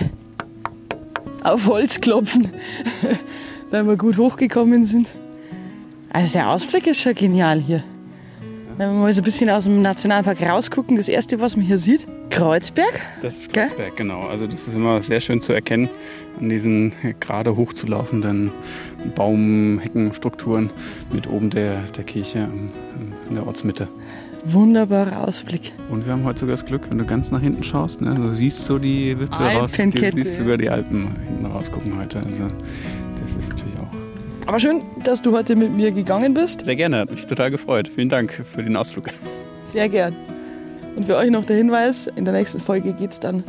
auf 1.42 1.66
Holz 1.66 2.00
klopfen, 2.00 2.48
wenn 3.70 3.88
wir 3.88 3.96
gut 3.96 4.18
hochgekommen 4.18 4.86
sind. 4.86 5.08
Also 6.12 6.34
der 6.34 6.48
Ausblick 6.48 6.86
ist 6.86 7.00
schon 7.00 7.14
genial 7.14 7.60
hier. 7.60 7.82
Wenn 8.82 8.94
wir 8.94 8.98
mal 9.02 9.12
so 9.12 9.20
ein 9.20 9.24
bisschen 9.24 9.48
aus 9.48 9.62
dem 9.62 9.80
Nationalpark 9.80 10.42
rausgucken, 10.42 10.96
das 10.96 11.08
erste, 11.08 11.40
was 11.40 11.56
man 11.56 11.64
hier 11.64 11.78
sieht, 11.78 12.04
Kreuzberg. 12.30 13.00
Das 13.22 13.38
ist 13.38 13.52
Kreuzberg, 13.52 13.76
Gell? 13.76 13.92
genau. 13.94 14.22
Also 14.22 14.48
das 14.48 14.66
ist 14.66 14.74
immer 14.74 15.00
sehr 15.02 15.20
schön 15.20 15.40
zu 15.40 15.52
erkennen 15.52 15.88
an 16.40 16.48
diesen 16.48 16.92
gerade 17.20 17.56
hochzulaufenden 17.56 18.50
Baumheckenstrukturen 19.14 20.70
mit 21.12 21.28
oben 21.30 21.50
der, 21.50 21.82
der 21.96 22.02
Kirche 22.02 22.48
in 23.28 23.36
der 23.36 23.46
Ortsmitte. 23.46 23.86
Wunderbarer 24.46 25.28
Ausblick. 25.28 25.72
Und 25.88 26.04
wir 26.04 26.14
haben 26.14 26.24
heute 26.24 26.40
sogar 26.40 26.54
das 26.54 26.66
Glück, 26.66 26.90
wenn 26.90 26.98
du 26.98 27.04
ganz 27.04 27.30
nach 27.30 27.40
hinten 27.40 27.62
schaust, 27.62 28.00
ne, 28.00 28.14
du 28.14 28.32
siehst 28.32 28.64
so 28.64 28.80
die 28.80 29.20
Wipfel 29.20 29.46
raus, 29.46 29.70
du 29.70 30.10
siehst 30.16 30.34
sogar 30.34 30.56
die 30.56 30.68
Alpen 30.68 31.14
hinten 31.28 31.46
rausgucken 31.46 31.96
heute. 31.96 32.20
Also 32.26 32.48
aber 34.46 34.60
schön, 34.60 34.82
dass 35.04 35.22
du 35.22 35.32
heute 35.32 35.56
mit 35.56 35.72
mir 35.72 35.92
gegangen 35.92 36.34
bist. 36.34 36.64
Sehr 36.64 36.76
gerne, 36.76 36.98
hat 36.98 37.10
mich 37.10 37.26
total 37.26 37.50
gefreut. 37.50 37.88
Vielen 37.94 38.08
Dank 38.08 38.32
für 38.32 38.62
den 38.62 38.76
Ausflug. 38.76 39.06
Sehr 39.72 39.88
gern. 39.88 40.14
Und 40.96 41.06
für 41.06 41.16
euch 41.16 41.30
noch 41.30 41.44
der 41.44 41.56
Hinweis, 41.56 42.06
in 42.06 42.24
der 42.24 42.34
nächsten 42.34 42.60
Folge 42.60 42.92
geht 42.92 43.12
es 43.12 43.20
dann, 43.20 43.44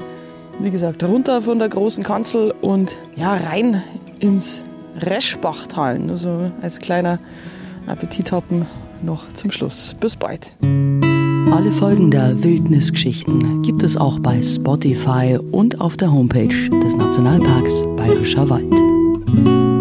wie 0.60 0.70
gesagt, 0.70 1.04
runter 1.04 1.42
von 1.42 1.60
der 1.60 1.70
großen 1.70 2.04
Kanzel 2.04 2.54
und 2.62 2.96
ja, 3.16 3.34
rein 3.34 3.84
ins 4.20 4.62
Reschbachtal. 5.02 6.00
Nur 6.00 6.18
so 6.18 6.52
als 6.62 6.80
kleiner 6.80 7.20
Appetithappen 7.88 8.66
noch 9.02 9.32
zum 9.34 9.52
Schluss. 9.52 9.96
Bis 10.00 10.16
bald. 10.16 10.54
Alle 11.52 11.72
Folgen 11.72 12.10
der 12.10 12.42
Wildnisgeschichten 12.42 13.62
gibt 13.64 13.84
es 13.84 13.98
auch 13.98 14.20
bei 14.20 14.42
Spotify 14.42 15.38
und 15.52 15.82
auf 15.82 15.98
der 15.98 16.12
Homepage 16.12 16.48
des 16.48 16.96
Nationalparks 16.96 17.84
Bayerischer 17.98 18.50
Wald. 18.50 19.73